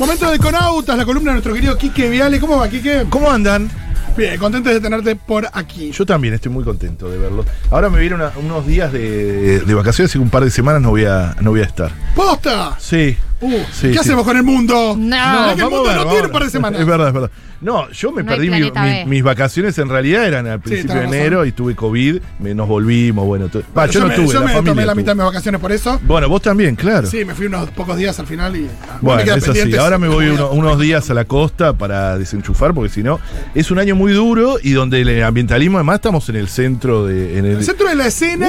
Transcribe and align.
Momento 0.00 0.30
de 0.30 0.38
Conautas, 0.38 0.96
la 0.96 1.04
columna 1.04 1.32
de 1.32 1.34
nuestro 1.34 1.52
querido 1.52 1.76
Quique 1.76 2.08
Viale. 2.08 2.40
¿Cómo 2.40 2.56
va, 2.56 2.70
Quique? 2.70 3.04
¿Cómo 3.10 3.30
andan? 3.30 3.70
Bien, 4.16 4.38
contento 4.38 4.70
de 4.70 4.80
tenerte 4.80 5.14
por 5.14 5.46
aquí. 5.52 5.92
Yo 5.92 6.06
también 6.06 6.32
estoy 6.32 6.50
muy 6.50 6.64
contento 6.64 7.10
de 7.10 7.18
verlo. 7.18 7.44
Ahora 7.70 7.90
me 7.90 8.00
vienen 8.00 8.18
unos 8.42 8.66
días 8.66 8.90
de, 8.94 9.60
de 9.60 9.74
vacaciones 9.74 10.14
y 10.14 10.18
un 10.18 10.30
par 10.30 10.42
de 10.42 10.50
semanas 10.50 10.80
no 10.80 10.88
voy 10.88 11.04
a, 11.04 11.36
no 11.42 11.50
voy 11.50 11.60
a 11.60 11.64
estar. 11.64 11.92
¡Posta! 12.14 12.76
Sí. 12.78 13.14
Uh, 13.42 13.50
Sí, 13.72 13.88
¿Qué 13.88 13.92
sí. 13.94 13.98
hacemos 13.98 14.24
con 14.24 14.36
el 14.36 14.42
mundo? 14.42 14.94
No. 14.98 15.54
Que 15.56 15.62
el 15.62 15.70
mundo 15.70 15.88
a 15.90 15.94
ver, 15.94 15.96
no 16.04 16.10
tiene 16.10 16.26
un 16.26 16.32
par 16.32 16.44
de 16.44 16.50
semanas. 16.50 16.80
Es 16.80 16.86
verdad, 16.86 17.08
es 17.08 17.14
verdad. 17.14 17.30
No, 17.62 17.90
yo 17.90 18.10
me 18.12 18.22
No 18.22 18.28
perdí 18.32 18.48
mi- 18.50 18.70
mi- 18.70 19.04
mis 19.06 19.22
vacaciones 19.22 19.76
en 19.78 19.88
realidad 19.90 20.24
eran 20.26 20.46
al 20.46 20.60
principio 20.60 20.94
de 20.96 21.04
enero 21.04 21.38
razón. 21.38 21.48
y 21.48 21.52
tuve 21.52 21.74
COVID, 21.76 22.16
me, 22.38 22.54
nos 22.54 22.66
volvimos, 22.68 23.26
bueno. 23.26 23.50
Va, 23.76 23.86
yo, 23.86 23.92
yo 23.92 24.00
no 24.00 24.06
me, 24.08 24.14
tuve, 24.14 24.26
yo 24.28 24.32
la 24.34 24.40
me 24.40 24.52
familia 24.52 24.70
tomé 24.72 24.86
la 24.86 24.92
tuvo. 24.92 24.96
mitad 24.96 25.10
de 25.12 25.16
mis 25.16 25.24
vacaciones 25.24 25.60
por 25.60 25.72
eso. 25.72 26.00
Bueno, 26.04 26.28
vos 26.28 26.40
también, 26.42 26.74
claro. 26.74 27.06
Sí, 27.06 27.24
me 27.24 27.34
fui 27.34 27.46
unos 27.46 27.70
pocos 27.70 27.96
días 27.98 28.18
al 28.18 28.26
final 28.26 28.56
y. 28.56 28.66
ah, 28.88 28.98
Bueno, 29.02 29.20
es 29.34 29.48
así. 29.48 29.76
Ahora 29.76 29.98
me 29.98 30.08
voy 30.08 30.26
uno- 30.28 30.50
unos 30.52 30.78
días 30.78 31.10
a 31.10 31.14
la 31.14 31.24
costa 31.26 31.74
para 31.74 32.16
desenchufar, 32.18 32.72
porque 32.72 32.88
si 32.90 33.02
no, 33.02 33.20
es 33.54 33.70
un 33.70 33.78
año 33.78 33.94
muy 33.94 34.12
duro 34.12 34.56
y 34.62 34.72
donde 34.72 35.00
el 35.02 35.22
ambientalismo, 35.22 35.76
además, 35.78 35.96
estamos 35.96 36.28
en 36.30 36.36
el 36.36 36.48
centro 36.48 37.04
de. 37.06 37.38
En 37.38 37.44
el, 37.44 37.56
el 37.58 37.64
centro 37.64 37.88
de 37.88 37.94
la 37.94 38.06
escena, 38.06 38.48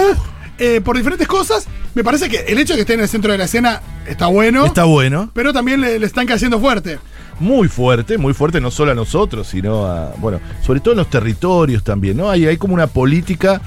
eh, 0.61 0.81
por 0.81 0.95
diferentes 0.95 1.27
cosas, 1.27 1.67
me 1.95 2.03
parece 2.03 2.29
que 2.29 2.37
el 2.47 2.57
hecho 2.59 2.73
de 2.73 2.77
que 2.77 2.81
esté 2.81 2.93
en 2.93 3.01
el 3.01 3.09
centro 3.09 3.31
de 3.31 3.37
la 3.37 3.45
escena 3.45 3.81
está 4.07 4.27
bueno. 4.27 4.65
Está 4.65 4.85
bueno. 4.85 5.29
Pero 5.33 5.51
también 5.51 5.81
le, 5.81 5.99
le 5.99 6.05
están 6.05 6.25
cayendo 6.27 6.59
fuerte. 6.59 6.99
muy 7.39 7.67
fuerte, 7.67 8.17
muy 8.17 8.33
fuerte, 8.33 8.61
no 8.61 8.69
solo 8.69 8.91
a 8.91 8.95
nosotros, 8.95 9.47
sino 9.47 9.85
a, 9.87 10.13
bueno, 10.17 10.39
sobre 10.61 10.79
todo 10.79 10.93
en 10.93 10.99
los 10.99 11.09
territorios 11.09 11.83
también, 11.83 12.15
¿no? 12.17 12.29
Hay, 12.29 12.45
hay 12.45 12.57
como 12.57 12.75
una 12.75 12.87
política 12.87 13.61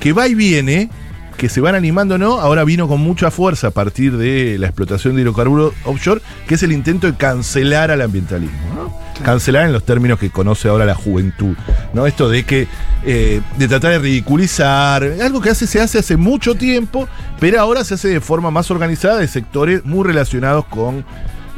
que 0.00 0.12
va 0.14 0.26
y 0.26 0.34
viene, 0.34 0.88
que 1.36 1.48
se 1.48 1.60
van 1.60 1.74
animando, 1.74 2.16
¿no? 2.16 2.40
Ahora 2.40 2.64
vino 2.64 2.88
con 2.88 3.00
mucha 3.00 3.30
fuerza 3.30 3.68
a 3.68 3.70
partir 3.70 4.16
de 4.16 4.56
la 4.58 4.66
explotación 4.68 5.14
de 5.14 5.22
hidrocarburos 5.22 5.74
offshore, 5.84 6.22
que 6.48 6.54
es 6.54 6.62
el 6.62 6.72
intento 6.72 7.06
de 7.06 7.14
cancelar 7.16 7.90
al 7.90 8.00
ambientalismo, 8.00 8.74
¿no? 8.74 8.81
Cancelar 9.24 9.66
en 9.66 9.72
los 9.72 9.84
términos 9.84 10.18
que 10.18 10.30
conoce 10.30 10.68
ahora 10.68 10.84
la 10.84 10.94
juventud, 10.94 11.54
¿no? 11.92 12.06
Esto 12.06 12.28
de 12.28 12.44
que, 12.44 12.66
eh, 13.04 13.40
de 13.56 13.68
tratar 13.68 13.92
de 13.92 13.98
ridiculizar, 13.98 15.04
algo 15.22 15.40
que 15.40 15.50
hace, 15.50 15.66
se 15.66 15.80
hace 15.80 15.98
hace 15.98 16.16
mucho 16.16 16.54
tiempo, 16.54 17.08
pero 17.38 17.60
ahora 17.60 17.84
se 17.84 17.94
hace 17.94 18.08
de 18.08 18.20
forma 18.20 18.50
más 18.50 18.70
organizada 18.70 19.18
de 19.18 19.28
sectores 19.28 19.84
muy 19.84 20.04
relacionados 20.06 20.64
con 20.66 21.04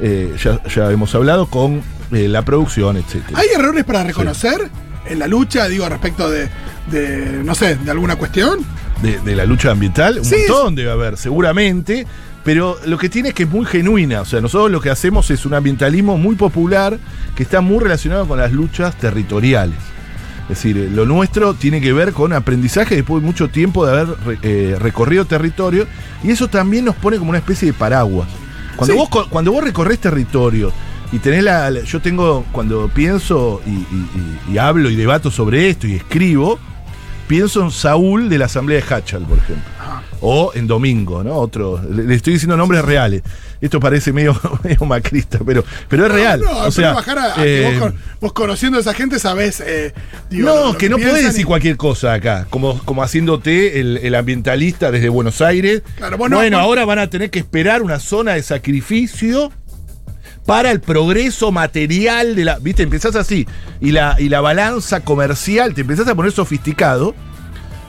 eh, 0.01 0.35
ya, 0.43 0.61
ya 0.69 0.91
hemos 0.91 1.15
hablado 1.15 1.47
con 1.47 1.81
eh, 2.13 2.29
la 2.29 2.43
producción, 2.43 2.97
etcétera. 2.97 3.39
¿Hay 3.39 3.49
errores 3.55 3.85
para 3.85 4.03
reconocer 4.03 4.69
en 5.07 5.19
la 5.19 5.27
lucha, 5.27 5.69
digo, 5.69 5.89
respecto 5.89 6.29
de, 6.31 6.49
de, 6.91 7.43
no 7.45 7.55
sé, 7.55 7.77
de 7.77 7.91
alguna 7.91 8.17
cuestión? 8.17 8.59
De, 9.03 9.21
de 9.21 9.37
la 9.37 9.45
lucha 9.45 9.71
ambiental, 9.71 10.19
un 10.19 10.25
Sí, 10.25 10.37
montón 10.49 10.75
debe 10.75 10.91
haber, 10.91 11.17
seguramente. 11.17 12.07
Pero 12.45 12.77
lo 12.87 12.99
que 12.99 13.09
tiene 13.09 13.31
es 13.31 13.35
que 13.35 13.45
es 13.45 13.49
muy 13.51 13.65
genuina. 13.65 14.21
O 14.21 14.25
sea, 14.27 14.41
nosotros 14.41 14.71
lo 14.71 14.81
que 14.81 14.91
hacemos 14.91 15.31
es 15.31 15.47
un 15.47 15.55
ambientalismo 15.55 16.19
muy 16.19 16.37
popular 16.37 16.99
que 17.35 17.43
está 17.43 17.61
muy 17.63 17.79
relacionado 17.83 18.29
con 18.29 18.39
las 18.39 18.53
luchas 18.53 18.95
territoriales. 18.99 19.79
Es 20.43 20.49
decir, 20.51 20.77
eh, 20.77 20.91
lo 20.93 21.07
nuestro 21.07 21.55
tiene 21.55 21.81
que 21.81 21.95
ver 21.95 22.13
con 22.13 22.35
aprendizaje 22.35 22.97
después 22.97 23.23
de 23.23 23.27
mucho 23.27 23.49
tiempo 23.49 23.87
de 23.87 23.93
haber 23.99 24.17
eh, 24.43 24.77
recorrido 24.79 25.25
territorio. 25.25 25.87
Y 26.23 26.31
eso 26.33 26.49
también 26.49 26.85
nos 26.85 26.97
pone 26.97 27.17
como 27.17 27.31
una 27.31 27.39
especie 27.39 27.69
de 27.69 27.73
paraguas. 27.73 28.29
Cuando, 28.77 28.93
Sí. 28.95 28.99
vos, 29.11 29.27
cuando 29.29 29.53
vos 29.53 29.65
recorres 29.65 29.99
territorio 30.01 30.71
y 31.13 31.21
tenés 31.21 31.45
la, 31.45 31.71
la- 31.71 31.81
Yo 31.85 32.01
tengo, 32.01 32.45
cuando 32.53 32.89
pienso 32.93 33.63
y, 33.67 33.71
y- 33.71 34.09
y- 34.51 34.53
y 34.55 34.59
hablo 34.59 34.91
y 34.91 34.97
debato 34.97 35.31
sobre 35.31 35.71
esto 35.71 35.87
y 35.87 35.95
escribo, 35.95 36.59
pienso 37.27 37.63
en 37.63 37.71
Saúl 37.71 38.29
de 38.29 38.39
la 38.39 38.47
Asamblea 38.47 38.81
de 38.85 38.95
Hachal, 38.95 39.23
por 39.25 39.39
ejemplo. 39.39 39.65
O 40.27 40.53
en 40.55 40.67
Domingo, 40.67 41.23
¿no? 41.23 41.35
Otro. 41.35 41.81
Le, 41.91 42.05
le 42.05 42.15
estoy 42.15 42.33
diciendo 42.35 42.57
nombres 42.57 42.83
reales. 42.85 43.23
Esto 43.61 43.79
parece 43.81 44.13
medio, 44.13 44.39
medio 44.65 44.85
macrista, 44.87 45.39
pero, 45.45 45.65
pero 45.89 46.07
es 46.07 46.13
real. 46.13 46.41
No, 46.41 46.51
o 46.65 46.71
sea, 46.71 46.93
bajar 46.95 47.19
a, 47.19 47.33
a 47.33 47.35
que 47.37 47.69
eh, 47.69 47.79
vos, 47.79 47.93
vos 48.21 48.33
conociendo 48.33 48.79
a 48.79 48.81
esa 48.81 48.95
gente 48.95 49.19
sabés. 49.19 49.61
eh, 49.61 49.93
digo, 50.31 50.49
no, 50.49 50.55
lo- 50.57 50.73
lo 50.73 50.79
que 50.79 50.89
no 50.89 50.97
podés 50.99 51.23
y- 51.23 51.27
decir 51.27 51.45
cualquier 51.47 51.77
cosa 51.77 52.15
acá, 52.15 52.47
como, 52.49 52.79
como 52.85 53.03
haciéndote 53.03 53.81
el, 53.81 53.99
el 53.99 54.15
ambientalista 54.15 54.91
desde 54.91 55.09
Buenos 55.11 55.41
Aires. 55.43 55.83
Claro, 55.97 56.17
bueno, 56.17 56.39
ahora 56.59 56.85
van 56.87 56.99
a 57.01 57.09
tener 57.11 57.31
que 57.31 57.41
esperar 57.41 57.83
una 57.83 57.99
zona 58.01 58.33
de 58.35 58.43
sacrificio 58.43 59.53
para 60.47 60.71
el 60.71 60.81
progreso 60.81 61.53
material 61.53 62.35
de 62.37 62.45
la. 62.45 62.59
¿Viste? 62.59 62.83
Empezás 62.83 63.17
así. 63.17 63.47
Y 63.81 63.93
la, 63.93 64.17
y 64.19 64.29
la 64.29 64.41
balanza 64.41 65.01
comercial, 65.01 65.75
te 65.75 65.81
empezás 65.83 66.09
a 66.09 66.15
poner 66.15 66.33
sofisticado. 66.33 67.15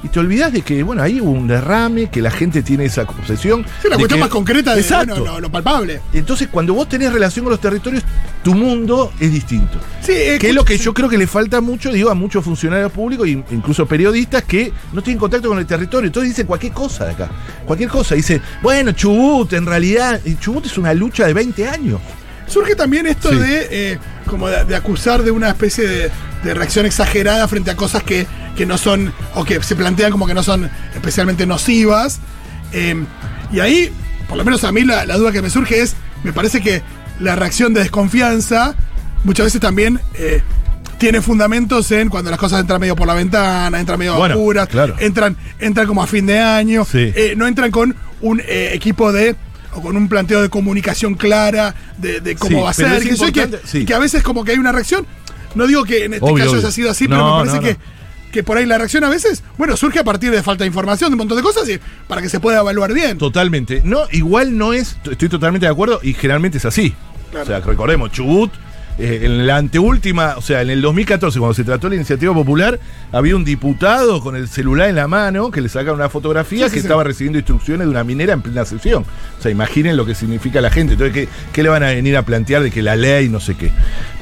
Y 0.04 0.08
te 0.10 0.20
olvidás 0.20 0.54
de 0.54 0.62
que, 0.62 0.84
bueno, 0.84 1.02
ahí 1.02 1.20
hubo 1.20 1.32
un 1.32 1.48
derrame, 1.48 2.12
que 2.12 2.22
la 2.22 2.30
gente 2.30 2.62
tiene 2.62 2.86
esa 2.86 3.02
obsesión. 3.04 3.66
Sí, 3.82 3.88
la 3.90 3.96
de 3.96 4.02
cuestión 4.02 4.20
que- 4.20 4.24
más 4.26 4.30
concreta 4.30 4.76
de 4.76 4.82
Exacto. 4.82 5.16
bueno, 5.16 5.34
lo, 5.34 5.42
lo 5.42 5.52
palpable. 5.52 6.00
Entonces, 6.14 6.48
cuando 6.52 6.76
vos 6.76 6.88
tenés 6.88 7.12
relación 7.12 7.44
con 7.44 7.50
los 7.50 7.60
territorios, 7.60 8.04
tu 8.44 8.54
mundo 8.54 9.12
es 9.20 9.32
distinto. 9.32 9.80
Sí, 10.04 10.12
eh, 10.12 10.38
Que 10.40 10.50
es 10.50 10.54
lo 10.54 10.64
que 10.64 10.76
escucha- 10.76 10.86
yo 10.86 10.94
creo 10.94 11.10
que 11.10 11.18
le 11.18 11.26
falta 11.26 11.60
mucho, 11.60 11.92
digo, 11.92 12.12
a 12.12 12.14
muchos 12.14 12.46
funcionarios 12.46 12.92
públicos 12.92 13.28
incluso 13.28 13.88
periodistas 13.88 14.44
que 14.44 14.72
no 14.94 15.02
tienen 15.02 15.18
contacto 15.20 15.50
con 15.50 15.58
el 15.58 15.66
territorio. 15.66 16.06
Entonces 16.06 16.30
dicen 16.34 16.46
cualquier 16.46 16.74
cosa 16.74 17.06
de 17.06 17.12
acá. 17.14 17.32
Cualquier 17.66 17.90
cosa. 17.90 18.14
Dicen, 18.14 18.44
bueno, 18.62 18.92
Chubut, 18.92 19.54
en 19.54 19.66
realidad. 19.66 20.22
Chubut 20.40 20.68
es 20.68 20.78
una 20.78 20.94
lucha 20.94 21.26
de 21.26 21.34
20 21.34 21.68
años. 21.68 22.00
Surge 22.48 22.76
también 22.76 23.06
esto 23.08 23.30
Sí. 23.32 23.38
de 23.38 23.68
eh, 23.72 24.00
como 24.28 24.48
de, 24.48 24.66
de 24.66 24.76
acusar 24.76 25.24
de 25.24 25.32
una 25.32 25.50
especie 25.50 25.88
de, 25.88 26.12
de 26.44 26.54
reacción 26.54 26.86
exagerada 26.86 27.48
frente 27.48 27.72
a 27.72 27.76
cosas 27.76 28.04
que, 28.04 28.28
que 28.56 28.66
no 28.66 28.78
son, 28.78 29.14
o 29.34 29.44
que 29.46 29.62
se 29.64 29.76
plantean 29.76 30.12
como 30.12 30.28
que 30.28 30.34
no 30.34 30.44
son 30.44 30.70
especialmente 30.96 31.46
nocivas. 31.46 32.20
Eh, 32.72 33.04
y 33.52 33.60
ahí, 33.60 33.92
por 34.28 34.38
lo 34.38 34.44
menos 34.46 34.64
a 34.64 34.72
mí 34.72 34.84
la, 34.84 35.06
la 35.06 35.18
duda 35.18 35.32
que 35.32 35.42
me 35.42 35.50
surge 35.50 35.82
es, 35.82 35.96
me 36.24 36.34
parece 36.34 36.62
que 36.62 36.82
la 37.20 37.36
reacción 37.36 37.74
de 37.74 37.82
desconfianza 37.82 38.76
muchas 39.24 39.46
veces 39.48 39.62
también 39.62 40.00
eh, 40.16 40.42
tiene 40.98 41.22
fundamentos 41.22 41.92
en 41.92 42.10
cuando 42.10 42.32
las 42.32 42.40
cosas 42.40 42.62
entran 42.62 42.80
medio 42.80 42.96
por 42.96 43.08
la 43.08 43.14
ventana, 43.14 43.80
entran 43.80 44.00
medio 44.00 44.16
Bueno, 44.16 44.36
oscuras, 44.36 44.68
claro. 44.68 44.96
entran, 45.00 45.36
entran 45.60 45.88
como 45.88 46.02
a 46.04 46.08
fin 46.08 46.26
de 46.26 46.40
año, 46.40 46.86
Sí. 46.86 47.12
eh, 47.16 47.34
no 47.38 47.48
entran 47.48 47.70
con 47.72 47.96
un 48.22 48.40
eh, 48.40 48.72
equipo 48.74 49.12
de 49.12 49.36
o 49.76 49.82
con 49.82 49.96
un 49.98 50.08
planteo 50.08 50.42
de 50.42 50.50
comunicación 50.50 51.16
clara 51.16 51.76
de, 51.98 52.22
de 52.22 52.36
cómo 52.36 52.58
Sí, 52.58 52.64
va 52.64 52.70
a 52.70 52.74
ser, 52.74 53.04
que, 53.04 53.32
que, 53.32 53.60
sí. 53.66 53.86
que 53.86 53.94
a 53.94 54.00
veces 54.00 54.24
como 54.24 54.44
que 54.44 54.52
hay 54.54 54.58
una 54.58 54.72
reacción. 54.72 55.06
No 55.54 55.68
digo 55.68 55.84
que 55.86 56.06
en 56.06 56.14
este 56.16 56.26
Obvio, 56.26 56.38
caso 56.38 56.50
obvio. 56.52 56.60
haya 56.62 56.72
sido 56.72 56.92
así, 56.92 57.08
No, 57.08 57.10
pero 57.16 57.26
me 57.26 57.46
parece 57.52 57.56
no, 57.56 57.62
que, 57.62 58.32
que 58.34 58.44
por 58.44 58.58
ahí 58.58 58.66
la 58.66 58.78
reacción 58.78 59.04
a 59.06 59.10
veces, 59.10 59.44
bueno, 59.58 59.78
surge 59.78 60.00
a 60.00 60.04
partir 60.04 60.32
de 60.32 60.44
falta 60.44 60.64
de 60.64 60.68
información, 60.68 61.10
de 61.12 61.14
un 61.14 61.20
montón 61.20 61.38
de 61.38 61.44
cosas, 61.44 61.68
y 61.70 61.80
para 62.08 62.22
que 62.22 62.28
se 62.30 62.40
pueda 62.42 62.60
evaluar 62.60 62.94
bien. 62.94 63.18
Totalmente. 63.18 63.82
No, 63.86 64.02
igual 64.12 64.58
no 64.58 64.74
es, 64.74 64.98
estoy 65.10 65.30
totalmente 65.30 65.66
de 65.66 65.72
acuerdo 65.72 66.00
y 66.04 66.14
generalmente 66.14 66.58
es 66.58 66.66
así. 66.66 66.94
Claro. 67.32 67.44
O 67.44 67.48
sea, 67.48 67.60
recordemos, 67.62 68.12
Chubut, 68.12 68.52
eh, 68.98 69.22
en 69.24 69.46
la 69.46 69.58
anteúltima, 69.58 70.36
o 70.38 70.42
sea, 70.42 70.62
en 70.62 70.70
el 70.70 70.82
2014, 70.82 71.38
cuando 71.40 71.54
se 71.54 71.64
trató 71.64 71.90
la 71.90 71.96
iniciativa 71.96 72.34
popular, 72.34 72.80
había 73.12 73.36
un 73.36 73.44
diputado 73.44 74.22
con 74.22 74.36
el 74.36 74.48
celular 74.48 74.90
en 74.90 74.96
la 74.96 75.08
mano 75.08 75.52
que 75.52 75.60
le 75.62 75.68
sacaron 75.70 75.96
una 75.96 76.10
fotografía 76.10 76.68
Sí, 76.68 76.76
que 76.76 76.80
sí. 76.80 76.86
estaba 76.86 77.04
recibiendo 77.04 77.38
instrucciones 77.40 77.88
de 77.88 77.92
una 77.92 78.04
minera 78.04 78.34
en 78.34 78.42
plena 78.42 78.64
sesión. 78.66 79.04
O 79.38 79.42
sea, 79.42 79.52
imaginen 79.52 79.98
lo 79.98 80.06
que 80.06 80.16
significa 80.16 80.62
la 80.62 80.70
gente. 80.70 80.94
Entonces, 80.94 81.14
¿qué, 81.14 81.30
qué 81.52 81.64
le 81.64 81.70
van 81.70 81.84
a 81.84 81.88
venir 81.88 82.16
a 82.16 82.22
plantear 82.24 82.64
de 82.64 82.72
que 82.72 82.82
la 82.82 82.96
ley 82.96 83.28
no 83.28 83.40
sé 83.40 83.56
qué? 83.56 83.72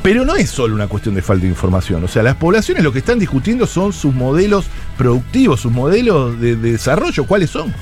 Pero 0.02 0.26
no 0.26 0.36
es 0.36 0.50
solo 0.50 0.74
una 0.76 0.88
cuestión 0.88 1.14
de 1.16 1.22
falta 1.22 1.44
de 1.44 1.50
información. 1.50 2.04
O 2.04 2.08
sea, 2.08 2.24
las 2.24 2.36
poblaciones 2.36 2.84
lo 2.84 2.92
que 2.92 3.00
están 3.00 3.20
discutiendo 3.20 3.68
son 3.68 3.94
sus 3.94 4.14
modelos 4.14 4.66
productivos, 4.98 5.62
sus 5.62 5.72
modelos 5.72 6.40
de, 6.42 6.56
de 6.56 6.72
desarrollo, 6.74 7.26
cuáles 7.26 7.50
son. 7.52 7.74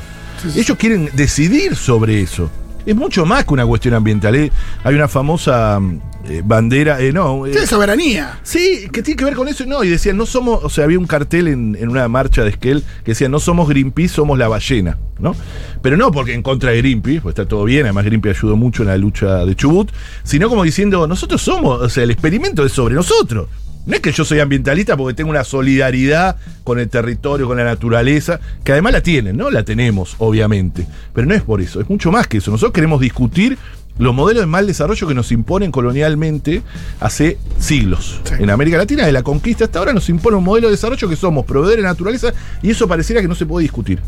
Ellos 0.56 0.78
quieren 0.78 1.09
decidir 1.13 1.75
sobre 1.75 2.22
eso. 2.22 2.50
Es 2.85 2.96
mucho 2.96 3.25
más 3.25 3.46
que 3.46 3.53
una 3.53 3.66
cuestión 3.66 3.94
ambiental. 3.94 4.35
¿eh? 4.35 4.52
Hay 4.84 4.96
una 4.96 5.08
famosa 5.08 5.79
mm, 5.79 6.00
eh, 6.30 6.42
bandera, 6.46 7.00
eh, 7.02 7.12
no, 7.12 7.46
eh, 7.46 7.54
Sí, 7.54 7.66
soberanía. 7.68 8.40
sí, 8.44 8.88
que 8.92 9.02
tiene 9.02 9.18
que 9.18 9.26
ver 9.26 9.36
con 9.36 9.48
eso. 9.48 9.66
No, 9.66 9.84
y 9.84 9.90
decían, 9.90 10.18
no 10.18 10.26
somos, 10.26 10.64
o 10.64 10.70
sea, 10.70 10.86
había 10.86 11.00
un 11.00 11.08
cartel 11.08 11.48
en, 11.48 11.76
en 11.80 11.90
una 11.90 12.08
marcha 12.08 12.44
de 12.44 12.50
Esquel 12.52 12.84
que 13.04 13.12
decía, 13.12 13.30
no 13.30 13.40
somos 13.40 13.68
Greenpeace, 13.70 14.16
somos 14.16 14.38
la 14.38 14.48
ballena, 14.48 14.98
¿no? 15.20 15.36
Pero 15.82 15.98
no 15.98 16.12
porque 16.12 16.34
en 16.34 16.42
contra 16.44 16.72
de 16.72 16.78
Greenpeace, 16.78 17.22
pues 17.22 17.34
está 17.34 17.48
todo 17.48 17.64
bien, 17.64 17.84
además 17.84 18.06
Greenpeace 18.06 18.38
ayudó 18.40 18.56
mucho 18.56 18.84
en 18.84 18.90
la 18.90 18.97
lucha 18.97 19.46
de 19.46 19.56
Chubut, 19.56 19.91
sino 20.23 20.50
como 20.50 20.64
diciendo, 20.64 21.08
nosotros 21.08 21.41
somos, 21.41 21.82
o 21.82 21.90
sea, 21.90 22.03
el 22.03 22.12
experimento 22.12 22.66
es 22.66 22.72
sobre 22.72 22.96
nosotros. 22.96 23.47
No 23.86 23.96
es 23.96 24.02
que 24.02 24.12
yo 24.12 24.24
soy 24.24 24.40
ambientalista 24.40 24.96
porque 24.96 25.16
tengo 25.16 25.30
una 25.30 25.44
solidaridad 25.44 26.36
con 26.64 26.80
el 26.80 26.90
territorio, 26.90 27.48
con 27.48 27.58
la 27.58 27.64
naturaleza, 27.64 28.40
que 28.64 28.72
además 28.72 28.94
la 28.94 29.02
tienen, 29.02 29.38
¿no? 29.38 29.50
La 29.50 29.64
tenemos, 29.64 30.16
obviamente. 30.20 30.86
Pero 31.14 31.28
no 31.28 31.34
es 31.34 31.42
por 31.42 31.62
eso, 31.62 31.82
es 31.82 31.90
mucho 31.90 32.12
más 32.12 32.28
que 32.28 32.38
eso. 32.38 32.52
Nosotros 32.52 32.74
queremos 32.74 33.02
discutir 33.02 33.58
los 33.98 34.16
modelos 34.16 34.44
de 34.44 34.48
mal 34.48 34.68
desarrollo 34.68 35.08
que 35.08 35.14
nos 35.14 35.32
imponen 35.32 35.72
colonialmente 35.72 36.62
hace 37.00 37.38
siglos. 37.60 38.22
Sí. 38.24 38.36
En 38.40 38.50
América 38.50 38.78
Latina, 38.78 39.06
de 39.06 39.12
la 39.12 39.24
conquista 39.24 39.66
hasta 39.66 39.80
ahora, 39.80 39.94
nos 39.94 40.10
impone 40.10 40.38
un 40.38 40.44
modelo 40.44 40.68
de 40.68 40.72
desarrollo 40.72 41.10
que 41.10 41.16
somos 41.16 41.46
proveedores 41.46 41.84
de 41.84 41.90
naturaleza 41.90 42.34
y 42.62 42.72
eso 42.72 42.88
pareciera 42.88 43.22
que 43.22 43.28
no 43.28 43.36
se 43.36 43.46
puede 43.46 43.64
discutir. 43.64 44.00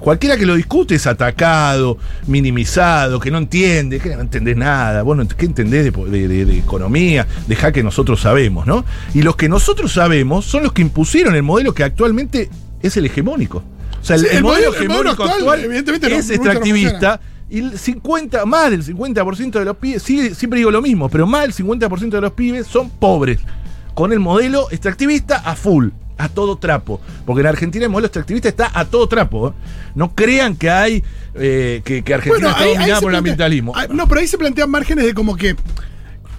Cualquiera 0.00 0.36
que 0.36 0.46
lo 0.46 0.54
discute 0.56 0.94
es 0.96 1.06
atacado, 1.06 1.98
minimizado, 2.26 3.20
que 3.20 3.30
no 3.30 3.38
entiende, 3.38 3.98
que 4.00 4.14
no 4.16 4.22
entendés 4.22 4.56
nada. 4.56 5.02
Vos 5.02 5.16
no, 5.16 5.28
¿qué 5.28 5.44
entendés 5.46 5.84
de, 5.84 5.90
de- 6.10 6.28
de- 6.28 6.44
de 6.46 6.58
economía? 6.58 7.26
Deja 7.46 7.70
que 7.72 7.82
nosotros 7.82 8.20
sabemos, 8.20 8.66
¿no? 8.66 8.84
Y 9.14 9.22
los 9.22 9.36
que 9.36 9.48
nosotros 9.48 9.92
sabemos 9.92 10.44
son 10.46 10.62
los 10.62 10.72
que 10.72 10.82
impusieron 10.82 11.34
el 11.34 11.42
modelo 11.42 11.74
que 11.74 11.84
actualmente 11.84 12.48
es 12.82 12.96
el 12.96 13.06
hegemónico. 13.06 13.62
O 14.00 14.04
sea, 14.04 14.16
el, 14.16 14.22
Sí, 14.22 14.28
el 14.30 14.36
el 14.38 14.42
modelo 14.42 14.70
modelo- 14.70 14.80
el 14.82 14.88
modelo 14.88 15.00
hegemónico 15.10 15.22
actual, 15.24 15.38
actual, 15.38 15.64
evidentemente, 15.64 16.16
es 16.16 16.28
no 16.28 16.34
extractivista 16.34 17.20
Y 17.50 17.58
el 17.58 17.78
50, 17.78 18.46
más 18.46 18.70
del 18.70 18.84
50% 18.84 19.58
de 19.58 19.64
los 19.64 19.76
pibes, 19.76 20.02
sí, 20.02 20.34
siempre 20.34 20.58
digo 20.58 20.70
lo 20.70 20.80
mismo, 20.80 21.08
pero 21.08 21.26
más 21.26 21.42
del 21.42 21.52
50% 21.52 22.08
de 22.10 22.20
los 22.20 22.32
pibes 22.32 22.66
son 22.66 22.88
pobres. 22.90 23.40
Con 23.92 24.12
el 24.12 24.20
modelo 24.20 24.68
extractivista 24.70 25.36
a 25.44 25.56
full, 25.56 25.88
a 26.24 26.28
todo 26.28 26.56
trapo. 26.56 27.00
Porque 27.26 27.40
en 27.40 27.46
Argentina 27.46 27.84
el 27.84 27.90
modelo 27.90 28.06
extractivista 28.06 28.48
está 28.48 28.70
a 28.72 28.84
todo 28.84 29.08
trapo. 29.08 29.48
¿eh? 29.48 29.52
No 29.94 30.14
crean 30.14 30.56
que 30.56 30.70
hay. 30.70 31.04
eh, 31.34 31.82
que, 31.84 32.02
que 32.02 32.14
Argentina 32.14 32.50
está 32.50 32.62
ahí- 32.62 32.74
dominada 32.74 33.00
por 33.00 33.10
el 33.12 33.16
ambientalismo. 33.18 33.72
ah, 33.76 33.86
no, 33.90 34.06
pero 34.08 34.20
ahí 34.20 34.26
se 34.26 34.38
plantean 34.38 34.70
márgenes 34.70 35.04
de 35.04 35.14
como 35.14 35.36
que. 35.36 35.56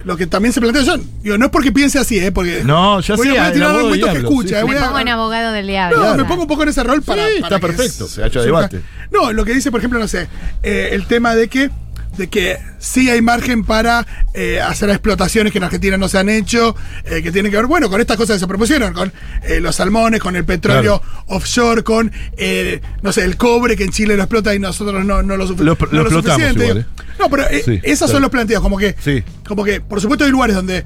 Lo 0.04 0.16
que 0.16 0.26
también 0.26 0.52
se 0.52 0.60
plantea 0.60 0.82
yo. 0.82 0.96
Digo, 1.22 1.38
no 1.38 1.44
es 1.44 1.50
porque 1.52 1.70
piense 1.70 1.96
así, 1.98 2.18
¿eh? 2.18 2.32
Porque. 2.32 2.64
No, 2.64 2.98
ya 3.00 3.14
voy, 3.14 3.28
sé, 3.28 3.38
a- 3.38 3.42
voy 3.42 3.50
a 3.50 3.52
tirar 3.52 4.12
que 4.12 4.18
escucha. 4.18 4.48
sí, 4.48 4.54
eh, 4.54 4.60
sí. 4.66 4.72
Me 4.72 4.78
a- 4.78 4.86
pongo 4.86 4.98
en 4.98 5.08
abogado 5.08 5.52
del 5.52 5.66
diablo. 5.68 5.96
No, 5.96 6.10
o 6.12 6.16
me 6.16 6.24
pongo 6.24 6.42
un 6.42 6.48
poco 6.48 6.64
en 6.64 6.70
ese 6.70 6.82
rol 6.82 7.02
para. 7.02 7.24
Sí, 7.28 7.40
para 7.40 7.56
está 7.56 7.66
perfecto, 7.66 8.08
se 8.08 8.20
haya 8.24 8.32
surja. 8.32 8.44
debate. 8.46 8.80
No, 9.12 9.32
lo 9.32 9.44
que 9.44 9.54
dice, 9.54 9.70
por 9.70 9.78
ejemplo, 9.78 10.00
no 10.00 10.08
sé, 10.08 10.26
eh, 10.64 10.88
el 10.92 11.06
tema 11.06 11.36
de 11.36 11.46
que 11.48 11.70
de 12.16 12.28
que 12.28 12.58
sí 12.78 13.08
hay 13.10 13.22
margen 13.22 13.64
para 13.64 14.06
eh, 14.34 14.60
hacer 14.60 14.90
explotaciones 14.90 15.52
que 15.52 15.58
en 15.58 15.64
Argentina 15.64 15.96
no 15.96 16.08
se 16.08 16.18
han 16.18 16.28
hecho, 16.28 16.76
eh, 17.04 17.22
que 17.22 17.32
tienen 17.32 17.50
que 17.50 17.56
ver, 17.56 17.66
bueno, 17.66 17.88
con 17.88 18.00
estas 18.00 18.16
cosas 18.16 18.36
que 18.36 18.40
se 18.40 18.46
propusieron, 18.46 18.92
con 18.92 19.12
eh, 19.44 19.60
los 19.60 19.76
salmones, 19.76 20.20
con 20.20 20.36
el 20.36 20.44
petróleo 20.44 21.00
offshore, 21.28 21.82
con, 21.82 22.12
eh, 22.36 22.80
no 23.02 23.12
sé, 23.12 23.24
el 23.24 23.36
cobre 23.36 23.76
que 23.76 23.84
en 23.84 23.90
Chile 23.92 24.16
lo 24.16 24.22
explota 24.24 24.54
y 24.54 24.58
nosotros 24.58 25.04
no, 25.04 25.22
no 25.22 25.36
lo, 25.36 25.46
Lo- 25.46 25.54
lo 25.54 25.64
no 25.64 25.72
explotamos 26.02 26.22
suficiente. 26.24 26.64
igual, 26.64 26.78
¿eh? 26.78 26.86
No, 27.18 27.30
pero 27.30 27.48
eh, 27.48 27.62
Sí, 27.64 27.78
claro. 27.80 28.08
son 28.08 28.22
los 28.22 28.30
planteos, 28.30 28.62
como 28.62 28.76
que, 28.78 28.94
Sí. 29.02 29.22
como 29.46 29.64
que, 29.64 29.80
por 29.80 30.00
supuesto 30.00 30.24
hay 30.24 30.30
lugares 30.30 30.56
donde 30.56 30.84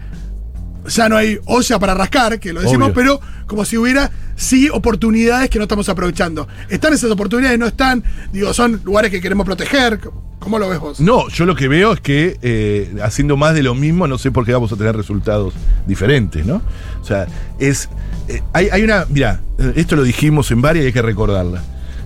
ya 0.88 1.08
no 1.08 1.16
hay 1.16 1.38
olla 1.46 1.78
para 1.78 1.94
rascar, 1.94 2.38
que 2.40 2.52
lo 2.52 2.60
decimos, 2.60 2.86
Obvio. 2.90 2.94
pero 2.94 3.20
como 3.46 3.64
si 3.64 3.76
hubiera 3.76 4.10
sí 4.36 4.68
oportunidades 4.70 5.50
que 5.50 5.58
no 5.58 5.64
estamos 5.64 5.88
aprovechando. 5.88 6.46
¿Están 6.68 6.92
esas 6.92 7.10
oportunidades? 7.10 7.58
¿No 7.58 7.66
están? 7.66 8.02
Digo, 8.32 8.52
son 8.52 8.80
lugares 8.84 9.10
que 9.10 9.20
queremos 9.20 9.46
proteger. 9.46 10.00
¿Cómo 10.38 10.58
lo 10.58 10.68
ves 10.68 10.78
vos? 10.78 11.00
No, 11.00 11.28
yo 11.28 11.44
lo 11.46 11.56
que 11.56 11.66
veo 11.66 11.92
es 11.92 12.00
que 12.00 12.38
eh, 12.42 12.94
haciendo 13.02 13.36
más 13.36 13.54
de 13.54 13.62
lo 13.62 13.74
mismo, 13.74 14.06
no 14.06 14.18
sé 14.18 14.30
por 14.30 14.44
qué 14.44 14.52
vamos 14.52 14.70
a 14.72 14.76
tener 14.76 14.94
resultados 14.96 15.54
diferentes, 15.86 16.44
¿no? 16.46 16.62
O 17.00 17.04
sea, 17.04 17.26
es. 17.58 17.88
eh, 18.28 18.42
hay, 18.52 18.68
hay 18.70 18.82
una. 18.82 19.06
Mira, 19.08 19.40
esto 19.74 19.96
lo 19.96 20.02
dijimos 20.02 20.50
en 20.50 20.60
varias 20.60 20.84
y 20.84 20.86
hay 20.88 20.92
que 20.92 21.02
recordarla. 21.02 21.62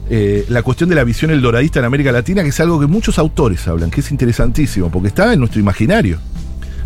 Eh, 0.08 0.44
la 0.48 0.62
cuestión 0.62 0.88
de 0.88 0.96
la 0.96 1.04
visión 1.04 1.30
eldoradista 1.30 1.78
en 1.80 1.84
América 1.84 2.10
Latina, 2.12 2.42
que 2.42 2.48
es 2.48 2.60
algo 2.60 2.80
que 2.80 2.86
muchos 2.86 3.18
autores 3.18 3.66
hablan, 3.68 3.90
que 3.90 4.00
es 4.00 4.10
interesantísimo, 4.10 4.90
porque 4.90 5.08
está 5.08 5.32
en 5.32 5.38
nuestro 5.38 5.60
imaginario. 5.60 6.18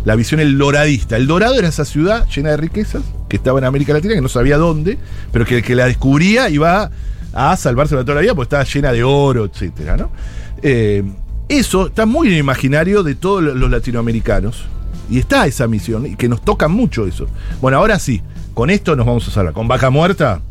La 0.05 0.15
visión 0.15 0.39
eldoradista. 0.39 1.17
El 1.17 1.27
Dorado 1.27 1.55
era 1.55 1.67
esa 1.67 1.83
ciudad 1.83 2.27
llena 2.29 2.51
de 2.51 2.57
riquezas 2.57 3.03
que 3.27 3.35
estaba 3.35 3.59
en 3.59 3.65
América 3.65 3.91
Latina, 3.91 4.13
que 4.13 4.21
no 4.21 4.29
sabía 4.29 4.57
dónde, 4.57 4.97
pero 5.31 5.45
que 5.45 5.57
el 5.57 5.63
que 5.63 5.75
la 5.75 5.85
descubría 5.87 6.49
iba 6.49 6.91
a 7.33 7.57
salvarse 7.57 7.95
toda 7.95 8.15
la 8.15 8.21
vida 8.21 8.33
porque 8.33 8.55
estaba 8.55 8.63
llena 8.63 8.91
de 8.91 9.03
oro, 9.03 9.45
etcétera, 9.45 9.97
¿no? 9.97 10.11
Eh, 10.61 11.03
eso 11.49 11.87
está 11.87 12.05
muy 12.05 12.27
en 12.27 12.33
el 12.33 12.39
imaginario 12.39 13.03
de 13.03 13.15
todos 13.15 13.43
los 13.43 13.69
latinoamericanos. 13.69 14.65
Y 15.09 15.19
está 15.19 15.45
esa 15.45 15.67
misión, 15.67 16.07
y 16.07 16.15
que 16.15 16.27
nos 16.27 16.41
toca 16.41 16.67
mucho 16.67 17.05
eso. 17.05 17.27
Bueno, 17.61 17.77
ahora 17.77 17.99
sí, 17.99 18.21
con 18.55 18.71
esto 18.71 18.95
nos 18.95 19.05
vamos 19.05 19.27
a 19.27 19.31
salvar. 19.31 19.53
Con 19.53 19.67
Vaca 19.67 19.91
Muerta, 19.91 20.41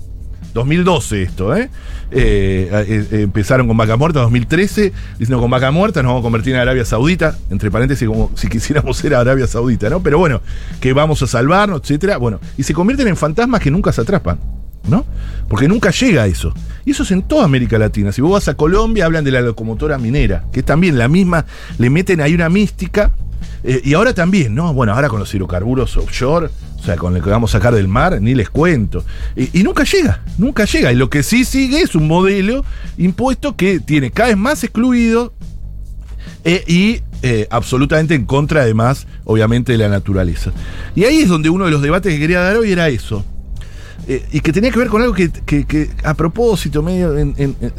2012 0.54 1.22
esto, 1.22 1.54
¿eh? 1.54 1.68
Eh, 2.10 2.68
eh, 2.70 3.06
eh, 3.10 3.22
empezaron 3.22 3.66
con 3.66 3.76
Vaca 3.76 3.96
Muerta 3.96 4.20
2013, 4.20 4.92
diciendo 5.18 5.40
con 5.40 5.50
Vaca 5.50 5.72
Muerta 5.72 6.00
nos 6.00 6.10
vamos 6.10 6.20
a 6.20 6.22
convertir 6.22 6.54
en 6.54 6.60
Arabia 6.60 6.84
Saudita, 6.84 7.36
entre 7.50 7.72
paréntesis, 7.72 8.06
como 8.06 8.30
si 8.36 8.48
quisiéramos 8.48 8.96
ser 8.96 9.16
Arabia 9.16 9.48
Saudita, 9.48 9.90
¿no? 9.90 10.00
Pero 10.00 10.18
bueno, 10.18 10.40
que 10.80 10.92
vamos 10.92 11.20
a 11.22 11.26
salvarnos, 11.26 11.80
etcétera. 11.82 12.18
Bueno, 12.18 12.38
y 12.56 12.62
se 12.62 12.72
convierten 12.72 13.08
en 13.08 13.16
fantasmas 13.16 13.60
que 13.60 13.70
nunca 13.70 13.92
se 13.92 14.00
atrapan. 14.00 14.38
¿No? 14.86 15.06
Porque 15.48 15.66
nunca 15.66 15.90
llega 15.90 16.24
a 16.24 16.26
eso. 16.26 16.52
Y 16.84 16.90
eso 16.90 17.04
es 17.04 17.10
en 17.10 17.22
toda 17.22 17.46
América 17.46 17.78
Latina. 17.78 18.12
Si 18.12 18.20
vos 18.20 18.32
vas 18.32 18.48
a 18.48 18.54
Colombia, 18.54 19.06
hablan 19.06 19.24
de 19.24 19.30
la 19.30 19.40
locomotora 19.40 19.96
minera, 19.96 20.44
que 20.52 20.60
es 20.60 20.66
también 20.66 20.98
la 20.98 21.08
misma, 21.08 21.46
le 21.78 21.88
meten 21.88 22.20
ahí 22.20 22.34
una 22.34 22.50
mística. 22.50 23.10
Eh, 23.64 23.80
y 23.82 23.94
ahora 23.94 24.12
también, 24.12 24.54
¿no? 24.54 24.74
Bueno, 24.74 24.92
ahora 24.92 25.08
con 25.08 25.18
los 25.18 25.34
hidrocarburos 25.34 25.96
offshore, 25.96 26.50
o 26.78 26.82
sea, 26.82 26.96
con 26.96 27.14
lo 27.14 27.22
que 27.22 27.30
vamos 27.30 27.50
a 27.54 27.58
sacar 27.58 27.74
del 27.74 27.88
mar, 27.88 28.20
ni 28.20 28.34
les 28.34 28.50
cuento. 28.50 29.04
Y, 29.34 29.62
nunca 29.62 29.84
llega, 29.84 30.20
nunca 30.36 30.66
llega. 30.66 30.92
Y 30.92 30.96
lo 30.96 31.08
que 31.08 31.22
sí 31.22 31.46
sigue 31.46 31.80
es 31.80 31.94
un 31.94 32.06
modelo 32.06 32.62
impuesto 32.98 33.56
que 33.56 33.80
tiene 33.80 34.10
cada 34.10 34.28
vez 34.28 34.36
más 34.36 34.62
excluido 34.64 35.32
eh, 36.44 36.62
y 36.66 37.00
eh, 37.22 37.46
absolutamente 37.50 38.14
en 38.14 38.26
contra, 38.26 38.60
además, 38.60 39.06
obviamente, 39.24 39.72
de 39.72 39.78
la 39.78 39.88
naturaleza. 39.88 40.52
Y 40.94 41.04
ahí 41.04 41.20
es 41.20 41.28
donde 41.28 41.48
uno 41.48 41.64
de 41.64 41.70
los 41.70 41.80
debates 41.80 42.12
que 42.12 42.18
quería 42.18 42.40
dar 42.40 42.58
hoy 42.58 42.70
era 42.70 42.90
eso. 42.90 43.24
Y 44.30 44.40
que 44.40 44.52
tenía 44.52 44.70
que 44.70 44.78
ver 44.78 44.88
con 44.88 45.00
algo 45.00 45.14
que, 45.14 45.90
a 46.04 46.12
propósito, 46.12 46.82
medio 46.82 47.14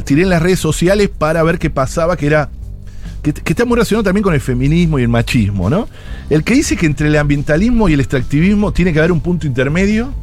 tiré 0.03 0.23
en 0.23 0.29
las 0.31 0.41
redes 0.41 0.59
sociales 0.59 1.11
para 1.15 1.43
ver 1.43 1.59
qué 1.59 1.69
pasaba, 1.69 2.17
que 2.17 2.25
era. 2.25 2.49
Que, 3.25 3.33
que 3.33 3.53
está 3.53 3.65
muy 3.65 3.75
relacionado 3.75 4.03
también 4.03 4.21
con 4.23 4.35
el 4.35 4.39
feminismo 4.39 4.99
y 4.99 5.01
el 5.01 5.07
machismo, 5.07 5.67
¿no? 5.67 5.87
El 6.29 6.43
que 6.43 6.53
dice 6.53 6.77
que 6.77 6.85
entre 6.85 7.07
el 7.07 7.15
ambientalismo 7.17 7.89
y 7.89 7.93
el 7.93 7.99
extractivismo 7.99 8.71
tiene 8.71 8.93
que 8.93 8.99
haber 8.99 9.11
un 9.11 9.19
punto 9.19 9.47
intermedio 9.47 10.13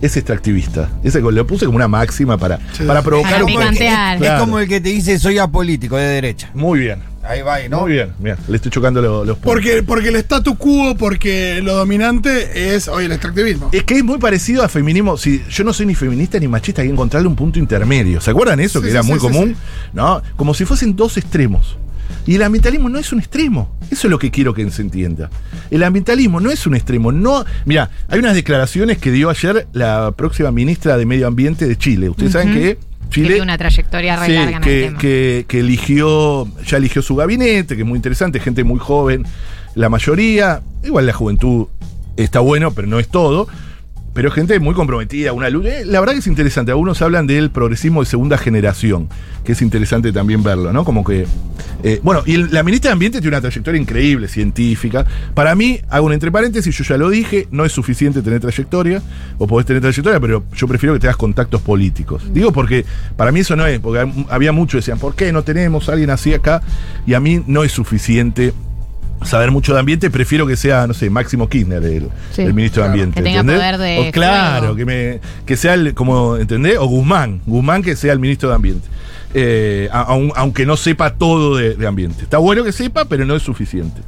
es 0.00 0.16
extractivista. 0.16 0.88
Ese 1.02 1.20
lo 1.20 1.46
puse 1.46 1.66
como 1.66 1.74
una 1.76 1.88
máxima 1.88 2.38
para, 2.38 2.58
Sí. 2.72 2.84
para 2.86 3.02
provocar 3.02 3.32
Para 3.32 3.44
un 3.44 3.50
poco- 3.50 3.60
picantear. 3.62 4.14
Es 4.16 4.20
Claro. 4.22 4.40
como 4.44 4.58
el 4.60 4.68
que 4.68 4.80
te 4.80 4.90
dice 4.90 5.18
soy 5.18 5.38
apolítico 5.38 5.96
de 5.96 6.04
derecha. 6.04 6.50
Muy 6.54 6.78
bien. 6.78 7.00
Ahí 7.22 7.42
va, 7.42 7.58
¿no? 7.68 7.80
Muy 7.82 7.92
bien, 7.92 8.12
mira, 8.18 8.38
le 8.48 8.56
estoy 8.56 8.70
chocando 8.70 9.02
lo- 9.02 9.24
los 9.24 9.36
puntos. 9.36 9.52
Porque, 9.52 9.82
porque 9.82 10.08
el 10.08 10.16
statu 10.16 10.56
quo, 10.56 10.94
porque 10.96 11.60
lo 11.62 11.74
dominante 11.74 12.74
es 12.74 12.86
hoy 12.88 13.06
el 13.06 13.12
extractivismo. 13.12 13.68
Es 13.72 13.82
que 13.82 13.98
es 13.98 14.04
muy 14.04 14.18
parecido 14.18 14.62
a 14.64 14.68
feminismo. 14.68 15.16
Si 15.16 15.42
yo 15.50 15.64
no 15.64 15.72
soy 15.72 15.86
ni 15.86 15.94
feminista 15.96 16.38
ni 16.38 16.46
machista, 16.48 16.80
hay 16.80 16.88
que 16.88 16.92
encontrarle 16.92 17.26
un 17.28 17.36
punto 17.36 17.58
intermedio. 17.58 18.20
¿Se 18.20 18.30
acuerdan 18.30 18.60
eso? 18.60 18.78
Sí, 18.78 18.84
que 18.84 18.90
sí, 18.90 18.94
era 18.96 19.02
sí, 19.02 19.08
muy 19.10 19.18
sí, 19.18 19.26
común. 19.26 19.48
sí. 19.50 19.90
¿No? 19.92 20.22
Como 20.36 20.54
si 20.54 20.64
fuesen 20.64 20.94
dos 20.96 21.16
extremos. 21.18 21.76
Y 22.26 22.36
el 22.36 22.42
ambientalismo 22.42 22.88
no 22.88 22.98
es 22.98 23.12
un 23.12 23.18
extremo. 23.18 23.76
Eso 23.90 24.06
es 24.06 24.10
lo 24.10 24.18
que 24.18 24.30
quiero 24.30 24.54
que 24.54 24.70
se 24.70 24.82
entienda. 24.82 25.30
El 25.70 25.82
ambientalismo 25.82 26.40
no 26.40 26.50
es 26.50 26.66
un 26.66 26.74
extremo. 26.74 27.12
No. 27.12 27.44
Mira, 27.64 27.90
hay 28.08 28.18
unas 28.20 28.34
declaraciones 28.34 28.98
que 28.98 29.10
dio 29.10 29.30
ayer 29.30 29.66
la 29.72 30.12
próxima 30.16 30.50
ministra 30.50 30.96
de 30.96 31.06
Medio 31.06 31.26
Ambiente 31.26 31.66
de 31.66 31.76
Chile. 31.76 32.08
Ustedes 32.08 32.32
saben 32.32 32.52
que 32.52 32.60
Que 32.60 32.78
Chile. 33.10 33.26
tiene 33.28 33.42
una 33.42 33.58
trayectoria 33.58 34.16
re 34.16 34.26
Sí, 34.26 34.32
larga 34.34 34.50
en 34.50 34.56
el 34.56 34.62
que, 34.62 34.82
tema. 34.84 34.98
que- 34.98 35.44
que 35.48 35.60
eligió, 35.60 36.46
ya 36.64 36.76
eligió 36.76 37.02
su 37.02 37.16
gabinete, 37.16 37.74
que 37.74 37.82
es 37.82 37.88
muy 37.88 37.96
interesante, 37.96 38.38
gente 38.38 38.62
muy 38.62 38.78
joven, 38.78 39.24
la 39.74 39.88
mayoría, 39.88 40.60
igual 40.84 41.06
la 41.06 41.12
juventud 41.12 41.66
está 42.16 42.38
bueno, 42.40 42.70
pero 42.72 42.86
no 42.86 42.98
es 43.00 43.08
todo, 43.08 43.48
pero 44.12 44.28
es 44.28 44.34
gente 44.34 44.58
muy 44.58 44.74
comprometida, 44.74 45.32
una 45.32 45.48
luz. 45.50 45.66
eh, 45.66 45.82
La 45.86 46.00
verdad 46.00 46.14
que 46.14 46.18
es 46.20 46.26
interesante, 46.26 46.72
algunos 46.72 47.00
hablan 47.02 47.26
del 47.26 47.50
progresismo 47.50 48.00
de 48.00 48.06
segunda 48.06 48.36
generación, 48.38 49.08
que 49.44 49.52
es 49.52 49.62
interesante 49.62 50.12
también 50.12 50.42
verlo, 50.42 50.72
¿no? 50.72 50.84
Como 50.84 51.04
que, 51.04 51.26
eh, 51.84 52.00
bueno, 52.02 52.22
y 52.26 52.34
el- 52.34 52.48
la 52.52 52.62
ministra 52.62 52.88
de 52.90 52.92
Ambiente 52.94 53.20
tiene 53.20 53.36
una 53.36 53.40
trayectoria 53.40 53.80
increíble, 53.80 54.26
científica. 54.28 55.06
Para 55.34 55.54
mí, 55.54 55.78
hago 55.88 56.06
un 56.06 56.12
entre 56.12 56.32
paréntesis, 56.32 56.76
yo 56.76 56.84
ya 56.84 56.96
lo 56.96 57.08
dije, 57.08 57.46
no 57.50 57.64
es 57.64 57.72
suficiente 57.72 58.20
tener 58.22 58.40
trayectoria, 58.40 59.02
o 59.38 59.46
podés 59.46 59.66
tener 59.66 59.80
trayectoria, 59.80 60.18
pero 60.20 60.44
yo 60.54 60.66
prefiero 60.66 60.92
que 60.94 61.00
tengas 61.00 61.16
contactos 61.16 61.60
políticos. 61.62 62.22
Digo 62.32 62.52
porque 62.52 62.84
para 63.16 63.30
mí 63.32 63.40
eso 63.40 63.54
no 63.56 63.66
es, 63.66 63.78
porque 63.78 64.00
hab- 64.00 64.26
había 64.28 64.52
muchos 64.52 64.72
que 64.72 64.76
decían, 64.78 64.98
¿por 64.98 65.14
qué 65.14 65.32
no 65.32 65.42
tenemos 65.44 65.88
a 65.88 65.92
alguien 65.92 66.10
así 66.10 66.34
acá? 66.34 66.62
Y 67.06 67.14
a 67.14 67.20
mí 67.20 67.42
no 67.46 67.62
es 67.64 67.72
suficiente 67.72 68.52
saber 69.24 69.50
mucho 69.50 69.74
de 69.74 69.80
ambiente, 69.80 70.10
prefiero 70.10 70.46
que 70.46 70.56
sea, 70.56 70.86
no 70.86 70.94
sé, 70.94 71.10
Máximo 71.10 71.48
Kirchner, 71.48 71.82
el, 71.84 72.08
Sí. 72.32 72.42
el 72.42 72.54
ministro 72.54 72.82
Claro. 72.82 72.96
de 72.96 73.02
Ambiente. 73.02 73.20
Que 73.20 73.22
tenga 73.24 73.40
¿entendés? 73.40 73.56
poder 73.60 73.78
de 73.78 74.08
O 74.08 74.12
claro, 74.12 74.74
que, 74.76 74.84
me, 74.86 75.20
que 75.46 75.56
sea 75.56 75.74
el, 75.74 75.94
como, 75.94 76.36
¿entendés? 76.36 76.78
O 76.78 76.86
Guzmán, 76.86 77.40
Guzmán 77.46 77.82
que 77.82 77.96
sea 77.96 78.12
el 78.12 78.18
ministro 78.18 78.48
de 78.48 78.54
Ambiente. 78.54 78.88
Eh, 79.34 79.88
aun- 79.92 80.32
aunque 80.34 80.66
no 80.66 80.76
sepa 80.76 81.14
todo 81.14 81.56
de, 81.56 81.74
de 81.76 81.86
ambiente. 81.86 82.22
Está 82.24 82.38
bueno 82.38 82.64
que 82.64 82.72
sepa, 82.72 83.04
pero 83.04 83.24
no 83.24 83.36
es 83.36 83.42
suficiente. 83.42 84.00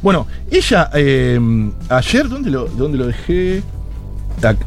Bueno, 0.00 0.26
ella, 0.50 0.88
eh, 0.94 1.38
ayer, 1.90 2.28
¿dónde 2.28 2.50
lo, 2.50 2.64
dónde 2.66 2.96
lo 2.98 3.06
dejé? 3.06 3.62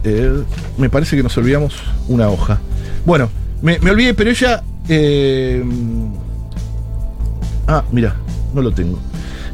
Eh, 0.04 0.44
me 0.78 0.90
parece 0.90 1.18
que 1.18 1.24
nos 1.24 1.36
olvidamos 1.38 1.74
una 2.08 2.30
hoja. 2.30 2.60
Bueno, 3.06 3.30
me, 3.64 3.80
me 3.80 3.90
olvidé, 3.92 4.14
pero 4.14 4.30
ella... 4.30 4.62
eh, 4.88 5.64
ah, 7.68 7.84
mira, 7.92 8.16
no 8.54 8.62
lo 8.62 8.72
tengo. 8.72 9.00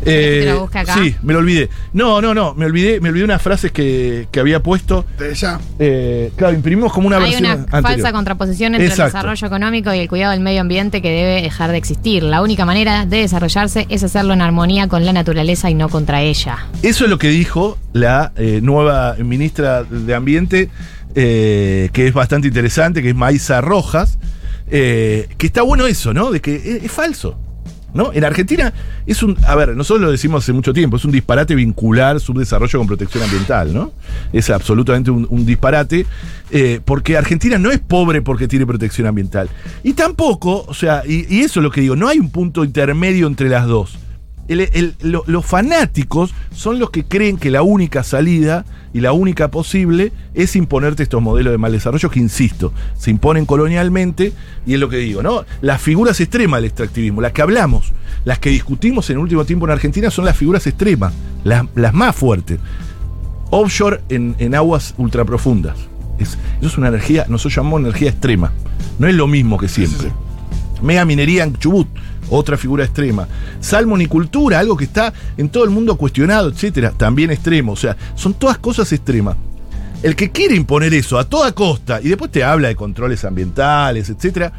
¿Querés 0.03 0.45
que 0.45 0.69
te 0.71 0.77
Eh, 0.77 0.81
acá? 0.81 0.93
Sí, 0.95 1.15
me 1.23 1.33
lo 1.33 1.39
olvidé. 1.39 1.69
No, 1.93 2.21
no, 2.21 2.33
no, 2.33 2.53
me 2.55 2.65
olvidé, 2.65 2.99
me 2.99 3.09
olvidé 3.09 3.25
unas 3.25 3.41
frases 3.41 3.71
que, 3.71 4.27
que 4.31 4.39
había 4.39 4.61
puesto. 4.61 5.05
De 5.17 5.33
ya. 5.33 5.59
Eh, 5.79 6.31
claro, 6.35 6.53
imprimimos 6.55 6.91
como 6.91 7.07
una 7.07 7.17
Hay 7.17 7.23
versión 7.23 7.43
una 7.45 7.53
anterior. 7.53 7.81
falsa 7.83 8.11
contraposición 8.11 8.73
entre 8.75 8.87
Exacto. 8.87 9.03
el 9.03 9.11
desarrollo 9.13 9.47
económico 9.47 9.93
y 9.93 9.99
el 9.99 10.07
cuidado 10.09 10.31
del 10.31 10.41
medio 10.41 10.61
ambiente 10.61 11.01
que 11.01 11.09
debe 11.09 11.41
dejar 11.41 11.71
de 11.71 11.77
existir. 11.77 12.23
La 12.23 12.41
única 12.41 12.65
manera 12.65 13.05
de 13.05 13.17
desarrollarse 13.17 13.85
es 13.89 14.03
hacerlo 14.03 14.33
en 14.33 14.41
armonía 14.41 14.87
con 14.87 15.05
la 15.05 15.13
naturaleza 15.13 15.69
y 15.69 15.73
no 15.75 15.89
contra 15.89 16.21
ella. 16.21 16.65
Eso 16.83 17.03
es 17.05 17.09
lo 17.09 17.17
que 17.17 17.29
dijo 17.29 17.77
la 17.93 18.31
eh, 18.35 18.59
nueva 18.61 19.15
ministra 19.19 19.83
de 19.83 20.13
Ambiente, 20.15 20.69
eh, 21.15 21.89
que 21.93 22.07
es 22.07 22.13
bastante 22.13 22.47
interesante, 22.47 23.01
que 23.01 23.09
es 23.09 23.15
Maísa 23.15 23.61
Rojas, 23.61 24.17
eh, 24.69 25.27
que 25.37 25.47
está 25.47 25.61
bueno 25.61 25.85
eso, 25.87 26.13
¿no? 26.13 26.31
De 26.31 26.39
que 26.39 26.55
es, 26.55 26.83
es 26.85 26.91
falso. 26.91 27.37
¿No? 27.93 28.11
En 28.13 28.23
Argentina 28.23 28.73
es 29.05 29.21
un. 29.21 29.37
A 29.45 29.55
ver, 29.55 29.75
nosotros 29.75 30.01
lo 30.05 30.11
decimos 30.11 30.43
hace 30.43 30.53
mucho 30.53 30.73
tiempo, 30.73 30.95
es 30.95 31.05
un 31.05 31.11
disparate 31.11 31.55
vincular 31.55 32.19
subdesarrollo 32.19 32.79
con 32.79 32.87
protección 32.87 33.23
ambiental, 33.23 33.73
¿no? 33.73 33.91
Es 34.31 34.49
absolutamente 34.49 35.11
un, 35.11 35.45
disparate, 35.45 36.05
eh, 36.51 36.79
porque 36.85 37.17
Argentina 37.17 37.57
no 37.57 37.69
es 37.69 37.79
pobre 37.79 38.21
porque 38.21 38.47
tiene 38.47 38.65
protección 38.65 39.07
ambiental. 39.07 39.49
Y 39.83 39.93
tampoco, 39.93 40.63
o 40.67 40.73
sea, 40.73 41.03
y 41.05 41.41
eso 41.41 41.59
es 41.59 41.63
lo 41.63 41.71
que 41.71 41.81
digo, 41.81 41.95
no 41.95 42.07
hay 42.07 42.19
un 42.19 42.29
punto 42.29 42.63
intermedio 42.63 43.27
entre 43.27 43.49
las 43.49 43.67
dos. 43.67 43.97
El- 44.47 44.61
el- 44.61 44.95
lo- 45.01 45.23
los 45.27 45.45
fanáticos 45.45 46.33
son 46.53 46.77
los 46.79 46.89
que 46.89 47.05
creen 47.05 47.37
que 47.37 47.49
la 47.51 47.61
única 47.61 48.03
salida 48.03 48.65
y 48.93 48.99
la 48.99 49.13
única 49.13 49.49
posible 49.49 50.11
es 50.33 50.55
imponerte 50.57 51.03
estos 51.03 51.21
modelos 51.21 51.51
de 51.51 51.57
mal 51.57 51.71
desarrollo 51.71 52.09
que, 52.09 52.19
insisto, 52.19 52.73
se 52.97 53.11
imponen 53.11 53.45
colonialmente 53.45 54.33
y 54.65 54.73
es 54.73 54.79
lo 54.79 54.89
que 54.89 54.97
digo, 54.97 55.23
¿no? 55.23 55.45
Las 55.61 55.81
figuras 55.81 56.19
extremas 56.19 56.57
del 56.57 56.65
extractivismo, 56.65 57.21
las 57.21 57.31
que 57.31 57.41
hablamos, 57.41 57.93
las 58.25 58.39
que 58.39 58.49
discutimos 58.49 59.09
en 59.09 59.15
el 59.17 59.23
último 59.23 59.45
tiempo 59.45 59.65
en 59.65 59.71
Argentina 59.71 60.11
son 60.11 60.25
las 60.25 60.35
figuras 60.35 60.67
extremas, 60.67 61.13
las, 61.45 61.65
las 61.75 61.93
más 61.93 62.15
fuertes. 62.15 62.59
Offshore 63.51 64.01
en, 64.09 64.35
en 64.39 64.55
aguas 64.55 64.93
ultraprofundas. 64.97 65.77
Es, 66.19 66.37
eso 66.59 66.67
es 66.67 66.77
una 66.77 66.87
energía, 66.89 67.25
nosotros 67.29 67.55
llamamos 67.55 67.81
energía 67.81 68.09
extrema. 68.09 68.51
No 68.99 69.07
es 69.07 69.15
lo 69.15 69.27
mismo 69.27 69.57
que 69.57 69.67
siempre. 69.67 70.09
Mega 70.81 71.05
minería 71.05 71.43
en 71.43 71.55
Chubut, 71.57 71.87
otra 72.29 72.57
figura 72.57 72.85
extrema. 72.85 73.27
Salmonicultura, 73.59 74.59
algo 74.59 74.77
que 74.77 74.85
está 74.85 75.13
en 75.37 75.49
todo 75.49 75.63
el 75.63 75.69
mundo 75.69 75.95
cuestionado, 75.97 76.49
etcétera, 76.49 76.91
también 76.95 77.31
extremo. 77.31 77.73
O 77.73 77.77
sea, 77.77 77.95
son 78.15 78.33
todas 78.33 78.57
cosas 78.57 78.91
extremas. 78.91 79.35
El 80.03 80.15
que 80.15 80.31
quiere 80.31 80.55
imponer 80.55 80.93
eso 80.93 81.19
a 81.19 81.25
toda 81.25 81.51
costa 81.53 81.99
y 82.01 82.09
después 82.09 82.31
te 82.31 82.43
habla 82.43 82.69
de 82.69 82.75
controles 82.75 83.23
ambientales, 83.23 84.09
etcétera, 84.09 84.51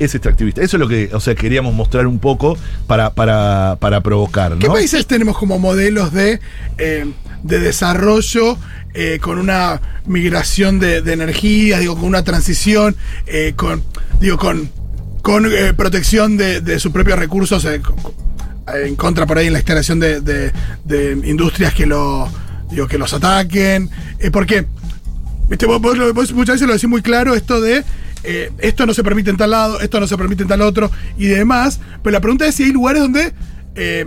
es 0.00 0.14
extractivista. 0.14 0.62
Eso 0.62 0.76
es 0.76 0.80
lo 0.80 0.88
que, 0.88 1.10
o 1.12 1.20
sea, 1.20 1.34
queríamos 1.34 1.74
mostrar 1.74 2.06
un 2.06 2.18
poco 2.18 2.56
para, 2.86 3.10
para, 3.10 3.76
para 3.78 4.00
provocar, 4.00 4.52
¿no? 4.52 4.58
¿Qué 4.58 4.68
países 4.68 5.06
tenemos 5.06 5.38
como 5.38 5.58
modelos 5.58 6.12
de, 6.12 6.40
eh, 6.78 7.06
de 7.42 7.58
desarrollo 7.60 8.56
eh, 8.94 9.18
con 9.20 9.38
una 9.38 9.80
migración 10.06 10.80
de, 10.80 11.02
de 11.02 11.12
energía, 11.12 11.78
digo, 11.78 11.94
con 11.94 12.06
una 12.06 12.24
transición, 12.24 12.96
eh, 13.26 13.52
con, 13.54 13.84
digo, 14.20 14.38
con, 14.38 14.70
con 15.22 15.46
eh, 15.46 15.74
protección 15.74 16.36
de, 16.36 16.60
de 16.60 16.78
sus 16.80 16.92
propios 16.92 17.18
recursos 17.18 17.64
eh, 17.64 17.80
co- 17.80 18.14
en 18.74 18.94
contra 18.96 19.26
por 19.26 19.38
ahí 19.38 19.48
en 19.48 19.52
la 19.54 19.58
instalación 19.58 19.98
de, 20.00 20.20
de- 20.20 20.52
de 20.84 21.12
industrias 21.28 21.74
que 21.74 21.86
lo 21.86 22.28
digo 22.70 22.86
que 22.86 22.98
los 22.98 23.12
ataquen? 23.12 23.90
Eh, 24.18 24.30
porque 24.30 24.66
Viste, 25.48 25.66
vos, 25.66 25.80
vos 25.80 26.32
muchas 26.32 26.54
veces 26.54 26.68
lo 26.68 26.74
decís 26.74 26.88
muy 26.88 27.02
claro, 27.02 27.34
esto 27.34 27.60
de 27.60 27.82
eh, 28.22 28.52
esto 28.58 28.86
no 28.86 28.94
se 28.94 29.02
permite 29.02 29.30
en 29.30 29.36
tal 29.36 29.50
lado, 29.50 29.80
esto 29.80 29.98
no 29.98 30.06
se 30.06 30.16
permite 30.16 30.42
en 30.44 30.48
tal 30.48 30.60
otro 30.62 30.90
y 31.18 31.26
demás. 31.26 31.80
Pero 32.04 32.12
la 32.12 32.20
pregunta 32.20 32.46
es 32.46 32.54
si 32.54 32.62
hay 32.64 32.70
lugares 32.72 33.02
donde, 33.02 33.32
eh, 33.74 34.06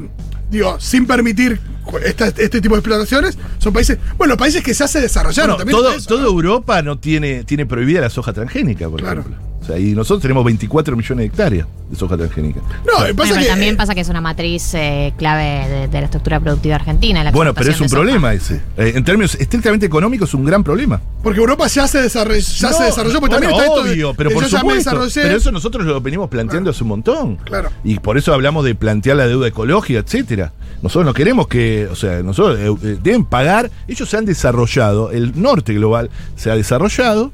digo, 0.50 0.80
sin 0.80 1.06
permitir 1.06 1.60
esta- 2.06 2.28
este 2.28 2.62
tipo 2.62 2.76
de 2.76 2.80
explotaciones, 2.80 3.38
son 3.58 3.74
países, 3.74 3.98
bueno, 4.18 4.38
países 4.38 4.64
que 4.64 4.74
se 4.74 4.86
hace 4.86 5.02
desarrollar. 5.02 5.48
Bueno, 5.48 5.58
también 5.58 5.78
todo, 5.78 5.92
eso, 5.92 6.08
toda 6.08 6.22
¿no? 6.22 6.28
Europa 6.30 6.82
no 6.82 6.98
tiene, 6.98 7.44
tiene 7.44 7.66
prohibida 7.66 8.00
la 8.00 8.10
soja 8.10 8.32
transgénica, 8.32 8.88
por 8.90 9.02
Claro. 9.02 9.20
ejemplo. 9.20 9.42
O 9.64 9.66
sea, 9.66 9.80
y 9.80 9.94
nosotros 9.94 10.22
tenemos 10.22 10.44
24 10.44 10.96
millones 10.96 11.18
de 11.24 11.26
hectáreas 11.28 11.68
de 11.90 11.96
soja 11.96 12.18
transgénica. 12.18 12.60
No, 12.86 13.00
Bueno, 13.00 13.16
pasa 13.16 13.30
pero 13.34 13.42
que. 13.44 13.48
también 13.48 13.74
eh, 13.74 13.78
pasa 13.78 13.96
que 13.96 14.02
es 14.02 14.10
una 14.10 14.20
matriz 14.22 14.74
eh, 14.74 15.14
clave 15.18 15.68
de, 15.70 15.88
de 15.88 16.00
la 16.00 16.06
estructura 16.06 16.40
productiva 16.40 16.76
argentina. 16.76 17.24
la 17.24 17.32
Bueno, 17.32 17.54
pero 17.54 17.72
es 17.72 17.80
un 17.80 17.88
problema 17.88 18.34
ese. 18.34 18.56
Eh, 18.78 18.94
en 18.96 19.04
términos 19.04 19.36
estrictamente 19.36 19.86
económicos 19.86 20.30
es 20.30 20.34
un 20.36 20.44
gran 20.46 20.64
problema. 20.64 21.02
Porque 21.22 21.40
Europa 21.40 21.66
ya 21.68 21.88
se 21.88 22.02
desarrolló, 22.02 22.40
ya 22.42 22.70
No, 22.72 22.78
se 22.78 22.84
desarrolló, 22.84 23.20
porque 23.22 23.36
bueno, 23.38 23.48
también 23.48 23.52
está 23.62 23.64
esto 23.66 23.84
de- 23.86 23.92
obvio, 23.94 24.14
pero 24.14 24.30
de 24.30 24.36
por 24.36 24.46
supuesto. 24.46 25.08
Pero 25.14 25.38
eso 25.38 25.52
nosotros 25.52 25.86
lo 25.86 26.02
venimos 26.02 26.30
planteando 26.30 26.70
hace 26.72 26.84
un 26.84 26.90
montón. 26.90 27.36
Claro. 27.38 27.70
Y 27.86 28.00
por 28.00 28.18
eso 28.18 28.34
hablamos 28.34 28.66
de 28.66 28.76
plantear 28.76 29.16
la 29.18 29.28
deuda 29.28 29.48
ecológica, 29.48 30.00
etcétera. 30.00 30.52
Nosotros 30.82 31.06
no 31.06 31.14
queremos 31.14 31.48
que, 31.48 31.88
o 31.90 31.96
sea, 31.96 32.22
nosotros 32.22 32.60
eh, 32.84 32.98
deben 33.02 33.24
pagar, 33.24 33.72
ellos 33.88 34.10
se 34.10 34.18
han 34.18 34.26
desarrollado, 34.26 35.12
el 35.12 35.42
norte 35.42 35.74
global 35.74 36.10
se 36.36 36.52
ha 36.52 36.56
desarrollado. 36.58 37.32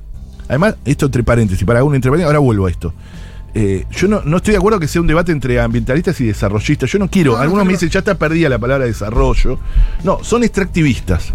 Además, 0.49 0.75
esto 0.83 1.05
entre 1.05 1.23
paréntesis, 1.23 1.65
para 1.65 1.83
un 1.83 1.95
entre 1.95 2.11
paréntesis, 2.11 2.27
ahora 2.27 2.39
vuelvo 2.39 2.65
a 2.65 2.71
esto. 2.71 2.93
Eh, 3.53 3.85
yo 3.91 4.07
no, 4.07 4.21
no 4.25 4.37
estoy 4.37 4.51
de 4.51 4.57
acuerdo 4.57 4.79
que 4.79 4.87
sea 4.87 5.01
un 5.01 5.07
debate 5.07 5.31
entre 5.31 5.59
ambientalistas 5.59 6.19
y 6.21 6.25
desarrollistas. 6.25 6.91
Yo 6.91 6.99
no 6.99 7.09
quiero. 7.09 7.31
No, 7.31 7.37
no 7.37 7.43
Algunos 7.43 7.65
me 7.65 7.73
dicen, 7.73 7.89
ya 7.89 7.99
está 7.99 8.15
perdida 8.15 8.49
la 8.49 8.59
palabra 8.59 8.85
desarrollo. 8.85 9.59
No, 10.03 10.23
son 10.23 10.43
extractivistas. 10.43 11.33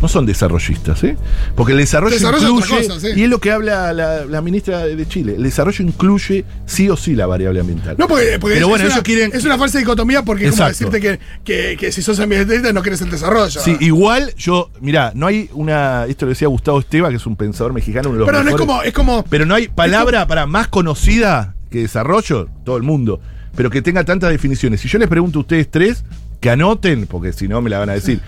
No 0.00 0.08
son 0.08 0.26
desarrollistas, 0.26 1.02
¿eh? 1.04 1.16
Porque 1.54 1.72
el 1.72 1.78
desarrollo, 1.78 2.14
Desarrollo 2.14 2.48
incluye. 2.50 2.86
cosa, 2.88 3.00
sí. 3.00 3.08
Y 3.16 3.22
es 3.24 3.30
lo 3.30 3.38
que 3.40 3.50
habla 3.50 3.92
la, 3.92 4.24
la 4.26 4.40
ministra 4.42 4.84
de 4.86 5.08
Chile. 5.08 5.34
El 5.36 5.42
desarrollo 5.42 5.84
incluye 5.84 6.44
sí 6.66 6.88
o 6.90 6.96
sí 6.96 7.14
la 7.14 7.26
variable 7.26 7.60
ambiental. 7.60 7.96
No, 7.98 8.06
porque, 8.08 8.38
porque 8.38 8.54
Pero 8.56 8.66
es, 8.66 8.70
bueno, 8.70 8.84
es 8.84 8.90
ellos 8.92 8.96
una, 8.96 9.02
quieren- 9.04 9.30
es 9.34 9.44
una 9.44 9.58
falsa 9.58 9.78
dicotomía 9.78 10.22
porque 10.22 10.46
es 10.48 10.54
como 10.56 10.68
decirte 10.68 11.00
que, 11.00 11.18
que, 11.44 11.76
que 11.78 11.92
si 11.92 12.02
sos 12.02 12.18
ambientalista 12.20 12.72
no 12.72 12.82
querés 12.82 13.00
el 13.00 13.10
desarrollo. 13.10 13.60
Sí, 13.60 13.76
igual 13.80 14.34
yo, 14.36 14.70
mirá, 14.80 15.12
no 15.14 15.26
hay 15.26 15.48
una. 15.54 16.04
Esto 16.06 16.26
lo 16.26 16.30
decía 16.30 16.48
Gustavo 16.48 16.78
Esteva, 16.80 17.08
que 17.10 17.16
es 17.16 17.26
un 17.26 17.36
pensador 17.36 17.72
mexicano, 17.72 18.10
uno 18.10 18.18
de 18.18 18.20
los 18.20 18.26
Pero 18.28 18.42
no 18.44 18.50
es 18.50 18.56
como, 18.56 18.82
es 18.82 18.92
como. 18.92 19.24
Pero 19.24 19.46
no 19.46 19.54
hay 19.54 19.68
palabra 19.68 20.26
para 20.26 20.46
más 20.46 20.68
conocida 20.68 21.54
que 21.70 21.78
desarrollo, 21.80 22.48
todo 22.64 22.76
el 22.76 22.82
mundo, 22.82 23.20
pero 23.56 23.70
que 23.70 23.82
tenga 23.82 24.04
tantas 24.04 24.30
definiciones. 24.30 24.80
Si 24.80 24.88
yo 24.88 24.98
les 24.98 25.08
pregunto 25.08 25.38
a 25.38 25.42
ustedes 25.42 25.70
tres, 25.70 26.04
que 26.46 26.50
anoten, 26.50 27.08
porque 27.08 27.32
si 27.32 27.48
no 27.48 27.60
me 27.60 27.68
la 27.68 27.80
van 27.80 27.90
a 27.90 27.94
decir. 27.94 28.20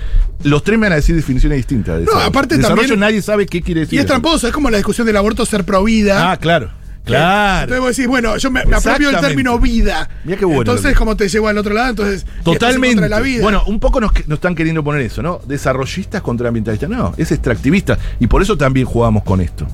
Los 0.42 0.64
tres 0.64 0.76
me 0.76 0.86
van 0.86 0.94
a 0.94 0.96
decir 0.96 1.14
definiciones 1.14 1.56
distintas. 1.58 2.00
de 2.00 2.04
No, 2.06 2.12
aparte 2.18 2.56
desarrollo 2.56 2.80
también- 2.82 2.98
nadie 3.00 3.22
sabe 3.22 3.46
qué 3.46 3.62
quiere 3.62 3.82
decir. 3.82 3.94
Y 3.96 4.00
es 4.00 4.06
tramposo, 4.06 4.48
es 4.48 4.52
como 4.52 4.70
la 4.70 4.76
discusión 4.78 5.06
del 5.06 5.16
aborto 5.16 5.46
ser 5.46 5.62
pro 5.64 5.84
vida. 5.84 6.32
Ah, 6.32 6.36
claro. 6.36 6.70
Claro. 7.04 7.62
Entonces 7.62 7.80
vos 7.80 7.96
decís, 7.96 8.08
bueno, 8.08 8.36
yo 8.36 8.50
me, 8.50 8.64
me 8.66 8.74
apropio 8.76 9.08
Exactamente. 9.08 9.28
término 9.28 9.58
vida. 9.60 10.10
Mirá 10.24 10.36
qué 10.36 10.44
bueno 10.44 10.60
Entonces, 10.62 10.94
como 10.96 11.16
te 11.16 11.28
llevo 11.28 11.46
al 11.48 11.56
otro 11.56 11.72
lado, 11.72 11.90
entonces. 11.90 12.26
Totalmente. 12.42 12.96
contra 12.96 13.08
la 13.08 13.22
vida. 13.22 13.42
Bueno, 13.42 13.62
un 13.66 13.78
poco 13.80 14.00
nos, 14.00 14.10
nos 14.26 14.36
están 14.38 14.54
queriendo 14.56 14.82
poner 14.84 15.00
eso, 15.02 15.22
¿no? 15.22 15.40
Desarrollistas 15.46 16.20
contra 16.20 16.48
ambientalistas. 16.48 16.90
No, 16.90 17.14
es 17.16 17.30
extractivista. 17.32 17.96
Y 18.20 18.26
por 18.26 18.42
eso 18.42 18.58
también 18.58 18.84
jugamos 18.84 19.22
con 19.22 19.40
esto. 19.40 19.66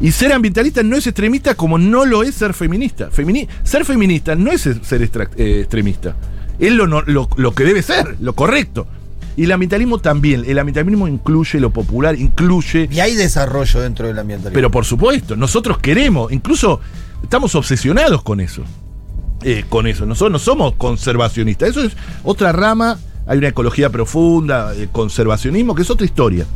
Y 0.00 0.10
ser 0.10 0.32
ambientalista 0.32 0.82
no 0.82 0.96
es 0.96 1.06
extremista 1.06 1.54
como 1.54 1.78
no 1.78 2.04
lo 2.04 2.22
es 2.24 2.34
ser 2.34 2.52
feminista. 2.52 3.10
Femini- 3.10 3.46
ser 3.62 3.84
feminista 3.84 4.34
no 4.34 4.50
es 4.50 4.62
ser 4.62 5.02
eh, 5.36 5.60
extremista. 5.60 6.14
Es 6.58 6.72
lo, 6.72 6.86
lo, 6.86 7.28
lo 7.36 7.54
que 7.54 7.64
debe 7.64 7.82
ser, 7.82 8.16
lo 8.20 8.34
correcto. 8.34 8.86
Y 9.36 9.44
el 9.44 9.52
ambientalismo 9.52 9.98
también. 9.98 10.44
El 10.46 10.58
ambientalismo 10.58 11.06
incluye 11.08 11.60
lo 11.60 11.70
popular, 11.70 12.18
incluye 12.18 12.88
Y 12.90 13.00
hay 13.00 13.14
desarrollo 13.14 13.80
dentro 13.80 14.06
del 14.06 14.18
ambientalismo. 14.18 14.54
pero 14.54 14.70
por 14.70 14.84
supuesto, 14.86 15.36
nosotros 15.36 15.78
queremos, 15.78 16.32
incluso 16.32 16.80
estamos 17.22 17.54
obsesionados 17.54 18.22
con 18.22 18.40
eso. 18.40 18.62
Eh, 19.42 19.64
con 19.68 19.86
eso. 19.86 20.06
Nosotros 20.06 20.32
no 20.32 20.38
somos 20.38 20.74
conservacionistas. 20.76 21.70
Eso 21.70 21.82
es 21.82 21.92
otra 22.24 22.52
rama. 22.52 22.98
Hay 23.26 23.38
una 23.38 23.48
ecología 23.48 23.90
profunda, 23.90 24.72
eh, 24.74 24.88
conservacionismo, 24.90 25.74
que 25.74 25.82
es 25.82 25.90
otra 25.90 26.06
historia. 26.06 26.46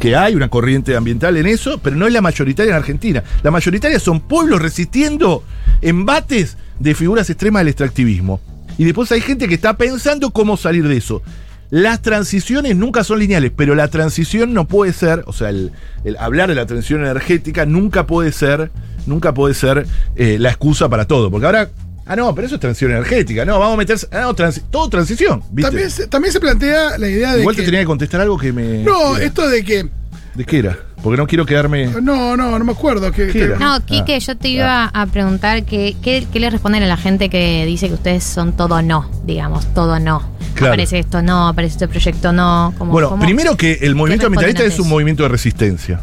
Que 0.00 0.16
hay 0.16 0.34
una 0.34 0.48
corriente 0.48 0.96
ambiental 0.96 1.36
en 1.36 1.46
eso, 1.46 1.78
pero 1.78 1.94
no 1.94 2.06
es 2.06 2.12
la 2.12 2.20
mayoritaria 2.20 2.70
en 2.72 2.76
Argentina. 2.76 3.22
La 3.44 3.50
mayoritaria 3.52 4.00
son 4.00 4.20
pueblos 4.20 4.60
resistiendo 4.60 5.44
embates 5.80 6.56
de 6.80 6.94
figuras 6.94 7.30
extremas 7.30 7.60
del 7.60 7.68
extractivismo. 7.68 8.40
Y 8.78 8.84
después 8.84 9.10
hay 9.12 9.20
gente 9.20 9.48
que 9.48 9.54
está 9.54 9.76
pensando 9.76 10.30
cómo 10.30 10.56
salir 10.56 10.86
de 10.86 10.96
eso. 10.96 11.22
Las 11.70 12.00
transiciones 12.00 12.76
nunca 12.76 13.02
son 13.02 13.18
lineales, 13.18 13.50
pero 13.56 13.74
la 13.74 13.88
transición 13.88 14.54
no 14.54 14.68
puede 14.68 14.92
ser, 14.92 15.24
o 15.26 15.32
sea, 15.32 15.48
el, 15.48 15.72
el 16.04 16.16
hablar 16.18 16.48
de 16.48 16.54
la 16.54 16.64
transición 16.66 17.00
energética 17.00 17.66
nunca 17.66 18.06
puede 18.06 18.30
ser, 18.30 18.70
nunca 19.06 19.34
puede 19.34 19.52
ser 19.54 19.84
eh, 20.14 20.36
la 20.38 20.50
excusa 20.50 20.88
para 20.88 21.06
todo. 21.06 21.28
Porque 21.28 21.46
ahora, 21.46 21.70
ah, 22.06 22.14
no, 22.14 22.32
pero 22.36 22.46
eso 22.46 22.54
es 22.54 22.60
transición 22.60 22.92
energética, 22.92 23.44
no, 23.44 23.58
vamos 23.58 23.74
a 23.74 23.78
meterse, 23.78 24.06
ah, 24.12 24.20
no, 24.20 24.36
transi- 24.36 24.62
todo 24.70 24.88
transición, 24.88 25.42
¿viste? 25.50 25.68
también, 25.70 25.90
se, 25.90 26.06
también 26.06 26.32
se 26.32 26.38
plantea 26.38 26.98
la 26.98 27.08
idea 27.08 27.34
de. 27.34 27.40
Igual 27.40 27.56
que, 27.56 27.62
te 27.62 27.66
tenía 27.66 27.80
que 27.80 27.86
contestar 27.86 28.20
algo 28.20 28.38
que 28.38 28.52
me. 28.52 28.84
No, 28.84 29.16
esto 29.16 29.48
de 29.48 29.64
que. 29.64 29.88
¿De 30.36 30.44
qué 30.44 30.58
era? 30.58 30.78
Porque 31.02 31.16
no 31.18 31.26
quiero 31.26 31.46
quedarme. 31.46 31.86
No, 32.02 32.36
no, 32.36 32.58
no 32.58 32.64
me 32.64 32.72
acuerdo. 32.72 33.12
Que, 33.12 33.26
¿Qué 33.26 33.32
que- 33.32 33.42
era? 33.44 33.58
No, 33.58 33.84
Quique, 33.84 34.14
Ah. 34.16 34.18
yo 34.18 34.36
te 34.36 34.48
iba 34.48 34.84
a 34.86 35.06
preguntar 35.06 35.64
que, 35.64 35.94
¿qué, 36.02 36.26
qué 36.32 36.40
le 36.40 36.50
responden 36.50 36.82
a 36.82 36.86
la 36.86 36.96
gente 36.96 37.28
que 37.28 37.64
dice 37.66 37.88
que 37.88 37.94
ustedes 37.94 38.24
son 38.24 38.52
todo 38.56 38.82
no, 38.82 39.08
digamos, 39.24 39.72
todo 39.74 40.00
no. 40.00 40.22
Claro. 40.54 40.72
Aparece 40.72 40.98
esto 40.98 41.20
no, 41.22 41.48
aparece 41.48 41.74
este 41.74 41.88
proyecto 41.88 42.32
no. 42.32 42.72
Como, 42.78 42.90
Bueno, 42.92 43.18
primero 43.20 43.56
que 43.56 43.74
el 43.82 43.94
movimiento 43.94 44.26
ambientalista 44.26 44.64
es 44.64 44.80
un 44.80 44.88
movimiento 44.88 45.22
de 45.22 45.28
resistencia. 45.28 46.00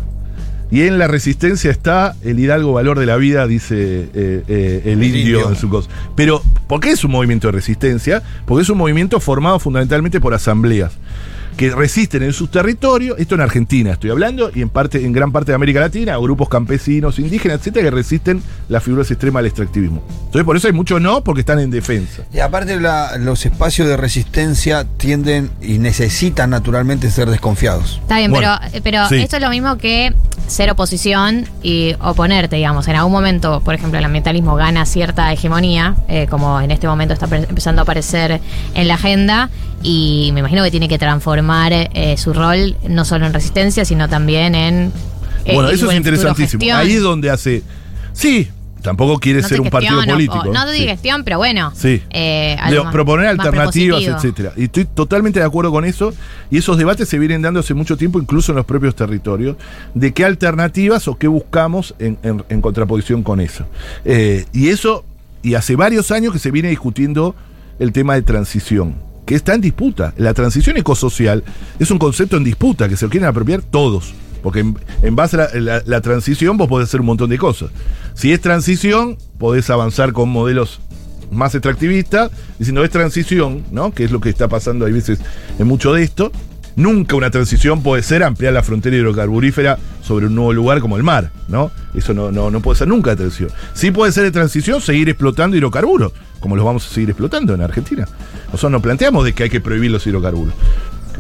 Y 0.72 0.84
en 0.84 0.98
la 0.98 1.08
resistencia 1.08 1.70
está 1.70 2.16
el 2.24 2.40
hidalgo 2.40 2.74
valor 2.74 2.98
de 2.98 3.06
la 3.06 3.16
vida, 3.18 3.46
dice 3.46 4.10
eh, 4.14 4.44
eh, 4.48 4.82
el, 4.86 4.92
El 4.94 5.04
indio, 5.04 5.20
indio. 5.40 5.50
en 5.50 5.56
su 5.56 5.70
cosa. 5.70 5.88
Pero, 6.16 6.42
¿por 6.68 6.80
qué 6.80 6.90
es 6.92 7.04
un 7.04 7.12
movimiento 7.12 7.48
de 7.48 7.52
resistencia? 7.52 8.24
Porque 8.46 8.64
es 8.64 8.70
un 8.70 8.78
movimiento 8.80 9.20
formado 9.20 9.60
fundamentalmente 9.60 10.20
por 10.20 10.34
asambleas. 10.34 10.94
Que 11.58 11.70
resisten 11.72 12.24
en 12.24 12.34
sus 12.34 12.50
territorios, 12.52 13.18
esto 13.20 13.36
en 13.36 13.42
Argentina 13.42 13.92
estoy 13.94 14.10
hablando, 14.10 14.52
y 14.54 14.62
en 14.62 14.70
parte, 14.70 15.06
en 15.06 15.12
gran 15.14 15.32
parte 15.32 15.52
de 15.52 15.56
América 15.56 15.80
Latina, 15.80 16.18
grupos 16.18 16.50
campesinos, 16.50 17.20
indígenas, 17.20 17.60
etcétera, 17.60 17.86
que 17.86 17.92
resisten 17.92 18.42
las 18.70 18.84
figuras 18.84 19.10
extremas 19.12 19.42
del 19.42 19.48
extractivismo. 19.48 20.04
Entonces, 20.26 20.44
por 20.44 20.58
eso 20.58 20.68
hay 20.68 20.74
mucho 20.74 21.00
no, 21.00 21.24
porque 21.24 21.42
están 21.42 21.60
en 21.60 21.70
defensa. 21.72 22.24
Y 22.34 22.40
aparte 22.40 22.80
la- 22.80 23.18
los 23.18 23.46
espacios 23.46 23.88
de 23.88 23.98
resistencia 23.98 24.86
tienden 24.98 25.52
y 25.62 25.78
necesitan 25.80 26.50
naturalmente 26.50 27.10
ser 27.12 27.30
desconfiados. 27.30 28.00
Está 28.02 28.18
bien, 28.18 28.32
Bueno, 28.32 28.58
pero, 28.72 28.84
pero 28.84 29.08
sí. 29.10 29.18
esto 29.18 29.36
es 29.38 29.42
lo 29.42 29.50
mismo 29.50 29.78
que 29.78 30.14
ser 30.48 30.70
oposición 30.72 31.46
y 31.62 31.96
oponerte, 32.02 32.56
digamos. 32.58 32.88
En 32.88 32.96
algún 32.96 33.12
momento, 33.14 33.62
por 33.62 33.76
ejemplo, 33.76 33.98
el 34.00 34.06
ambientalismo 34.06 34.56
gana 34.56 34.86
cierta 34.86 35.32
hegemonía, 35.32 35.96
eh, 36.08 36.28
como 36.30 36.60
en 36.62 36.72
este 36.72 36.88
momento 36.88 37.14
está 37.14 37.28
empezando 37.36 37.82
a 37.82 37.84
aparecer 37.84 38.42
en 38.74 38.88
la 38.88 38.96
agenda, 38.96 39.50
y 39.84 40.32
me 40.34 40.40
imagino 40.40 40.64
que 40.64 40.72
tiene 40.72 40.88
que 40.88 40.98
transformar 40.98 41.72
eh, 41.74 42.16
su 42.18 42.34
rol 42.34 42.76
no 42.90 43.06
solo 43.06 43.26
en 43.26 43.34
resistencia, 43.34 43.86
sino 43.86 44.08
también 44.10 44.56
en... 44.56 44.92
eh, 45.46 45.54
bueno, 45.54 45.70
eso 45.70 45.92
es 45.92 45.98
interesantísimo. 45.98 46.64
Ahí 46.76 46.94
es 46.94 47.02
donde 47.02 47.30
hace. 47.30 47.62
Sí, 48.14 48.48
tampoco 48.82 49.18
quiere 49.20 49.42
No 49.42 49.48
ser 49.48 49.62
un 49.62 49.70
partido 49.70 50.00
o- 50.00 50.06
político. 50.06 50.40
o- 50.40 50.54
no 50.54 50.66
Sí. 50.68 50.74
digo 50.74 50.88
gestión, 50.92 51.24
pero 51.24 51.38
bueno. 51.38 51.72
Sí. 51.76 52.02
eh, 52.12 52.56
algo 52.60 52.80
De 52.80 52.84
más- 52.86 52.94
proponer 52.94 53.28
alternativas, 53.28 54.04
etcétera. 54.04 54.54
Y 54.58 54.64
estoy 54.66 54.86
totalmente 54.86 55.40
de 55.40 55.46
acuerdo 55.46 55.72
con 55.72 55.84
eso. 55.86 56.14
Y 56.52 56.58
esos 56.58 56.78
debates 56.78 57.08
se 57.10 57.18
vienen 57.20 57.42
dando 57.42 57.60
hace 57.60 57.74
mucho 57.74 57.98
tiempo, 57.98 58.20
incluso 58.20 58.52
en 58.52 58.58
los 58.58 58.66
propios 58.66 58.96
territorios, 58.96 59.58
de 59.94 60.14
qué 60.14 60.26
alternativas 60.26 61.08
o 61.08 61.16
qué 61.18 61.28
buscamos 61.28 61.96
en, 62.00 62.18
en- 62.24 62.44
en 62.50 62.62
contraposición 62.62 63.24
con 63.24 63.40
eso. 63.42 63.66
Eh, 64.06 64.46
y 64.54 64.70
eso, 64.70 65.04
y 65.42 65.56
hace 65.56 65.76
varios 65.76 66.12
años 66.12 66.32
que 66.34 66.40
se 66.40 66.52
viene 66.52 66.70
discutiendo 66.70 67.36
el 67.80 67.92
tema 67.92 68.14
de 68.16 68.22
transición, 68.22 68.96
que 69.26 69.36
está 69.36 69.54
en 69.56 69.62
disputa. 69.62 70.14
La 70.18 70.34
transición 70.34 70.78
ecosocial 70.78 71.44
es 71.80 71.92
un 71.92 71.98
concepto 72.00 72.38
en 72.38 72.44
disputa, 72.44 72.90
que 72.90 72.98
se 72.98 73.06
lo 73.06 73.12
quieren 73.12 73.28
apropiar 73.30 73.62
todos. 73.62 74.14
Porque 74.42 74.60
en, 74.60 75.16
base 75.16 75.38
a 75.42 75.50
la, 75.60 75.82
la- 75.86 76.02
transición 76.02 76.58
vos 76.58 76.68
podés 76.68 76.90
hacer 76.90 77.00
un 77.00 77.06
montón 77.06 77.30
de 77.30 77.38
cosas. 77.38 77.70
Si 78.14 78.34
es 78.34 78.42
transición, 78.42 79.18
podés 79.38 79.70
avanzar 79.70 80.12
con 80.12 80.28
modelos 80.30 80.82
más 81.32 81.56
extractivista, 81.56 82.30
diciendo 82.60 82.84
es 82.84 82.92
transición, 82.92 83.64
¿no? 83.72 83.92
Que 83.94 84.04
es 84.04 84.12
lo 84.12 84.20
que 84.20 84.30
está 84.30 84.50
pasando 84.50 84.86
hay 84.86 84.92
veces 84.92 85.20
en 85.58 85.66
mucho 85.68 85.94
de 85.94 86.04
esto. 86.04 86.32
Nunca 86.76 87.16
una 87.16 87.30
transición 87.30 87.84
puede 87.84 88.04
ser 88.04 88.24
ampliar 88.24 88.54
la 88.54 88.64
frontera 88.64 88.96
hidrocarburífera 88.96 89.78
sobre 90.02 90.26
un 90.26 90.36
nuevo 90.36 90.54
lugar 90.54 90.80
como 90.80 90.98
el 90.98 91.04
mar, 91.04 91.32
¿no? 91.48 91.72
Eso 91.94 92.14
no, 92.14 92.32
no, 92.32 92.50
no 92.50 92.62
puede 92.62 92.80
ser 92.80 92.88
nunca 92.88 93.12
de 93.12 93.18
transición. 93.18 93.50
Sí 93.74 93.92
puede 93.92 94.12
ser 94.12 94.24
de 94.24 94.32
transición 94.32 94.82
seguir 94.82 95.10
explotando 95.10 95.56
hidrocarburos, 95.56 96.14
como 96.40 96.56
los 96.56 96.66
vamos 96.66 96.86
a 96.86 96.90
seguir 96.94 97.10
explotando 97.10 97.54
en 97.54 97.62
Argentina. 97.62 98.08
Nosotros 98.48 98.72
nos 98.72 98.82
planteamos 98.82 99.24
de 99.26 99.34
que 99.34 99.44
hay 99.44 99.50
que 99.50 99.62
prohibir 99.62 99.92
los 99.92 100.06
hidrocarburos. 100.08 100.54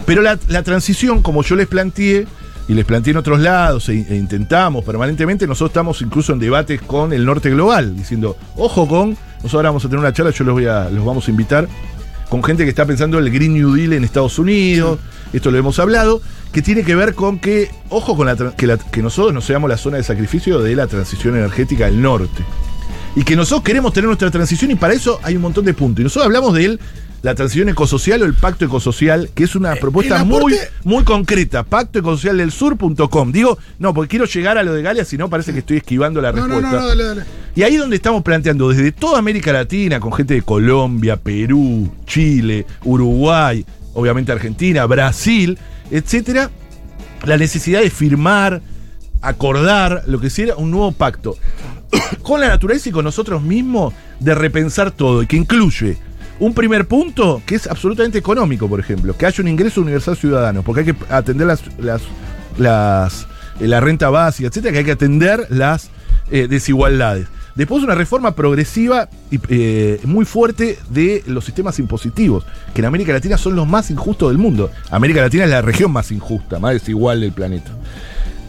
Pero 0.05 0.21
la, 0.21 0.39
la 0.47 0.63
transición, 0.63 1.21
como 1.21 1.43
yo 1.43 1.55
les 1.55 1.67
planteé, 1.67 2.25
y 2.67 2.73
les 2.73 2.85
planteé 2.85 3.11
en 3.11 3.17
otros 3.17 3.39
lados, 3.39 3.89
e, 3.89 4.05
e 4.09 4.15
intentamos 4.15 4.83
permanentemente, 4.85 5.45
nosotros 5.47 5.71
estamos 5.71 6.01
incluso 6.01 6.33
en 6.33 6.39
debates 6.39 6.81
con 6.81 7.13
el 7.13 7.25
norte 7.25 7.49
global, 7.49 7.95
diciendo, 7.95 8.37
ojo 8.55 8.87
con, 8.87 9.09
nosotros 9.11 9.55
ahora 9.55 9.69
vamos 9.69 9.85
a 9.85 9.89
tener 9.89 9.99
una 9.99 10.13
charla, 10.13 10.31
yo 10.31 10.43
los, 10.45 10.53
voy 10.53 10.65
a, 10.65 10.89
los 10.89 11.05
vamos 11.05 11.27
a 11.27 11.31
invitar, 11.31 11.67
con 12.33 12.43
gente 12.43 12.63
que 12.63 12.71
está 12.71 12.83
pensando 12.87 13.19
el 13.19 13.29
Green 13.29 13.53
New 13.53 13.75
Deal 13.75 13.93
en 13.93 14.03
Estados 14.03 14.39
Unidos, 14.39 14.97
esto 15.33 15.51
lo 15.51 15.59
hemos 15.59 15.77
hablado, 15.77 16.19
que 16.51 16.63
tiene 16.63 16.81
que 16.81 16.95
ver 16.95 17.13
con 17.13 17.37
que, 17.37 17.69
ojo 17.89 18.17
con 18.17 18.25
la, 18.25 18.35
que, 18.35 18.75
que 18.91 19.03
nosotros 19.03 19.35
no 19.35 19.39
seamos 19.39 19.69
la 19.69 19.77
zona 19.77 19.97
de 19.97 20.03
sacrificio 20.03 20.59
de 20.59 20.75
la 20.75 20.87
transición 20.87 21.35
energética 21.35 21.85
del 21.85 22.01
norte. 22.01 22.43
Y 23.15 23.23
que 23.23 23.35
nosotros 23.35 23.63
queremos 23.63 23.93
tener 23.93 24.07
nuestra 24.07 24.31
transición 24.31 24.71
y 24.71 24.75
para 24.75 24.95
eso 24.95 25.19
hay 25.21 25.35
un 25.35 25.43
montón 25.43 25.63
de 25.63 25.75
puntos. 25.75 26.01
Y 26.01 26.05
nosotros 26.05 26.25
hablamos 26.25 26.55
de 26.55 26.65
él, 26.65 26.79
la 27.23 27.35
transición 27.35 27.69
ecosocial 27.69 28.21
o 28.21 28.25
el 28.25 28.33
pacto 28.33 28.65
ecosocial, 28.65 29.29
que 29.33 29.45
es 29.45 29.55
una 29.55 29.75
propuesta 29.75 30.19
el 30.19 30.25
muy, 30.25 30.55
muy 30.83 31.05
concreta. 31.05 31.63
Pactoecosocialdelsur.com. 31.63 33.31
Digo, 33.31 33.57
no, 33.79 33.93
porque 33.93 34.09
quiero 34.09 34.25
llegar 34.25 34.57
a 34.57 34.63
lo 34.63 34.73
de 34.73 34.81
Galia, 34.81 35.05
si 35.05 35.17
no 35.17 35.29
parece 35.29 35.53
que 35.53 35.59
estoy 35.59 35.77
esquivando 35.77 36.21
la 36.21 36.33
no, 36.33 36.45
respuesta. 36.45 36.69
no, 36.69 36.79
no, 36.81 36.87
dale, 36.87 37.03
dale. 37.03 37.23
Y 37.55 37.63
ahí 37.63 37.75
es 37.75 37.79
donde 37.79 37.95
estamos 37.95 38.23
planteando 38.23 38.67
desde 38.67 38.91
toda 38.91 39.19
América 39.19 39.53
Latina, 39.53 40.01
con 40.01 40.11
gente 40.11 40.33
de 40.33 40.41
Colombia, 40.41 41.15
Perú, 41.15 41.89
Chile, 42.05 42.65
Uruguay, 42.83 43.65
obviamente 43.93 44.33
Argentina, 44.33 44.85
Brasil, 44.85 45.57
etcétera, 45.91 46.51
la 47.23 47.37
necesidad 47.37 47.79
de 47.79 47.89
firmar, 47.89 48.61
acordar, 49.21 50.03
lo 50.07 50.19
que 50.19 50.29
sea, 50.29 50.57
un 50.57 50.71
nuevo 50.71 50.91
pacto 50.91 51.37
con 52.21 52.41
la 52.41 52.49
naturaleza 52.49 52.89
y 52.89 52.91
con 52.91 53.05
nosotros 53.05 53.41
mismos 53.41 53.93
de 54.19 54.35
repensar 54.35 54.91
todo 54.91 55.23
y 55.23 55.27
que 55.27 55.37
incluye 55.37 55.97
un 56.43 56.53
primer 56.53 56.85
punto 56.85 57.41
que 57.45 57.55
es 57.55 57.67
absolutamente 57.67 58.17
económico, 58.17 58.67
por 58.67 58.79
ejemplo, 58.79 59.15
que 59.15 59.25
haya 59.25 59.41
un 59.41 59.47
ingreso 59.47 59.79
universal 59.79 60.17
ciudadano, 60.17 60.61
porque 60.61 60.81
hay 60.81 60.87
que 60.87 60.95
atender 61.09 61.47
las, 61.47 61.61
las, 62.57 63.27
eh, 63.61 63.67
la 63.67 63.79
renta 63.79 64.09
básica, 64.09 64.49
etcétera, 64.49 64.73
que 64.73 64.79
hay 64.79 64.85
que 64.85 64.91
atender 64.91 65.47
las 65.49 65.89
eh, 66.31 66.47
desigualdades. 66.49 67.27
Después 67.55 67.81
una 67.81 67.95
reforma 67.95 68.35
progresiva 68.35 69.07
y 69.31 69.39
eh, 69.47 70.01
muy 70.03 70.25
fuerte 70.25 70.77
de 70.89 71.23
los 71.27 71.45
sistemas 71.45 71.79
impositivos, 71.79 72.45
que 72.73 72.81
en 72.81 72.85
América 72.85 73.13
Latina 73.13 73.37
son 73.37 73.55
los 73.55 73.65
más 73.65 73.89
injustos 73.89 74.29
del 74.29 74.37
mundo. 74.37 74.69
América 74.89 75.21
Latina 75.21 75.45
es 75.45 75.49
la 75.49 75.61
región 75.61 75.93
más 75.93 76.11
injusta, 76.11 76.59
más 76.59 76.73
desigual 76.73 77.21
del 77.21 77.31
planeta. 77.31 77.71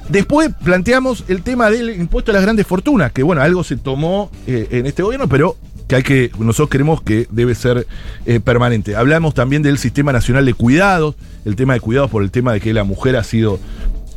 Después 0.09 0.51
planteamos 0.65 1.25
el 1.29 1.43
tema 1.43 1.71
del 1.71 1.91
impuesto 1.91 2.33
a 2.33 2.35
las 2.35 2.43
grandes 2.43 2.67
fortunas, 2.67 3.13
que 3.13 3.23
bueno, 3.23 3.41
algo 3.41 3.63
se 3.63 3.77
tomó 3.77 4.31
en 4.47 4.85
este 4.85 5.03
gobierno, 5.03 5.29
pero 5.29 5.57
que 6.03 6.13
hay 6.15 6.31
que, 6.31 6.39
nosotros 6.39 6.71
queremos 6.71 7.03
que 7.03 7.27
debe 7.31 7.55
ser 7.55 7.87
eh, 8.27 8.41
permanente. 8.41 8.97
Hablamos 8.97 9.35
también 9.35 9.63
del 9.63 9.79
sistema 9.79 10.13
nacional 10.13 10.45
de 10.45 10.55
cuidados, 10.55 11.15
el 11.45 11.57
tema 11.57 11.75
de 11.75 11.81
cuidados 11.81 12.11
por 12.11 12.23
el 12.23 12.31
tema 12.31 12.53
de 12.53 12.61
que 12.61 12.73
la 12.73 12.85
mujer 12.85 13.17
ha 13.17 13.25
sido 13.25 13.59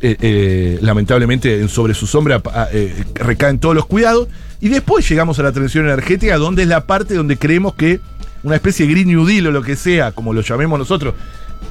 eh, 0.00 0.16
eh, 0.20 0.78
lamentablemente 0.80 1.66
sobre 1.66 1.92
su 1.92 2.06
sombra 2.06 2.40
ah, 2.54 2.68
eh, 2.72 3.02
recaen 3.14 3.58
todos 3.58 3.74
los 3.74 3.86
cuidados. 3.86 4.28
Y 4.60 4.68
después 4.68 5.08
llegamos 5.08 5.38
a 5.38 5.42
la 5.42 5.52
transición 5.52 5.86
energética, 5.86 6.36
donde 6.36 6.62
es 6.62 6.68
la 6.68 6.86
parte 6.86 7.14
donde 7.14 7.36
creemos 7.36 7.74
que 7.74 8.00
una 8.42 8.56
especie 8.56 8.86
de 8.86 8.92
Green 8.92 9.08
New 9.08 9.26
Deal 9.26 9.48
o 9.48 9.50
lo 9.50 9.62
que 9.62 9.76
sea, 9.76 10.12
como 10.12 10.32
lo 10.32 10.40
llamemos 10.40 10.78
nosotros, 10.78 11.14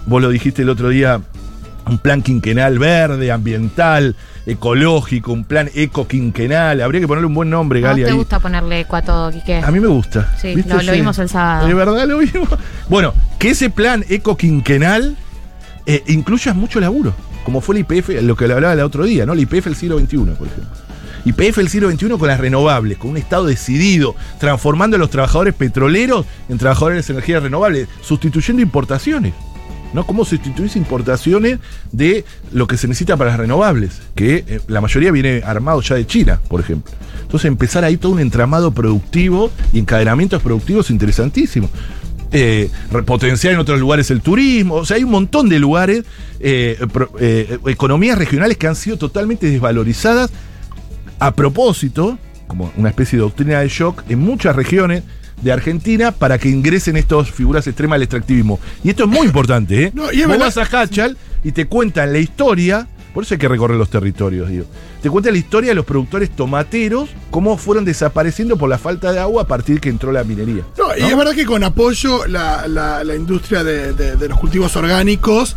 vos 0.06 0.22
lo 0.22 0.30
dijiste 0.30 0.62
el 0.62 0.70
otro 0.70 0.90
día, 0.90 1.22
un 1.86 2.00
plan 2.00 2.22
quinquenal 2.22 2.80
verde, 2.80 3.32
ambiental, 3.32 4.16
ecológico, 4.48 5.32
un 5.34 5.44
plan 5.44 5.70
eco-quinquenal. 5.76 6.82
Habría 6.82 7.02
que 7.02 7.08
ponerle 7.08 7.28
un 7.28 7.34
buen 7.36 7.50
nombre, 7.50 7.82
¿No 7.82 7.88
Gali. 7.88 8.04
te 8.04 8.10
ahí. 8.10 8.16
gusta 8.16 8.40
ponerle 8.40 8.80
eco 8.80 8.96
a 8.96 9.02
todo, 9.04 9.30
Quique? 9.32 9.58
A 9.58 9.70
mí 9.72 9.80
me 9.80 9.88
gusta. 9.88 10.34
Sí, 10.42 10.56
lo- 10.66 10.82
lo 10.82 10.92
vimos 10.94 11.20
el 11.20 11.30
sábado. 11.30 11.68
De 11.68 11.74
verdad 11.74 12.08
lo 12.08 12.18
vimos. 12.18 12.50
Bueno, 12.90 13.14
que 13.38 13.50
ese 13.52 13.70
plan 13.70 14.04
eco-quinquenal 14.10 15.16
eh, 15.86 16.04
incluya 16.08 16.54
mucho 16.54 16.80
laburo, 16.80 17.14
como 17.44 17.62
fue 17.62 17.76
el 17.76 17.82
IPF, 17.88 18.22
lo 18.24 18.36
que 18.36 18.48
le 18.48 18.54
hablaba 18.54 18.74
el 18.74 18.80
otro 18.80 19.04
día, 19.04 19.26
¿no? 19.26 19.34
El 19.34 19.42
IPF 19.42 19.66
del 19.66 19.76
siglo 19.76 20.00
XXI, 20.00 20.18
por 20.18 20.48
ejemplo. 20.48 20.66
IPF 21.26 21.58
del 21.58 21.68
siglo 21.68 21.92
XXI 21.92 22.08
con 22.18 22.28
las 22.30 22.40
renovables, 22.40 22.98
con 22.98 23.12
un 23.12 23.18
Estado 23.18 23.46
decidido, 23.46 24.16
transformando 24.40 24.96
a 24.96 25.00
los 25.00 25.10
trabajadores 25.10 25.54
petroleros 25.54 26.26
en 26.48 26.58
trabajadores 26.58 27.06
de 27.06 27.14
energías 27.14 27.44
renovables, 27.44 27.90
sustituyendo 28.02 28.62
importaciones. 28.62 29.34
¿No? 29.94 30.06
¿Cómo 30.06 30.26
sustituís 30.26 30.76
importaciones 30.76 31.60
de 31.92 32.26
lo 32.52 32.68
que 32.68 32.78
se 32.78 32.88
necesita 32.88 33.18
para 33.18 33.32
las 33.32 33.40
renovables? 33.40 34.02
Que 34.16 34.44
eh, 34.48 34.60
la 34.68 34.82
mayoría 34.82 35.12
viene 35.12 35.42
armado 35.46 35.82
ya 35.82 35.96
de 35.96 36.06
China, 36.06 36.40
por 36.48 36.60
ejemplo. 36.60 36.92
Entonces 37.22 37.48
empezar 37.48 37.84
ahí 37.84 37.98
todo 37.98 38.14
un 38.14 38.20
entramado 38.20 38.72
productivo 38.72 39.52
y 39.74 39.80
encadenamientos 39.80 40.42
productivos 40.42 40.90
interesantísimos. 40.90 41.70
Eh, 42.34 42.70
repotenciar 42.92 43.54
en 43.54 43.60
otros 43.60 43.80
lugares 43.80 44.12
el 44.12 44.20
turismo, 44.20 44.76
o 44.76 44.86
sea, 44.86 44.98
hay 44.98 45.06
un 45.06 45.12
montón 45.12 45.48
de 45.48 45.60
lugares, 45.60 46.04
eh, 46.42 46.78
eh, 47.20 47.58
economías 47.68 48.18
regionales 48.18 48.58
que 48.58 48.68
han 48.68 48.76
sido 48.76 48.98
totalmente 48.98 49.50
desvalorizadas 49.50 50.30
a 51.20 51.34
propósito, 51.34 52.20
como 52.48 52.72
una 52.76 52.90
especie 52.90 53.18
de 53.18 53.24
doctrina 53.24 53.62
de 53.62 53.70
shock, 53.70 54.04
en 54.10 54.20
muchas 54.20 54.58
regiones 54.58 55.04
de 55.42 55.52
Argentina 55.52 56.12
para 56.12 56.38
que 56.38 56.50
ingresen 56.50 56.98
estas 56.98 57.30
figuras 57.32 57.68
extremas 57.68 57.98
del 57.98 58.04
extractivismo. 58.04 58.60
Y 58.84 58.90
esto 58.90 59.04
es 59.04 59.10
muy 59.10 59.28
importante, 59.28 59.84
¿eh? 59.86 59.92
No, 59.94 60.12
y 60.12 60.24
Vos 60.26 60.38
vas 60.40 60.58
a 60.58 60.64
Hachal 60.64 61.18
y 61.44 61.52
te 61.52 61.68
cuentan 61.68 62.12
la 62.12 62.20
historia, 62.20 62.88
por 63.14 63.24
eso 63.24 63.36
hay 63.36 63.38
que 63.40 63.48
recorrer 63.48 63.78
los 63.78 63.90
territorios, 63.90 64.50
digo. 64.50 64.66
Te 65.02 65.12
cuentan 65.12 65.34
la 65.34 65.40
historia 65.40 65.70
de 65.70 65.76
los 65.76 65.86
productores 65.86 66.32
tomateros, 66.36 67.10
cómo 67.30 67.56
fueron 67.58 67.86
desapareciendo 67.86 68.58
por 68.58 68.68
la 68.68 68.80
falta 68.80 69.12
de 69.14 69.20
agua 69.20 69.44
a 69.44 69.48
partir 69.48 69.80
que 69.80 69.90
entró 69.90 70.12
la 70.12 70.24
minería. 70.24 70.64
No, 70.78 70.86
y 70.98 71.04
es 71.10 71.16
verdad 71.16 71.34
que 71.34 71.46
con 71.46 71.64
apoyo 71.64 72.26
la, 72.26 72.68
la- 72.68 73.04
la 73.04 73.16
industria 73.16 73.64
de, 73.64 73.94
de- 73.94 74.16
de 74.16 74.28
los 74.28 74.40
cultivos 74.40 74.76
orgánicos 74.76 75.56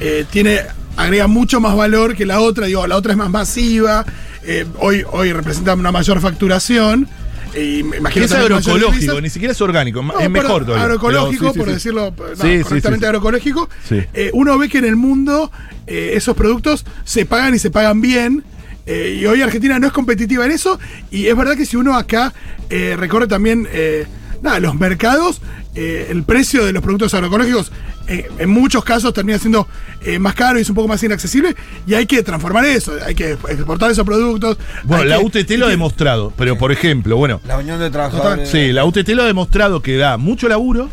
eh, 0.00 0.26
tiene 0.30 0.60
agrega 0.96 1.26
mucho 1.26 1.60
más 1.60 1.74
valor 1.74 2.14
que 2.14 2.26
la 2.26 2.40
otra. 2.40 2.66
Digo, 2.66 2.86
la 2.86 2.96
otra 2.96 3.12
es 3.12 3.18
más 3.18 3.30
masiva. 3.30 4.04
eh, 4.44 4.66
hoy, 4.78 5.02
hoy 5.10 5.32
representa 5.32 5.72
una 5.74 5.90
mayor 5.90 6.20
facturación. 6.20 7.08
Y 7.56 7.80
imagino 7.80 8.24
es 8.26 8.32
agroecológico, 8.32 9.20
ni 9.20 9.30
siquiera 9.30 9.52
es 9.52 9.60
orgánico, 9.60 10.02
No, 10.02 10.18
es 10.18 10.30
mejor 10.30 10.64
todavía. 10.64 10.84
Agroecológico, 10.84 11.52
Pero 11.52 11.52
sí, 11.52 11.52
sí, 11.52 11.58
por 11.58 11.68
sí. 11.68 11.74
decirlo 11.74 12.14
no, 12.16 12.26
Sí, 12.42 12.58
sí, 12.58 12.64
correctamente 12.64 13.06
agroecológico. 13.06 13.68
Eh, 13.90 14.30
uno 14.32 14.58
ve 14.58 14.68
que 14.68 14.78
en 14.78 14.84
el 14.86 14.96
mundo 14.96 15.50
eh, 15.86 16.12
esos 16.14 16.36
productos 16.36 16.84
se 17.04 17.26
pagan 17.26 17.54
y 17.54 17.58
se 17.58 17.70
pagan 17.70 18.00
bien. 18.00 18.44
eh, 18.86 19.18
y 19.20 19.26
hoy 19.26 19.40
Argentina 19.42 19.78
no 19.78 19.86
es 19.86 19.92
competitiva 19.92 20.44
en 20.44 20.50
eso. 20.52 20.78
Y 21.10 21.26
es 21.26 21.36
verdad 21.36 21.56
que 21.56 21.66
si 21.66 21.76
uno 21.76 21.94
acá 21.96 22.32
eh, 22.70 22.96
recorre 22.98 23.26
también 23.26 23.68
nada, 24.42 24.60
los 24.60 24.74
mercados, 24.74 25.40
el 25.74 26.22
precio 26.24 26.64
de 26.64 26.72
los 26.72 26.82
productos 26.82 27.14
agroecológicos 27.14 27.72
eh, 28.08 28.28
en 28.38 28.48
muchos 28.50 28.84
casos 28.84 29.12
termina 29.14 29.38
siendo 29.38 29.66
eh, 30.02 30.18
más 30.18 30.34
caro 30.34 30.58
y 30.58 30.62
es 30.62 30.68
un 30.68 30.74
poco 30.74 30.88
más 30.88 31.02
inaccesible 31.02 31.54
y 31.86 31.94
hay 31.94 32.06
que 32.06 32.22
transformar 32.22 32.64
eso, 32.66 32.92
hay 33.04 33.14
que 33.14 33.32
exportar 33.32 33.90
esos 33.90 34.04
productos. 34.04 34.58
Bueno, 34.84 35.04
la 35.04 35.18
que- 35.18 35.24
UTT 35.24 35.50
lo 35.52 35.66
ha 35.66 35.70
demostrado, 35.70 36.32
pero 36.36 36.58
por 36.58 36.70
ejemplo, 36.72 37.16
bueno, 37.16 37.40
La 37.46 37.58
Unión 37.58 37.78
de 37.80 37.90
Trabajadores. 37.90 38.48
sí, 38.50 38.72
la 38.72 38.84
UTT 38.84 39.08
lo 39.10 39.22
ha 39.22 39.26
demostrado 39.26 39.80
que 39.80 39.96
da 39.96 40.16
mucho 40.18 40.48
laburo 40.48 40.90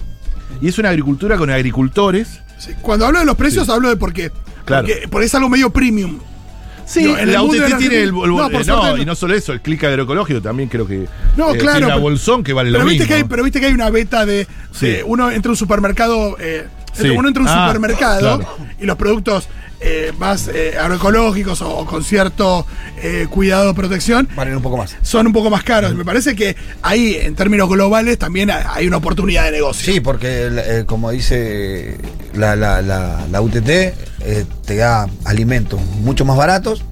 y 0.62 0.67
es 0.69 0.78
una 0.78 0.89
agricultura 0.89 1.38
con 1.38 1.50
agricultores. 1.50 2.39
sí, 2.58 2.71
Cuando 2.82 3.06
hablo 3.06 3.19
de 3.19 3.26
los 3.26 3.36
precios, 3.36 3.67
hablo 3.69 3.89
de 3.89 3.95
por 3.97 4.13
qué. 4.13 4.32
Claro. 4.65 4.88
Porque, 4.88 5.08
porque 5.10 5.26
es 5.26 5.36
algo 5.36 5.50
medio 5.50 5.69
premium. 5.71 6.19
Sí, 6.86 7.04
No, 7.06 7.17
en 7.17 7.32
la 7.32 7.41
UTT 7.41 7.56
la 7.69 7.78
tiene 7.78 7.95
el, 8.04 8.10
el- 8.10 8.13
no, 8.13 8.97
eh, 8.97 9.02
y 9.02 9.06
no 9.06 9.15
solo 9.15 9.34
eso, 9.34 9.54
el 9.54 9.62
clic 9.62 9.82
agroecológico 9.86 10.41
también 10.41 10.67
creo 10.67 10.86
que 10.86 11.08
No, 11.38 11.54
eh, 11.54 11.58
claro. 11.58 11.78
tiene 11.78 11.88
pero- 11.93 12.02
bolsón 12.02 12.43
que 12.43 12.52
vale 12.52 12.69
lo 12.69 12.80
pero 12.80 12.89
viste 12.89 13.04
mismo. 13.04 13.08
Que 13.15 13.21
hay, 13.21 13.24
pero 13.30 13.43
viste 13.43 13.60
que 13.62 13.67
hay 13.67 13.74
una 13.74 13.89
beta 13.89 14.26
de. 14.26 14.45
Sí. 14.74 14.88
de 14.88 15.04
uno 15.04 15.32
entra 15.32 15.50
a 15.50 15.54
un 15.54 15.58
supermercado. 15.58 16.36
eh, 16.39 16.67
Sí. 16.94 17.10
Uno 17.10 17.28
entra 17.28 17.44
a 17.44 17.46
un 17.46 17.50
Ah, 17.52 17.68
supermercado 17.68 18.20
claro. 18.40 18.58
y 18.80 18.86
los 18.86 18.98
productos 18.98 19.48
eh, 19.84 20.12
más 20.20 20.48
eh, 20.48 20.76
agroecológicos 20.80 21.62
o, 21.64 21.70
o 21.80 21.86
con 21.88 22.04
cierto 22.04 22.68
eh, 23.02 23.26
cuidado 23.32 23.68
de 23.70 23.74
protección 23.74 24.30
Valen 24.36 24.56
un 24.58 24.62
poco 24.62 24.78
más. 24.78 24.96
son 25.02 25.26
un 25.28 25.34
poco 25.34 25.50
más 25.50 25.64
caros. 25.64 25.96
Me 25.96 26.06
parece 26.06 26.36
que 26.36 26.56
ahí, 26.84 27.16
en 27.20 27.34
términos 27.36 27.68
globales, 27.70 28.20
también 28.20 28.52
hay- 28.52 28.88
una 28.88 28.98
oportunidad 28.98 29.46
de 29.46 29.52
negocio. 29.54 29.92
Sí, 29.92 30.00
porque 30.00 30.50
eh, 30.52 30.84
como 30.86 31.10
dice 31.10 31.98
la, 32.36 32.56
la, 32.56 32.82
la, 32.84 33.26
la 33.32 33.42
UTT, 33.42 33.70
eh, 33.70 33.96
te 34.66 34.76
da 34.76 35.08
alimentos 35.26 35.80
mucho 36.02 36.26
más 36.26 36.38
baratos 36.38 36.84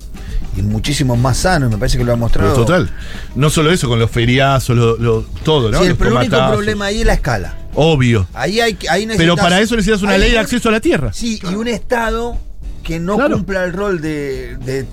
y 0.58 0.64
muchísimo 0.64 1.16
más 1.16 1.38
sanos. 1.38 1.70
Me 1.70 1.78
parece 1.78 2.00
que 2.00 2.04
lo 2.04 2.12
ha 2.14 2.16
Pero 2.16 2.22
mostrado. 2.26 2.54
total. 2.56 2.90
No 3.36 3.52
solo 3.52 3.72
eso, 3.72 3.88
con 3.88 4.00
los 4.00 4.10
feriazos, 4.10 4.76
lo, 4.76 4.98
lo- 4.98 5.22
todo, 5.44 5.70
¿no? 5.70 5.78
Sí, 5.78 5.84
el, 5.84 5.90
Los 5.90 5.98
pero 6.00 6.10
el 6.12 6.18
único 6.18 6.48
problema 6.48 6.86
ahí 6.86 7.02
es 7.02 7.06
la 7.06 7.14
escala. 7.14 7.54
Obvio. 7.76 8.28
Ahí 8.34 8.60
hay 8.60 8.74
que- 8.74 8.90
ahí 8.90 9.08
Pero 9.18 9.36
para 9.36 9.62
eso 9.62 9.76
necesitas 9.76 10.02
una 10.02 10.18
ley 10.18 10.32
de 10.32 10.40
acceso 10.40 10.70
a 10.70 10.72
la 10.72 10.80
tierra. 10.82 11.12
Sí, 11.14 11.40
y 11.44 11.54
un 11.54 11.68
Estado 11.68 12.38
que 12.84 13.00
no 13.00 13.16
Claro. 13.18 13.36
cumpla 13.36 13.64
el 13.64 13.74
rol 13.74 14.02
de, 14.02 14.58
de- 14.58 14.86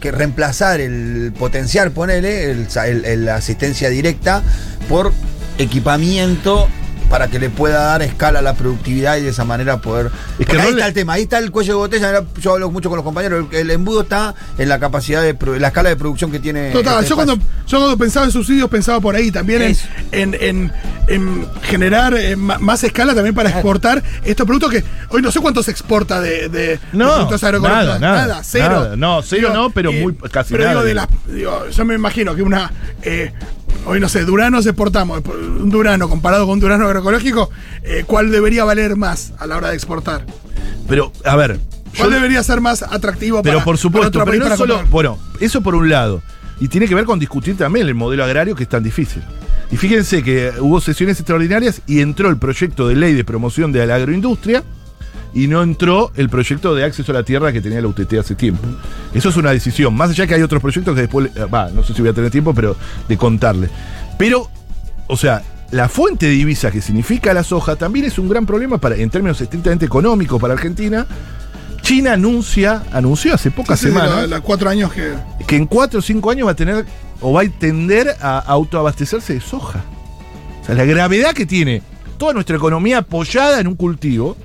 que 0.00 0.10
reemplazar 0.10 0.80
el 0.80 1.32
potenciar, 1.38 1.90
ponele, 1.90 2.50
el, 2.50 2.66
el- 2.86 3.04
el- 3.04 3.24
la 3.26 3.36
asistencia 3.36 3.90
directa 3.90 4.42
por 4.88 5.12
equipamiento 5.58 6.68
para 7.10 7.26
que 7.28 7.38
le 7.40 7.50
pueda 7.50 7.80
dar 7.86 8.02
escala 8.02 8.38
a 8.38 8.42
la 8.42 8.54
productividad 8.54 9.16
y 9.18 9.22
de 9.22 9.30
esa 9.30 9.44
manera 9.44 9.78
poder. 9.82 10.10
Es 10.38 10.46
que 10.46 10.58
ahí 10.58 10.70
está 10.70 10.86
el 10.86 10.94
tema, 10.94 11.14
ahí 11.14 11.22
está 11.24 11.38
el 11.38 11.50
cuello 11.50 11.72
de 11.74 11.78
botella. 11.78 12.24
Yo 12.40 12.52
hablo 12.54 12.70
mucho 12.70 12.88
con 12.88 12.96
los 12.96 13.04
compañeros. 13.04 13.46
El, 13.50 13.56
el 13.58 13.70
embudo 13.72 14.02
está 14.02 14.34
en 14.56 14.68
la 14.68 14.78
capacidad 14.78 15.20
de 15.20 15.36
la 15.58 15.66
escala 15.68 15.88
de 15.88 15.96
producción 15.96 16.30
que 16.30 16.38
tiene. 16.38 16.70
Total, 16.70 16.98
este 16.98 17.10
yo 17.10 17.16
cuando, 17.16 17.34
yo 17.66 17.78
cuando 17.78 17.98
pensaba 17.98 18.26
en 18.26 18.32
subsidios 18.32 18.70
pensaba 18.70 19.00
por 19.00 19.16
ahí 19.16 19.30
también 19.32 19.60
en, 19.62 19.76
en, 20.12 20.34
en- 20.40 20.72
en 21.08 21.46
generar 21.62 22.14
eh, 22.16 22.36
más 22.36 22.84
escala 22.84 23.12
también 23.14 23.34
para 23.34 23.50
exportar 23.50 24.00
estos 24.24 24.46
productos 24.46 24.70
que 24.70 24.84
hoy 25.08 25.20
no 25.20 25.32
sé 25.32 25.40
cuánto 25.40 25.60
se 25.64 25.72
exporta 25.72 26.20
de, 26.20 26.48
de- 26.48 26.60
de 26.60 26.80
No, 26.92 27.12
productos 27.14 27.42
agroecológicos. 27.42 27.98
nada, 28.00 28.26
nada, 28.26 28.40
cero. 28.44 28.68
nada. 28.84 28.96
No, 28.96 29.20
cero 29.22 29.50
no, 29.52 29.70
pero 29.70 29.90
muy- 29.92 30.14
casi 30.30 30.52
pero 30.52 30.64
nada, 30.64 30.84
Digo, 30.84 30.84
de 30.84 31.06
digo. 31.34 31.34
digo, 31.58 31.68
yo 31.70 31.84
me 31.84 31.94
imagino 31.96 32.36
que 32.36 32.42
una 32.42 32.70
eh, 33.02 33.32
hoy 33.86 34.00
no 34.00 34.08
sé, 34.08 34.24
duranos 34.24 34.66
exportamos, 34.66 35.22
un 35.26 35.70
durano 35.70 36.08
comparado 36.08 36.44
con 36.46 36.54
un 36.54 36.60
durano 36.60 36.86
agroecológico, 36.86 37.50
eh, 37.82 38.04
¿cuál 38.06 38.30
debería 38.30 38.64
valer 38.64 38.96
más 38.96 39.32
a 39.38 39.46
la 39.46 39.56
hora 39.56 39.68
de 39.70 39.74
exportar? 39.76 40.24
Pero, 40.88 41.12
a 41.24 41.36
ver. 41.36 41.58
¿Cuál 41.96 42.10
yo- 42.10 42.14
debería 42.16 42.42
ser 42.42 42.60
más 42.60 42.82
atractivo 42.82 43.42
pero 43.42 43.58
para 43.58 43.64
por 43.64 43.74
para 43.74 43.82
supuesto, 43.82 44.08
otro 44.08 44.20
pero 44.20 44.30
país 44.32 44.38
no 44.40 44.44
para 44.44 44.56
solo. 44.56 44.74
comprar? 44.74 44.90
Bueno, 44.92 45.18
eso 45.40 45.60
por 45.60 45.74
un 45.74 45.88
lado. 45.88 46.22
Y 46.60 46.68
tiene 46.68 46.86
que 46.86 46.94
ver 46.94 47.04
con 47.04 47.18
discutir 47.18 47.56
también 47.56 47.86
el 47.88 47.94
modelo 47.94 48.22
agrario 48.22 48.54
que 48.54 48.64
es 48.64 48.68
tan 48.68 48.82
difícil. 48.82 49.22
Y 49.72 49.76
fíjense 49.76 50.22
que 50.22 50.52
hubo 50.60 50.80
sesiones 50.80 51.18
extraordinarias 51.18 51.80
y 51.86 52.00
entró 52.00 52.28
el 52.28 52.36
proyecto 52.36 52.86
de 52.86 52.96
ley 52.96 53.14
de 53.14 53.24
promoción 53.24 53.72
de 53.72 53.86
la 53.86 53.94
agroindustria 53.96 54.62
y 55.32 55.46
no 55.46 55.62
entró 55.62 56.12
el 56.16 56.28
proyecto 56.28 56.74
de 56.74 56.84
acceso 56.84 57.12
a 57.12 57.14
la 57.16 57.22
tierra 57.22 57.52
que 57.52 57.60
tenía 57.60 57.80
la 57.80 57.88
UTT 57.88 58.14
hace 58.14 58.34
tiempo. 58.34 58.66
Eso 59.14 59.28
es 59.28 59.36
una 59.36 59.50
decisión. 59.50 59.94
Más 59.94 60.10
allá 60.10 60.26
que 60.26 60.34
hay 60.34 60.42
otros 60.42 60.60
proyectos 60.60 60.94
que 60.94 61.02
después, 61.02 61.30
eh, 61.36 61.44
va, 61.44 61.70
no 61.70 61.82
sé 61.82 61.94
si 61.94 62.00
voy 62.02 62.10
a 62.10 62.14
tener 62.14 62.30
tiempo, 62.30 62.54
pero 62.54 62.76
de 63.08 63.16
contarle. 63.16 63.68
Pero, 64.18 64.48
o 65.06 65.16
sea, 65.16 65.42
la 65.70 65.88
fuente 65.88 66.26
de 66.26 66.32
divisa 66.32 66.70
que 66.70 66.80
significa 66.80 67.32
la 67.32 67.44
soja 67.44 67.76
también 67.76 68.06
es 68.06 68.18
un 68.18 68.28
gran 68.28 68.44
problema 68.44 68.78
para, 68.78 68.96
en 68.96 69.08
términos 69.10 69.40
estrictamente 69.40 69.86
económicos 69.86 70.40
para 70.40 70.54
Argentina. 70.54 71.06
China 71.82 72.12
anuncia, 72.12 72.82
anunció 72.92 73.34
hace 73.34 73.50
pocas 73.50 73.80
Sí, 73.80 73.86
sí, 73.86 73.92
semanas 73.92 74.40
cuatro 74.42 74.68
años 74.68 74.92
que. 74.92 75.14
que 75.46 75.56
en 75.56 75.66
cuatro 75.66 76.00
o 76.00 76.02
cinco 76.02 76.30
años 76.30 76.46
va 76.46 76.52
a 76.52 76.56
tener 76.56 76.84
o 77.20 77.32
va 77.32 77.42
a 77.42 77.48
tender 77.48 78.16
a 78.20 78.38
autoabastecerse 78.38 79.34
de 79.34 79.40
soja. 79.40 79.82
O 80.60 80.66
sea, 80.66 80.74
la 80.74 80.84
gravedad 80.84 81.32
que 81.32 81.46
tiene 81.46 81.82
toda 82.18 82.34
nuestra 82.34 82.56
economía 82.56 82.98
apoyada 82.98 83.60
en 83.60 83.66
un 83.66 83.76
cultivo 83.76 84.36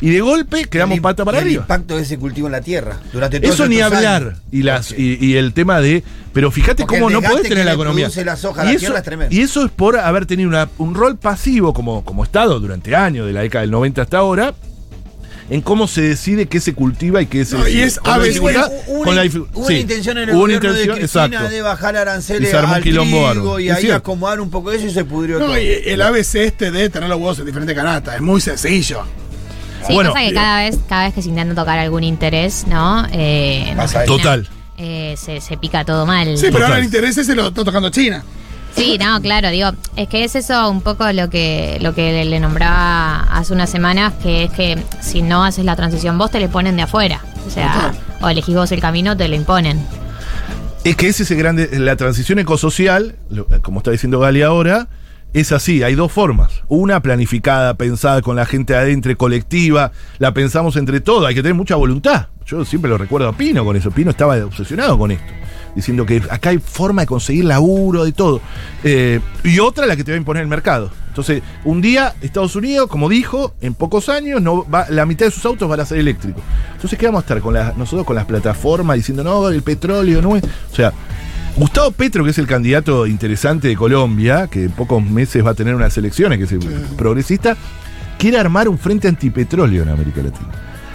y 0.00 0.10
de 0.10 0.20
golpe 0.20 0.64
quedamos 0.64 0.96
El 0.96 1.02
pata 1.02 1.24
para 1.24 1.38
el 1.38 1.44
arriba. 1.44 1.62
impacto 1.62 1.96
de 1.96 2.02
ese 2.02 2.18
cultivo 2.18 2.46
en 2.48 2.52
la 2.52 2.60
tierra. 2.62 2.98
Durante 3.12 3.46
Eso 3.46 3.66
ni 3.68 3.80
hablar. 3.80 4.22
años. 4.22 4.38
Y, 4.50 4.62
las, 4.62 4.92
y, 4.92 5.18
y 5.20 5.36
el 5.36 5.52
tema 5.52 5.80
de. 5.80 6.02
Pero 6.32 6.50
fíjate 6.50 6.84
Porque 6.84 6.96
cómo 7.00 7.08
el 7.08 7.14
no 7.14 7.22
podés 7.22 7.48
tener 7.48 7.64
la 7.66 7.72
economía. 7.72 8.08
la 8.24 8.36
soja 8.36 8.62
y, 8.62 8.66
la 8.66 8.70
eso, 8.72 8.78
tierra 8.80 8.98
es 8.98 9.04
tremendo. 9.04 9.34
y 9.34 9.40
eso 9.40 9.64
es 9.64 9.70
por 9.70 9.98
haber 9.98 10.26
tenido 10.26 10.48
una- 10.48 10.68
un 10.78 10.94
rol 10.94 11.16
pasivo 11.18 11.72
como, 11.74 12.04
como 12.04 12.22
Estado 12.24 12.60
durante 12.60 12.94
años, 12.94 13.26
de 13.26 13.32
la 13.32 13.40
década 13.42 13.62
del 13.62 13.70
90 13.72 14.02
hasta 14.02 14.18
ahora, 14.18 14.54
en 15.50 15.62
cómo 15.62 15.88
se 15.88 16.02
decide 16.02 16.46
qué 16.46 16.60
se 16.60 16.72
cultiva 16.74 17.20
y 17.20 17.26
qué 17.26 17.44
se. 17.44 17.58
No, 17.58 17.66
y 17.66 17.80
es 17.80 17.98
con 17.98 18.10
la 18.12 18.16
ave- 18.18 18.28
dificultad- 18.28 18.70
Hubo 18.86 18.94
una, 19.00 19.04
con 19.04 19.16
la 19.16 19.24
hubo 19.26 19.58
una 19.58 19.66
sí, 19.66 19.74
intención 19.74 20.16
en 20.18 20.22
el 20.28 20.30
una 20.30 20.38
gobierno 20.40 20.68
intención, 20.68 20.94
de 20.94 21.00
Cristina 21.00 21.24
exacto. 21.26 21.48
de 21.54 21.62
bajar 21.62 21.96
aranceles 21.96 22.48
Y 22.48 22.50
se 22.52 22.56
armó 22.56 22.68
un 22.68 22.74
al 22.76 22.82
quilombo 22.84 23.30
trigo 23.32 23.58
y 23.60 23.68
Es 23.68 23.74
ahí 23.74 23.80
cierto. 23.82 23.98
acomodar 23.98 24.40
un 24.40 24.50
poco 24.50 24.70
eso 24.70 24.86
y 24.86 24.90
se 24.92 25.04
pudrió 25.04 25.40
No, 25.40 25.46
todo. 25.46 25.58
y 25.58 25.66
el 25.66 26.00
ABC 26.00 26.36
este 26.44 26.70
de 26.70 26.88
tener 26.88 27.08
los 27.08 27.18
huevos 27.18 27.38
en 27.40 27.46
diferentes 27.46 27.74
canastas. 27.76 28.14
Es 28.14 28.20
muy 28.22 28.40
sencillo. 28.40 29.02
Sí, 29.86 29.94
Bueno, 29.94 30.12
pasa 30.12 30.26
que 30.26 30.34
cada 30.34 30.58
vez, 30.62 30.78
cada 30.88 31.04
vez 31.04 31.14
que 31.14 31.22
se 31.22 31.28
intenta 31.30 31.54
tocar 31.54 31.78
algún 31.78 32.04
interés, 32.04 32.66
¿no? 32.66 33.06
Eh, 33.12 33.72
Pasa 33.76 34.04
Total. 34.04 34.46
eh, 34.78 35.14
se, 35.16 35.40
se 35.40 35.56
pica 35.56 35.84
todo 35.84 36.06
mal. 36.06 36.36
Sí, 36.36 36.42
pero 36.46 36.52
Total. 36.52 36.66
ahora 36.66 36.78
el 36.78 36.84
interés 36.84 37.16
ese 37.18 37.34
lo 37.34 37.48
está 37.48 37.64
tocando 37.64 37.90
China. 37.90 38.22
Sí, 38.76 38.98
no, 38.98 39.20
claro, 39.20 39.50
digo, 39.50 39.70
es 39.96 40.06
que 40.08 40.22
es 40.22 40.36
eso 40.36 40.70
un 40.70 40.80
poco 40.80 41.10
lo 41.12 41.28
que 41.28 41.78
lo 41.80 41.92
que 41.92 42.24
le, 42.24 42.38
nombraba 42.38 43.22
hace 43.32 43.52
unas 43.52 43.68
semanas, 43.68 44.12
que 44.22 44.44
es 44.44 44.50
que 44.52 44.78
si 45.00 45.22
no 45.22 45.44
haces 45.44 45.64
la 45.64 45.74
transición 45.74 46.16
vos 46.18 46.30
te 46.30 46.38
le 46.38 46.48
ponen 46.48 46.76
de 46.76 46.82
afuera. 46.82 47.20
O 47.46 47.50
sea, 47.50 47.92
o 48.20 48.28
elegís 48.28 48.54
vos 48.54 48.70
el 48.70 48.80
camino, 48.80 49.16
te 49.16 49.26
lo 49.28 49.34
imponen. 49.34 49.84
Es 50.84 50.94
que 50.96 51.08
ese 51.08 51.24
es 51.24 51.30
el 51.32 51.38
grande. 51.38 51.68
La 51.80 51.96
transición 51.96 52.38
ecosocial, 52.38 53.16
lo- 53.28 53.46
como 53.62 53.80
está 53.80 53.90
diciendo 53.90 54.20
Gali 54.20 54.42
ahora, 54.42 54.86
es 55.32 55.52
así. 55.52 55.82
Hay 55.82 55.94
dos 55.94 56.12
formas. 56.12 56.62
Una 56.68 57.00
planificada, 57.00 57.74
pensada 57.74 58.22
con 58.22 58.36
la 58.36 58.46
gente 58.46 58.74
adentro, 58.74 59.16
colectiva. 59.16 59.92
La 60.18 60.34
pensamos 60.34 60.76
entre 60.76 61.00
todos. 61.00 61.26
Hay 61.26 61.34
que 61.34 61.42
tener 61.42 61.54
mucha 61.54 61.76
voluntad. 61.76 62.28
Yo 62.46 62.64
siempre 62.64 62.90
lo 62.90 62.98
recuerdo 62.98 63.28
a 63.28 63.32
Pino 63.32 63.64
con 63.64 63.76
eso. 63.76 63.90
Pino 63.90 64.10
estaba 64.10 64.36
obsesionado 64.44 64.98
con 64.98 65.12
esto. 65.12 65.32
Diciendo 65.74 66.04
que 66.04 66.20
acá 66.30 66.50
hay 66.50 66.58
forma 66.58 67.02
de 67.02 67.06
conseguir 67.06 67.44
laburo, 67.44 68.04
de 68.04 68.12
todo. 68.12 68.40
Eh, 68.82 69.20
y 69.44 69.60
otra 69.60 69.86
la 69.86 69.94
que 69.94 70.02
te 70.02 70.10
va 70.10 70.16
a 70.16 70.18
imponer 70.18 70.42
el 70.42 70.48
mercado. 70.48 70.90
Entonces, 71.08 71.42
un 71.64 71.80
día 71.80 72.14
Estados 72.22 72.56
Unidos, 72.56 72.88
como 72.88 73.08
dijo, 73.08 73.54
en 73.60 73.74
pocos 73.74 74.08
años 74.08 74.42
no 74.42 74.68
va, 74.68 74.86
la 74.90 75.06
mitad 75.06 75.26
de 75.26 75.30
sus 75.30 75.44
autos 75.44 75.68
van 75.68 75.78
a 75.80 75.84
ser 75.84 75.98
eléctricos. 75.98 76.42
Entonces, 76.74 76.98
¿qué 76.98 77.06
vamos 77.06 77.20
a 77.20 77.22
estar 77.22 77.40
con 77.40 77.54
nosotros 77.76 78.04
con 78.04 78.16
las 78.16 78.26
plataformas 78.26 78.96
diciendo, 78.96 79.22
no, 79.22 79.48
el 79.48 79.62
petróleo 79.62 80.20
no 80.20 80.36
es. 80.36 80.42
O 80.42 80.74
sea, 80.74 80.92
Gustavo 81.60 81.90
Petro, 81.90 82.24
que 82.24 82.30
es 82.30 82.38
el 82.38 82.46
candidato 82.46 83.06
interesante 83.06 83.68
de 83.68 83.76
Colombia, 83.76 84.48
que 84.50 84.64
en 84.64 84.70
pocos 84.70 85.04
meses 85.04 85.44
va 85.44 85.50
a 85.50 85.54
tener 85.54 85.74
unas 85.74 85.94
elecciones, 85.98 86.38
que 86.38 86.44
es 86.44 86.52
el 86.52 86.60
progresista, 86.96 87.54
quiere 88.18 88.38
armar 88.38 88.66
un 88.66 88.78
frente 88.78 89.08
antipetróleo 89.08 89.82
en 89.82 89.90
América 89.90 90.22
Latina. 90.22 90.48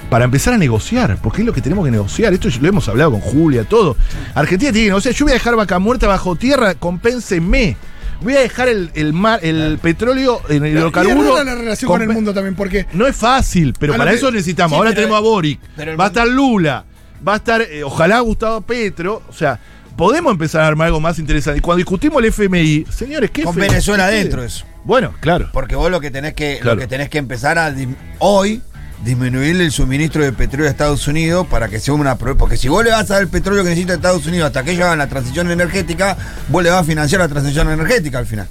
Para 0.10 0.25
empezar 0.25 0.56
a 0.56 0.58
negociar, 0.58 1.19
porque 1.21 1.41
es 1.43 1.45
lo 1.45 1.54
que 1.54 1.62
tenemos 1.62 1.86
que 1.86 1.91
negociar. 1.91 2.34
Esto 2.34 2.49
lo 2.60 2.67
hemos 2.67 2.89
hablado 2.89 3.12
con 3.12 3.21
Julia, 3.21 3.63
todo. 3.65 3.95
Argentina 4.34 4.71
tiene 4.71 4.86
que 4.86 4.89
negociar. 4.89 5.13
Yo 5.13 5.25
voy 5.25 5.34
a 5.34 5.36
dejar 5.36 5.56
vaca 5.56 5.78
muerta 5.78 6.08
bajo 6.08 6.36
tierra, 6.36 6.73
compénsenme. 6.73 7.78
Voy 8.21 8.34
a 8.34 8.39
dejar 8.39 8.67
el, 8.67 8.89
el 8.95 9.13
mar, 9.13 9.41
el 9.43 9.78
petróleo 9.78 10.41
en 10.49 10.65
el 10.65 10.73
hidrocarburo. 10.78 11.43
la 11.43 11.54
relación 11.54 11.91
con 11.91 12.01
el 12.01 12.10
mundo 12.10 12.34
también, 12.34 12.56
porque 12.56 12.88
no 12.93 13.06
es 13.06 13.15
fácil, 13.15 13.75
pero 13.80 13.95
para 13.95 14.10
que- 14.10 14.17
eso 14.17 14.32
necesitamos. 14.32 14.71
sí, 14.71 14.78
Ahora 14.78 14.95
tenemos 14.95 15.15
a 15.15 15.19
Boric, 15.19 15.60
va 15.99 16.06
a 16.06 16.08
estar 16.08 16.28
Lula, 16.28 16.86
va 17.28 17.34
a 17.34 17.38
estar, 17.38 17.62
eh, 17.62 17.84
ojalá 17.84 18.19
Gustavo 18.21 18.62
Petro. 18.62 19.21
O 19.30 19.34
sea, 19.34 19.60
podemos 19.97 20.31
empezar 20.31 20.62
a 20.62 20.67
armar 20.67 20.88
algo 20.88 20.99
más 20.99 21.19
interesante. 21.19 21.60
Y 21.60 21.62
cuando 21.62 21.77
discutimos 21.79 22.19
el 22.21 22.25
FMI, 22.29 22.86
señores, 22.89 23.31
¿qué 23.31 23.43
Con 23.43 23.53
FMI? 23.53 23.67
Venezuela 23.69 24.05
adentro 24.05 24.43
eso. 24.43 24.65
Bueno, 24.84 25.13
claro. 25.19 25.49
Porque 25.51 25.75
vos 25.75 25.89
lo 25.89 25.99
que 25.99 26.12
tenés 26.12 26.34
que, 26.34 26.60
Claro. 26.62 26.75
lo 26.75 26.81
que 26.81 26.88
tenés 26.88 27.10
que 27.10 27.17
empezar 27.17 27.58
a 27.58 27.73
hoy 28.19 28.62
disminuirle 29.03 29.65
el 29.65 29.71
suministro 29.71 30.23
de 30.23 30.31
petróleo 30.31 30.67
a 30.67 30.71
Estados 30.71 31.08
Unidos 31.08 31.45
para 31.47 31.67
que 31.67 31.79
sea 31.79 31.93
una 31.93 32.17
pro- 32.17 32.38
porque 32.38 32.55
si 32.58 32.69
vos 32.69 32.84
le 32.84 32.91
vas 32.91 33.10
a 33.12 33.15
dar 33.15 33.21
el 33.23 33.27
petróleo 33.27 33.63
que 33.63 33.69
necesita 33.69 33.93
Estados 33.93 34.25
Unidos 34.25 34.47
hasta 34.47 34.63
que 34.63 34.71
ellos 34.71 34.84
hagan 34.86 34.97
la 34.99 35.08
transición 35.08 35.51
energética, 35.51 36.17
vos 36.49 36.63
le 36.63 36.69
vas 36.69 36.81
a 36.81 36.84
financiar 36.84 37.21
la 37.21 37.27
transición 37.27 37.69
energética 37.69 38.19
al 38.19 38.25
final. 38.25 38.47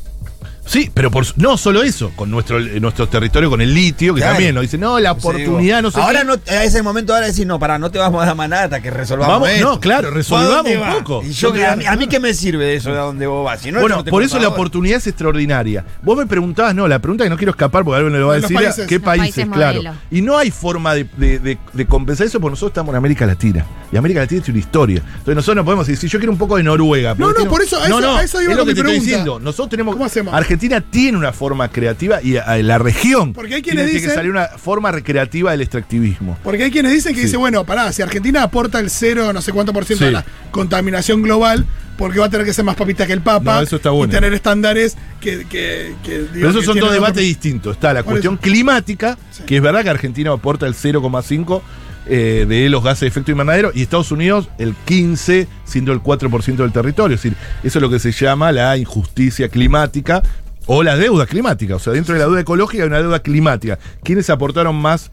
Sí, 0.66 0.90
pero 0.92 1.10
por, 1.10 1.26
no 1.36 1.56
solo 1.58 1.82
eso, 1.82 2.10
con 2.16 2.30
nuestro, 2.30 2.58
eh, 2.58 2.80
nuestro 2.80 3.06
territorio, 3.08 3.50
con 3.50 3.60
el 3.60 3.74
litio, 3.74 4.14
que 4.14 4.20
Claro. 4.20 4.34
también 4.34 4.54
nos 4.54 4.62
dicen, 4.62 4.80
no, 4.80 4.98
la 4.98 5.12
oportunidad, 5.12 5.82
no 5.82 5.90
sé 5.90 6.00
Ahora 6.00 6.20
qué. 6.20 6.24
no, 6.24 6.34
a 6.48 6.64
ese 6.64 6.82
momento 6.82 7.14
ahora 7.14 7.26
decir, 7.26 7.46
no, 7.46 7.58
pará, 7.58 7.78
no 7.78 7.90
te 7.90 7.98
vamos 7.98 8.22
a 8.22 8.26
dar 8.26 8.34
más 8.34 8.48
nada 8.48 8.64
hasta 8.64 8.80
que 8.80 8.90
resolvamos 8.90 9.34
Vamos, 9.34 9.48
esto. 9.50 9.68
no, 9.72 9.80
claro, 9.80 10.10
resolvamos 10.10 10.48
¿Vos 10.48 10.54
a 10.54 10.62
dónde 10.62 10.78
un 10.78 10.98
poco. 11.04 11.22
Y 11.22 11.32
yo, 11.32 11.54
Yo 11.54 11.70
a, 11.70 11.76
mí, 11.76 11.84
a 11.84 11.96
mí 11.96 12.06
qué 12.08 12.18
me 12.18 12.32
sirve 12.32 12.64
de 12.64 12.76
eso 12.76 12.90
de 12.92 12.98
a 12.98 13.02
dónde 13.02 13.26
vos 13.26 13.44
vas? 13.44 13.60
Si 13.60 13.70
no, 13.70 13.78
yo 13.78 13.80
bueno, 13.82 13.96
no 13.98 14.04
por 14.04 14.22
eso 14.22 14.36
la 14.38 14.44
ahora. 14.44 14.54
oportunidad 14.54 14.96
es 14.98 15.06
extraordinaria. 15.06 15.84
Vos 16.02 16.16
me 16.16 16.26
preguntabas, 16.26 16.74
no, 16.74 16.88
la 16.88 16.98
pregunta 16.98 17.24
que 17.24 17.30
no 17.30 17.36
quiero 17.36 17.50
escapar 17.50 17.84
porque 17.84 17.96
alguien 17.98 18.12
me 18.14 18.18
lo 18.18 18.28
va 18.28 18.34
a 18.34 18.36
decir, 18.40 18.56
países. 18.56 18.86
¿qué 18.86 19.00
países? 19.00 19.46
países 19.46 19.52
claro. 19.52 19.82
Y 20.10 20.22
no 20.22 20.38
hay 20.38 20.50
forma 20.50 20.94
de, 20.94 21.04
de- 21.16 21.38
de- 21.40 21.58
de 21.72 21.86
compensar 21.86 22.26
eso 22.26 22.40
porque 22.40 22.52
nosotros 22.52 22.70
estamos 22.70 22.92
en 22.92 22.96
América 22.96 23.26
Latina. 23.26 23.66
Y 23.92 23.96
América 23.98 24.20
Latina 24.20 24.42
tiene 24.42 24.58
una 24.58 24.64
historia. 24.66 24.98
Entonces 25.04 25.34
nosotros 25.36 25.56
no 25.56 25.64
podemos 25.64 25.86
decir, 25.86 26.00
si 26.00 26.08
yo 26.08 26.18
quiero 26.18 26.32
un 26.32 26.38
poco 26.38 26.56
de 26.56 26.62
Noruega. 26.62 27.14
No, 27.18 27.32
no, 27.32 27.44
por 27.50 27.60
eso- 27.62 27.76
a 27.82 27.86
no, 27.88 27.98
eso- 27.98 28.06
no, 28.08 28.16
a 28.16 28.22
eso 28.22 28.40
iba 28.42 28.52
es 28.52 28.56
lo 28.58 28.64
que 28.64 28.70
mi 28.70 28.74
te 28.74 28.80
estoy 28.80 28.90
pregunta. 28.92 29.04
diciendo. 29.06 29.40
Nosotros 29.40 29.68
tenemos. 29.68 29.94
¿Cómo 29.94 30.06
hacemos? 30.06 30.32
Argentina 30.54 30.80
tiene 30.80 31.18
una 31.18 31.32
forma 31.32 31.68
creativa 31.68 32.22
y 32.22 32.36
a- 32.36 32.42
a 32.42 32.56
la 32.58 32.78
región. 32.78 33.32
Porque 33.32 33.56
hay 33.56 33.62
quienes 33.62 33.86
tiene 33.86 33.98
que 34.00 34.06
dicen- 34.06 34.14
salir 34.14 34.30
una 34.30 34.46
forma 34.56 34.92
recreativa 34.92 35.50
del 35.50 35.62
extractivismo. 35.62 36.38
Porque 36.44 36.62
hay 36.64 36.70
quienes 36.70 36.92
dicen 36.92 37.12
que 37.12 37.20
Sí. 37.22 37.26
dice, 37.26 37.36
bueno, 37.36 37.64
pará, 37.64 37.92
si 37.92 38.02
Argentina 38.02 38.44
aporta 38.44 38.78
el 38.78 38.88
cero, 38.88 39.32
no 39.32 39.42
sé 39.42 39.50
cuánto 39.52 39.72
por 39.72 39.84
ciento 39.84 40.04
Sí. 40.04 40.06
de 40.06 40.12
la 40.12 40.24
contaminación 40.52 41.22
global, 41.22 41.66
porque 41.98 42.20
va 42.20 42.26
a 42.26 42.30
tener 42.30 42.46
que 42.46 42.52
ser 42.52 42.64
más 42.64 42.76
papita 42.76 43.04
que 43.04 43.12
el 43.14 43.20
Papa 43.20 43.56
No, 43.56 43.62
eso 43.62 43.76
está 43.76 43.90
bueno. 43.90 44.12
y 44.12 44.14
tener 44.14 44.32
estándares 44.32 44.96
que. 45.20 45.44
que, 45.46 45.94
que, 46.04 46.18
digo, 46.18 46.28
Pero 46.34 46.50
esos 46.50 46.60
que 46.60 46.66
son 46.66 46.74
dos 46.76 46.84
otro- 46.84 46.94
debates 46.94 47.22
distintos. 47.24 47.74
Está 47.74 47.92
la 47.92 48.04
Por 48.04 48.12
cuestión 48.12 48.34
eso. 48.34 48.42
climática, 48.42 49.18
Sí. 49.32 49.42
que 49.44 49.56
es 49.56 49.62
verdad 49.62 49.82
que 49.82 49.90
Argentina 49.90 50.30
aporta 50.32 50.66
el 50.68 50.74
0,5 50.74 51.62
eh, 52.06 52.44
de 52.46 52.68
los 52.68 52.84
gases 52.84 53.00
de 53.00 53.06
efecto 53.06 53.30
invernadero 53.30 53.72
y 53.74 53.80
Estados 53.80 54.12
Unidos 54.12 54.50
el 54.58 54.74
15, 54.84 55.48
siendo 55.64 55.90
el 55.92 56.00
4% 56.00 56.62
del 56.62 56.70
territorio. 56.70 57.14
Es 57.14 57.22
decir, 57.22 57.34
eso 57.62 57.78
es 57.78 57.82
lo 57.82 57.88
que 57.88 57.98
se 57.98 58.12
llama 58.12 58.52
la 58.52 58.76
injusticia 58.76 59.48
climática 59.48 60.22
o 60.66 60.82
la 60.82 60.96
deuda 60.96 61.26
climática. 61.26 61.76
O 61.76 61.78
sea, 61.78 61.92
dentro 61.92 62.14
de 62.14 62.20
la 62.20 62.26
deuda 62.26 62.40
ecológica 62.40 62.82
hay 62.82 62.88
una 62.88 63.00
deuda 63.02 63.20
climática. 63.20 63.78
¿Quiénes 64.02 64.30
aportaron 64.30 64.76
más? 64.76 65.10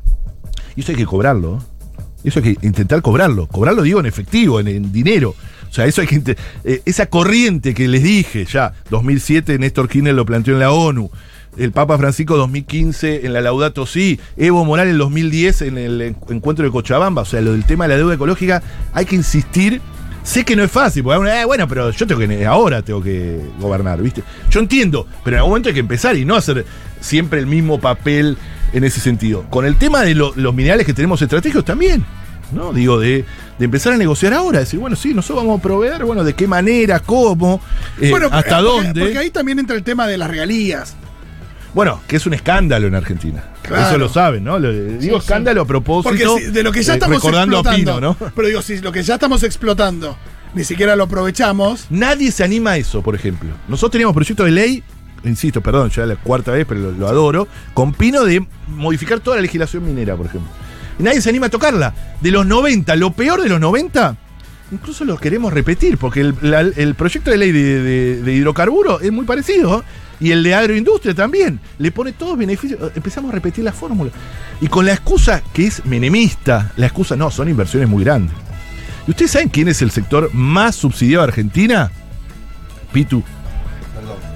Y 0.75 0.81
eso 0.81 0.91
hay 0.91 0.97
que 0.97 1.05
cobrarlo. 1.05 1.57
¿eh? 1.57 1.99
Eso 2.23 2.39
hay 2.39 2.55
que 2.55 2.65
intentar 2.67 3.01
cobrarlo. 3.01 3.47
Cobrarlo, 3.47 3.81
digo, 3.83 3.99
en 3.99 4.05
efectivo, 4.05 4.59
en, 4.59 4.91
dinero. 4.91 5.35
O 5.69 5.73
sea, 5.73 5.85
eso 5.85 6.01
hay 6.01 6.07
que. 6.07 6.35
eh, 6.63 6.81
esa 6.85 7.05
corriente 7.07 7.73
que 7.73 7.87
les 7.87 8.03
dije 8.03 8.45
ya, 8.45 8.73
2007, 8.89 9.57
Néstor 9.59 9.87
Kirchner 9.89 10.13
lo 10.13 10.25
planteó 10.25 10.53
en 10.53 10.59
la 10.59 10.71
ONU. 10.71 11.09
El 11.57 11.73
Papa 11.73 11.97
Francisco 11.97 12.37
2015 12.37 13.25
en 13.25 13.33
la 13.33 13.41
Laudato 13.41 13.85
Si, 13.85 14.19
Evo 14.37 14.63
Morales 14.63 14.93
en 14.93 14.99
2010 14.99 15.61
en 15.63 15.77
el 15.77 16.01
en- 16.01 16.15
encuentro 16.29 16.63
de 16.63 16.71
Cochabamba, 16.71 17.23
o 17.23 17.25
sea, 17.25 17.41
lo 17.41 17.51
del 17.51 17.65
tema 17.65 17.85
de 17.85 17.89
la 17.89 17.97
deuda 17.97 18.13
ecológica, 18.15 18.63
hay 18.93 19.05
que 19.05 19.15
insistir. 19.17 19.81
Sé 20.23 20.45
que 20.45 20.55
no 20.55 20.63
es 20.63 20.71
fácil, 20.71 21.03
porque 21.03 21.29
eh, 21.41 21.45
bueno, 21.45 21.67
pero 21.67 21.89
yo 21.91 22.05
tengo 22.07 22.19
que 22.21 22.45
ahora 22.45 22.81
tengo 22.83 23.01
que 23.01 23.39
gobernar, 23.59 24.01
¿viste? 24.01 24.23
Yo 24.49 24.59
entiendo, 24.59 25.07
pero 25.23 25.35
en 25.35 25.39
algún 25.39 25.51
momento 25.51 25.69
hay 25.69 25.73
que 25.73 25.79
empezar 25.79 26.15
y 26.15 26.25
no 26.25 26.35
hacer 26.35 26.65
siempre 26.99 27.39
el 27.39 27.47
mismo 27.47 27.79
papel 27.79 28.37
en 28.71 28.83
ese 28.83 28.99
sentido. 29.01 29.43
Con 29.49 29.65
el 29.65 29.77
tema 29.77 30.01
de 30.03 30.13
lo- 30.13 30.33
los 30.35 30.53
minerales 30.53 30.85
que 30.85 30.93
tenemos 30.93 31.21
estratégicos 31.21 31.65
también. 31.65 32.05
¿no? 32.53 32.73
Digo, 32.73 32.99
de, 32.99 33.23
de 33.57 33.65
empezar 33.65 33.93
a 33.93 33.97
negociar 33.97 34.33
ahora, 34.33 34.59
decir, 34.59 34.77
bueno, 34.77 34.97
sí, 34.97 35.13
nosotros 35.13 35.45
vamos 35.45 35.59
a 35.59 35.63
proveer, 35.63 36.03
bueno, 36.03 36.23
de 36.25 36.33
qué 36.33 36.47
manera, 36.47 36.99
cómo, 36.99 37.61
eh, 37.99 38.09
Bueno, 38.11 38.27
hasta 38.29 38.57
porque- 38.61 38.61
dónde. 38.85 39.01
Porque 39.01 39.17
ahí 39.17 39.29
también 39.29 39.57
entra 39.59 39.73
el 39.77 39.83
tema 39.83 40.05
de 40.05 40.17
las 40.17 40.29
regalías. 40.29 40.95
Bueno, 41.73 42.01
que 42.07 42.17
es 42.17 42.25
un 42.25 42.33
escándalo 42.33 42.87
en 42.87 42.95
Argentina. 42.95 43.43
Claro. 43.61 43.87
Eso 43.87 43.97
lo 43.97 44.09
saben, 44.09 44.43
¿no? 44.43 44.59
Lo- 44.59 44.71
digo 44.73 44.99
sí. 44.99 45.23
escándalo 45.25 45.61
a 45.61 45.65
propósito. 45.65 46.09
Porque 46.09 46.45
si- 46.45 46.51
de 46.51 46.63
lo 46.63 46.71
que 46.71 46.83
ya 46.83 46.93
eh, 46.93 46.95
estamos 46.97 47.15
recordando 47.15 47.57
a 47.57 47.59
explotando. 47.61 47.95
Pino, 47.99 48.15
¿no? 48.19 48.31
Pero 48.35 48.47
digo, 48.47 48.61
si 48.61 48.79
lo 48.79 48.91
que 48.91 49.03
ya 49.03 49.13
estamos 49.13 49.43
explotando 49.43 50.17
ni 50.53 50.65
siquiera 50.65 50.97
lo 50.97 51.03
aprovechamos. 51.05 51.85
Nadie 51.89 52.29
se 52.31 52.43
anima 52.43 52.71
a 52.71 52.77
eso, 52.77 53.01
por 53.01 53.15
ejemplo. 53.15 53.49
Nosotros 53.69 53.91
teníamos 53.91 54.13
proyecto 54.13 54.43
de 54.43 54.51
ley, 54.51 54.83
insisto, 55.23 55.61
perdón, 55.61 55.89
ya 55.91 56.05
la 56.05 56.17
cuarta 56.17 56.51
vez, 56.51 56.65
pero 56.67 56.81
lo, 56.81 56.91
lo 56.91 57.07
adoro, 57.07 57.47
con 57.73 57.93
Pino 57.93 58.25
de 58.25 58.45
modificar 58.67 59.21
toda 59.21 59.37
la 59.37 59.43
legislación 59.43 59.85
minera, 59.85 60.17
por 60.17 60.25
ejemplo. 60.25 60.49
Y 60.99 61.03
nadie 61.03 61.21
se 61.21 61.29
anima 61.29 61.45
a 61.45 61.49
tocarla. 61.49 61.93
De 62.19 62.31
los 62.31 62.45
90, 62.45 62.97
lo 62.97 63.13
peor 63.13 63.41
de 63.41 63.47
los 63.47 63.61
90, 63.61 64.17
incluso 64.73 65.05
lo 65.05 65.17
queremos 65.17 65.53
repetir, 65.53 65.97
porque 65.97 66.19
el, 66.19 66.35
la- 66.41 66.59
el 66.59 66.95
proyecto 66.95 67.31
de 67.31 67.37
ley 67.37 67.53
de, 67.53 67.81
de- 67.81 68.21
de 68.21 68.33
hidrocarburo 68.33 68.99
es 68.99 69.11
muy 69.13 69.23
parecido. 69.25 69.85
¿Eh? 70.21 70.25
Y 70.27 70.31
el 70.31 70.43
de 70.43 70.53
agroindustria 70.55 71.13
también. 71.13 71.59
Le 71.79 71.91
pone 71.91 72.13
todos 72.13 72.37
beneficios. 72.37 72.79
Empezamos 72.95 73.31
a 73.31 73.33
repetir 73.33 73.63
la 73.63 73.71
fórmula. 73.73 74.11
Y 74.61 74.67
con 74.67 74.85
la 74.85 74.93
excusa 74.93 75.41
que 75.53 75.65
es 75.67 75.85
menemista, 75.85 76.71
la 76.77 76.85
excusa 76.85 77.15
no, 77.15 77.31
son 77.31 77.49
inversiones 77.49 77.89
muy 77.89 78.03
grandes. 78.03 78.35
¿Y 79.07 79.11
ustedes 79.11 79.31
saben 79.31 79.49
quién 79.49 79.67
es 79.67 79.81
el 79.81 79.91
sector 79.91 80.29
más 80.33 80.75
subsidiado 80.75 81.23
de 81.23 81.29
Argentina? 81.29 81.91
Pitu. 82.93 83.23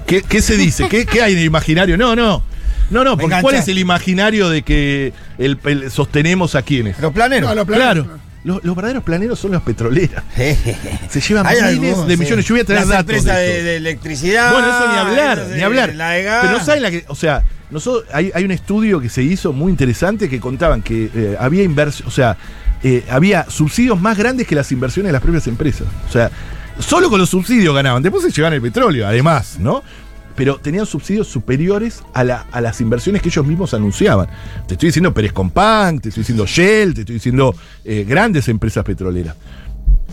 ¿Qué, 0.06 0.22
qué 0.22 0.40
se 0.42 0.56
dice? 0.56 0.88
¿Qué, 0.88 1.06
qué 1.06 1.22
hay 1.22 1.32
en 1.34 1.38
el 1.40 1.44
imaginario? 1.44 1.96
No, 1.96 2.14
no. 2.16 2.42
No, 2.90 3.02
no, 3.02 3.16
porque 3.18 3.40
¿cuál 3.40 3.56
es 3.56 3.66
el 3.68 3.78
imaginario 3.78 4.48
de 4.48 4.62
que 4.62 5.12
el- 5.38 5.58
el- 5.64 5.90
sostenemos 5.90 6.54
a 6.54 6.62
quiénes? 6.62 6.98
Los 7.00 7.12
planeros. 7.12 7.48
No, 7.48 7.54
los 7.56 7.66
planes- 7.66 7.82
Claro. 8.04 8.18
Los, 8.46 8.62
los 8.62 8.76
verdaderos 8.76 9.02
planeros 9.02 9.40
son 9.40 9.50
las 9.50 9.62
petroleras. 9.62 10.22
Se 11.10 11.20
llevan 11.20 11.46
miles 11.46 11.62
algunos, 11.64 12.06
de 12.06 12.14
sí. 12.14 12.22
millones. 12.22 12.44
Yo 12.44 12.54
voy 12.54 12.60
a 12.60 12.64
traer 12.64 12.80
Las 12.86 12.88
datos. 12.88 13.24
de 13.24 13.32
de, 13.32 13.62
de 13.64 13.76
electricidad. 13.76 14.52
Bueno, 14.52 14.68
eso 14.68 14.92
ni 14.92 14.98
hablar, 14.98 15.46
ni 15.52 15.62
hablar. 15.62 15.94
La 15.96 16.10
de 16.10 16.22
gas. 16.22 16.44
Pero 16.46 16.58
no 16.58 16.64
saben 16.64 16.82
la 16.84 16.92
que. 16.92 17.04
O 17.08 17.16
sea, 17.16 17.42
nosotros, 17.72 18.04
hay, 18.14 18.30
hay 18.32 18.44
un 18.44 18.52
estudio 18.52 19.00
que 19.00 19.08
se 19.08 19.24
hizo 19.24 19.52
muy 19.52 19.72
interesante 19.72 20.28
que 20.28 20.38
contaban 20.38 20.80
que 20.80 21.10
eh, 21.12 21.36
había 21.40 21.64
inversión. 21.64 22.06
O 22.06 22.12
sea, 22.12 22.36
eh, 22.84 23.04
había 23.10 23.50
subsidios 23.50 24.00
más 24.00 24.16
grandes 24.16 24.46
que 24.46 24.54
las 24.54 24.70
inversiones 24.70 25.08
de 25.08 25.14
las 25.14 25.22
propias 25.22 25.48
empresas. 25.48 25.88
O 26.08 26.12
sea, 26.12 26.30
solo 26.78 27.10
con 27.10 27.18
los 27.18 27.28
subsidios 27.30 27.74
ganaban. 27.74 28.00
Después 28.00 28.22
se 28.22 28.30
llevaban 28.30 28.54
el 28.54 28.62
petróleo, 28.62 29.08
además, 29.08 29.56
¿no? 29.58 29.82
Pero 30.36 30.58
tenían 30.58 30.86
subsidios 30.86 31.26
superiores 31.28 32.02
a, 32.12 32.22
la- 32.22 32.46
las 32.60 32.80
inversiones 32.80 33.22
que 33.22 33.28
ellos 33.30 33.46
mismos 33.46 33.72
anunciaban. 33.74 34.28
Te 34.68 34.74
estoy 34.74 34.88
diciendo 34.88 35.12
Pérez 35.14 35.32
Compán, 35.32 35.98
te 35.98 36.10
estoy 36.10 36.20
diciendo 36.22 36.46
Shell, 36.46 36.94
te 36.94 37.00
estoy 37.00 37.14
diciendo 37.14 37.54
eh, 37.84 38.04
grandes 38.06 38.48
empresas 38.48 38.84
petroleras. 38.84 39.34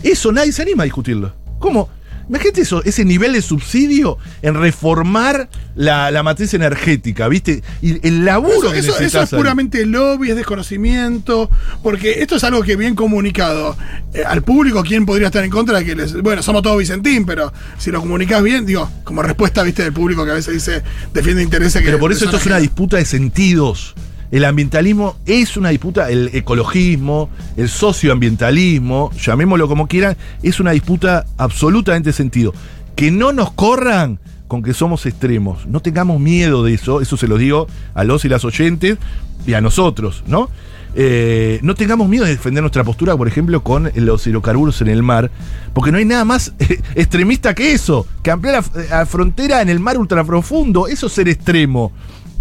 Eso 0.02 0.32
nadie 0.32 0.52
se 0.52 0.62
anima 0.62 0.82
a 0.82 0.84
discutirlo. 0.84 1.32
¿Cómo? 1.58 1.88
Imagínate 2.28 2.62
eso, 2.62 2.82
ese 2.84 3.04
nivel 3.04 3.32
de 3.34 3.42
subsidio 3.42 4.18
en 4.42 4.54
reformar 4.54 5.48
la, 5.74 6.10
la 6.10 6.22
matriz 6.22 6.54
energética, 6.54 7.28
¿viste? 7.28 7.62
Y 7.82 8.06
el 8.06 8.24
laburo 8.24 8.54
Eso, 8.58 8.72
que 8.72 8.78
eso- 8.78 8.98
eso 8.98 9.22
es 9.22 9.32
ahí. 9.32 9.38
puramente 9.38 9.84
lobby, 9.86 10.30
es 10.30 10.36
desconocimiento, 10.36 11.50
porque 11.82 12.22
esto 12.22 12.36
es 12.36 12.44
algo 12.44 12.62
que 12.62 12.76
bien 12.76 12.94
comunicado 12.94 13.76
eh, 14.14 14.22
al 14.26 14.42
público, 14.42 14.82
¿quién 14.82 15.04
podría 15.06 15.26
estar 15.28 15.44
en 15.44 15.50
contra 15.50 15.78
de 15.78 15.84
que 15.84 15.94
les... 15.94 16.14
Bueno, 16.22 16.42
somos 16.42 16.62
todos 16.62 16.78
Vicentín, 16.78 17.26
pero 17.26 17.52
si 17.78 17.90
lo 17.90 18.00
comunicas 18.00 18.42
bien, 18.42 18.64
digo, 18.66 18.90
como 19.04 19.22
respuesta, 19.22 19.62
viste, 19.62 19.82
del 19.82 19.92
público 19.92 20.24
que 20.24 20.30
a 20.30 20.34
veces 20.34 20.54
dice, 20.54 20.82
defiende 21.12 21.42
intereses 21.42 21.80
que... 21.82 21.86
Pero 21.86 21.98
por 21.98 22.12
eso 22.12 22.24
esto 22.24 22.36
es 22.36 22.46
una 22.46 22.58
disputa 22.58 22.96
de 22.96 23.04
sentidos. 23.04 23.94
El 24.30 24.44
ambientalismo 24.44 25.16
es 25.26 25.56
una 25.56 25.68
disputa, 25.68 26.10
el 26.10 26.30
ecologismo, 26.32 27.30
el 27.56 27.68
socioambientalismo, 27.68 29.10
llamémoslo 29.12 29.68
como 29.68 29.86
quieran, 29.86 30.16
es 30.42 30.60
una 30.60 30.72
disputa 30.72 31.26
absolutamente 31.36 32.12
sentido. 32.12 32.52
Que 32.96 33.10
no 33.10 33.32
nos 33.32 33.52
corran 33.52 34.18
con 34.48 34.62
que 34.62 34.74
somos 34.74 35.06
extremos. 35.06 35.66
No 35.66 35.80
tengamos 35.80 36.20
miedo 36.20 36.62
de 36.62 36.74
eso, 36.74 37.00
eso 37.00 37.16
se 37.16 37.28
lo 37.28 37.38
digo 37.38 37.66
a 37.94 38.04
los 38.04 38.24
y 38.24 38.28
las 38.28 38.44
oyentes 38.44 38.98
y 39.46 39.54
a 39.54 39.60
nosotros, 39.60 40.22
¿no? 40.26 40.48
Eh, 40.96 41.58
no 41.62 41.74
tengamos 41.74 42.08
miedo 42.08 42.24
de 42.24 42.30
defender 42.30 42.62
nuestra 42.62 42.84
postura, 42.84 43.16
por 43.16 43.26
ejemplo, 43.26 43.64
con 43.64 43.90
los 43.96 44.26
hidrocarburos 44.26 44.80
en 44.80 44.88
el 44.88 45.02
mar, 45.02 45.30
porque 45.72 45.90
no 45.90 45.98
hay 45.98 46.04
nada 46.04 46.24
más 46.24 46.52
extremista 46.94 47.54
que 47.54 47.72
eso, 47.72 48.06
que 48.22 48.30
ampliar 48.30 48.62
la, 48.74 48.98
la 48.98 49.06
frontera 49.06 49.60
en 49.60 49.68
el 49.68 49.80
mar 49.80 49.98
ultraprofundo, 49.98 50.86
eso 50.86 51.08
es 51.08 51.12
ser 51.12 51.28
extremo. 51.28 51.92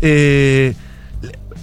Eh, 0.01 0.75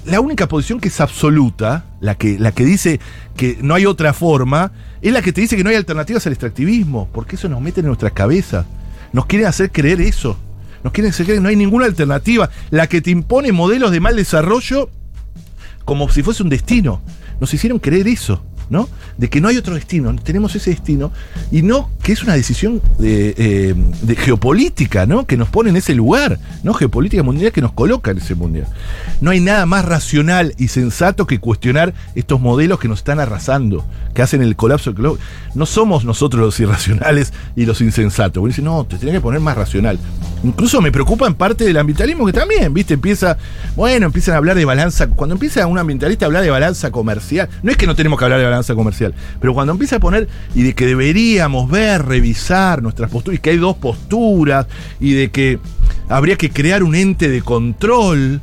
la 0.04 0.20
única 0.20 0.48
posición 0.48 0.80
que 0.80 0.88
es 0.88 1.00
absoluta, 1.00 1.84
la 2.00 2.16
que, 2.16 2.38
la 2.38 2.52
que 2.52 2.64
dice 2.64 3.00
que 3.36 3.58
no 3.62 3.74
hay 3.74 3.86
otra 3.86 4.12
forma, 4.12 4.72
es 5.02 5.12
la 5.12 5.22
que 5.22 5.32
te 5.32 5.40
dice 5.40 5.56
que 5.56 5.64
no 5.64 5.70
hay 5.70 5.76
alternativas 5.76 6.26
al 6.26 6.32
extractivismo, 6.32 7.08
porque 7.12 7.36
eso 7.36 7.48
nos 7.48 7.60
mete 7.60 7.80
en 7.80 7.86
nuestras 7.86 8.12
cabezas. 8.12 8.66
Nos 9.12 9.26
quieren 9.26 9.48
hacer 9.48 9.70
creer 9.70 10.00
eso. 10.00 10.38
Nos 10.82 10.92
quieren 10.92 11.10
hacer 11.10 11.26
creer 11.26 11.38
que 11.38 11.42
no 11.42 11.48
hay 11.48 11.56
ninguna 11.56 11.86
alternativa. 11.86 12.50
La 12.70 12.86
que 12.86 13.00
te 13.00 13.10
impone 13.10 13.52
modelos 13.52 13.90
de 13.90 14.00
mal 14.00 14.16
desarrollo 14.16 14.90
como 15.84 16.08
si 16.08 16.22
fuese 16.22 16.42
un 16.42 16.48
destino. 16.48 17.02
Nos 17.40 17.52
hicieron 17.52 17.78
creer 17.78 18.08
eso, 18.08 18.42
¿no? 18.70 18.88
De 19.18 19.28
que 19.28 19.40
no 19.40 19.48
hay 19.48 19.58
otro 19.58 19.74
destino, 19.74 20.14
tenemos 20.16 20.54
ese 20.54 20.70
destino, 20.70 21.12
y 21.52 21.62
no 21.62 21.90
que 22.02 22.12
es 22.12 22.22
una 22.22 22.34
decisión 22.34 22.80
de, 22.98 23.34
eh, 23.36 23.74
geopolítica, 24.16 25.04
¿no? 25.04 25.26
Que 25.26 25.36
nos 25.36 25.48
pone 25.48 25.70
en 25.70 25.76
ese 25.76 25.94
lugar. 25.94 26.38
Geopolítica 26.74 27.22
mundial 27.22 27.52
que 27.52 27.60
nos 27.60 27.72
coloca 27.72 28.10
en 28.10 28.18
ese 28.18 28.34
mundial. 28.34 28.66
No 29.20 29.30
hay 29.30 29.40
nada 29.40 29.66
más 29.66 29.84
racional 29.84 30.54
y 30.56 30.68
sensato 30.68 31.26
que 31.26 31.40
cuestionar 31.40 31.92
estos 32.14 32.40
modelos 32.40 32.78
que 32.80 32.88
nos 32.88 33.00
están 33.00 33.20
arrasando, 33.20 33.84
que 34.14 34.22
hacen 34.22 34.42
el 34.42 34.56
colapso 34.56 34.90
del. 34.90 35.18
No 35.54 35.66
somos 35.66 36.04
nosotros 36.04 36.40
los 36.42 36.60
irracionales 36.60 37.32
y 37.56 37.66
los 37.66 37.80
insensatos. 37.80 38.42
Uno 38.42 38.52
no, 38.62 38.84
te 38.84 38.96
tenés 38.96 39.16
que 39.16 39.20
poner 39.20 39.40
más 39.40 39.56
racional. 39.56 39.98
Incluso 40.42 40.80
me 40.80 40.90
preocupa 40.90 41.26
en 41.26 41.34
parte 41.34 41.64
del 41.64 41.76
ambientalismo 41.76 42.24
que 42.24 42.32
también, 42.32 42.72
¿viste? 42.72 42.94
Empieza, 42.94 43.36
bueno, 43.76 44.06
empiezan 44.06 44.34
a 44.34 44.38
hablar 44.38 44.56
de 44.56 44.64
balanza. 44.64 45.08
Cuando 45.08 45.34
empieza 45.34 45.66
un 45.66 45.78
ambientalista 45.78 46.24
a 46.24 46.28
hablar 46.28 46.42
de 46.42 46.50
balanza 46.50 46.90
comercial, 46.90 47.48
no 47.62 47.70
es 47.70 47.76
que 47.76 47.86
no 47.86 47.94
tenemos 47.94 48.18
que 48.18 48.24
hablar 48.24 48.38
de 48.38 48.46
balanza 48.46 48.59
comercial. 48.68 49.14
Pero 49.40 49.54
cuando 49.54 49.72
empieza 49.72 49.96
a 49.96 50.00
poner 50.00 50.28
y 50.54 50.62
de 50.62 50.74
que 50.74 50.86
deberíamos 50.86 51.70
ver, 51.70 52.04
revisar 52.04 52.82
nuestras 52.82 53.10
posturas, 53.10 53.38
y 53.38 53.42
que 53.42 53.50
hay 53.50 53.56
dos 53.56 53.76
posturas, 53.76 54.66
y 55.00 55.12
de 55.12 55.30
que 55.30 55.58
habría 56.08 56.36
que 56.36 56.50
crear 56.50 56.82
un 56.82 56.94
ente 56.94 57.28
de 57.28 57.42
control. 57.42 58.40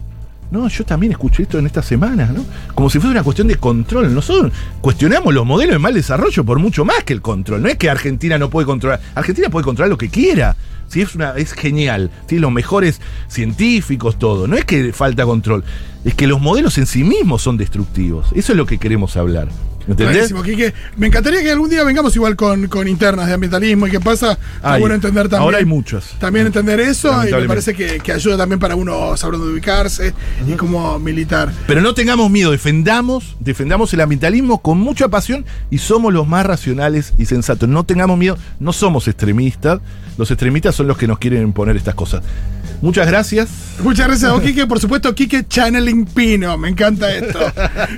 No, 0.50 0.70
yo 0.70 0.86
también 0.86 1.12
escuché 1.12 1.44
esto 1.44 1.60
en 1.60 1.66
esta 1.66 1.82
semana, 1.82 2.32
¿no? 2.34 2.46
Como 2.74 2.90
si 2.90 3.00
fuera 3.00 3.12
una 3.12 3.24
cuestión 3.24 3.50
de 3.50 3.56
control. 3.56 4.14
Nosotros 4.14 4.54
cuestionamos 4.80 5.34
los 5.34 5.46
modelos 5.46 5.74
de 5.74 5.80
mal 5.80 5.94
desarrollo 5.94 6.46
por 6.46 6.60
mucho 6.60 6.86
más 6.86 7.04
que 7.04 7.12
el 7.12 7.22
control. 7.22 7.62
No 7.62 7.68
es 7.68 7.76
que 7.76 7.90
Argentina 7.90 8.38
no 8.38 8.50
puede 8.50 8.66
controlar. 8.66 9.02
Argentina 9.14 9.50
puede 9.50 9.66
controlar 9.66 9.90
lo 9.90 9.98
que 9.98 10.10
quiera. 10.10 10.56
Sí, 10.88 11.02
es, 11.02 11.16
una, 11.16 11.32
es 11.32 11.52
genial. 11.52 12.12
¿sí? 12.28 12.40
Los 12.40 12.52
mejores 12.54 13.02
científicos, 13.28 14.18
todo. 14.18 14.48
No 14.48 14.56
es 14.56 14.64
que 14.64 14.94
falta 14.94 15.26
control. 15.26 15.66
Es 16.06 16.16
que 16.16 16.28
los 16.28 16.40
modelos 16.40 16.78
en 16.78 16.86
sí 16.86 17.04
mismos 17.04 17.42
son 17.42 17.58
destructivos. 17.58 18.28
Eso 18.34 18.54
es 18.54 18.58
lo 18.58 18.66
que 18.66 18.78
queremos 18.78 19.18
hablar. 19.18 19.50
¿Entendés? 19.88 20.32
Buenísimo, 20.32 20.44
Quique. 20.44 20.74
Me 20.98 21.08
encantaría 21.08 21.42
que 21.42 21.52
algún 21.52 21.70
día 21.70 21.84
vengamos 21.84 22.16
igual 22.16 22.36
con, 22.36 22.68
con 22.68 22.88
internas 22.88 23.28
de 23.28 23.34
ambientalismo 23.34 23.88
y 23.88 23.92
qué 23.92 24.00
pasa. 24.00 24.38
Está 24.56 24.78
bueno 24.78 24.96
entender 24.96 25.24
también. 25.24 25.42
Ahora 25.42 25.58
hay 25.60 25.66
muchas. 25.66 26.16
También 26.20 26.46
entender 26.46 26.80
eso 26.80 27.28
y 27.28 27.32
me 27.32 27.48
parece 27.48 27.74
que, 27.74 28.00
que 28.00 28.12
ayuda 28.12 28.38
también 28.38 28.60
para 28.60 28.76
uno 28.76 29.16
saber 29.16 29.40
dónde 29.40 29.54
ubicarse 29.54 30.14
y 30.46 30.54
cómo 30.54 31.00
militar. 31.00 31.52
Pero 31.68 31.82
no 31.82 31.94
tengamos 31.94 32.30
miedo, 32.30 32.52
defendamos, 32.52 33.36
defendamos 33.40 33.94
el 33.94 34.02
ambientalismo 34.02 34.62
con 34.62 34.80
mucha 34.80 35.08
pasión 35.08 35.46
y 35.70 35.78
somos 35.78 36.14
los 36.14 36.28
más 36.28 36.46
racionales 36.46 37.14
y 37.18 37.26
sensatos. 37.26 37.70
No 37.70 37.84
tengamos 37.84 38.18
miedo, 38.18 38.38
no 38.60 38.74
somos 38.74 39.08
extremistas. 39.08 39.80
Los 40.18 40.32
extremistas 40.32 40.76
son 40.76 40.88
los 40.88 40.98
que 40.98 41.08
nos 41.08 41.20
quieren 41.20 41.44
imponer 41.44 41.78
estas 41.78 41.96
cosas. 41.96 42.24
Muchas 42.82 43.08
gracias. 43.08 43.50
Muchas 43.82 44.08
gracias 44.08 44.30
a 44.30 44.34
vos, 44.34 44.42
Quique. 44.44 44.66
Por 44.68 44.80
supuesto, 44.80 45.14
Quique 45.16 45.48
channeling 45.48 46.06
Pino. 46.06 46.58
Me 46.58 46.70
encanta 46.70 47.12
esto. 47.16 47.40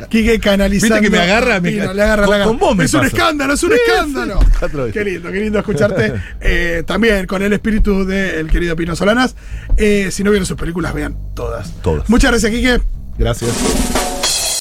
Quique 0.09 0.39
canalizando. 0.39 0.95
Viste 0.95 1.09
que 1.09 1.15
me 1.17 1.21
agarra, 1.23 1.59
me- 1.59 1.71
Pino, 1.71 1.93
le 1.93 2.01
agarra, 2.03 2.43
con- 2.45 2.57
vos 2.57 2.75
me 2.75 2.85
Es 2.85 2.93
un 2.93 3.05
escándalo, 3.05 3.53
es 3.53 3.63
un 3.63 3.73
escándalo. 3.73 4.39
Qué 4.93 5.03
lindo, 5.03 5.31
qué 5.31 5.39
lindo 5.41 5.59
escucharte. 5.59 6.13
Eh, 6.41 6.83
también 6.85 7.25
con 7.27 7.41
el 7.43 7.53
espíritu 7.53 8.05
del 8.05 8.47
querido 8.49 8.75
Pino 8.75 8.95
Solanas. 8.95 9.35
Eh, 9.77 10.09
si 10.11 10.23
no 10.23 10.31
vieron 10.31 10.45
sus 10.45 10.57
películas, 10.57 10.93
vean 10.93 11.15
todas. 11.35 11.71
Todas. 11.81 12.09
Muchas 12.09 12.31
gracias, 12.31 12.51
Quique. 12.51 12.81
Gracias. 13.17 13.51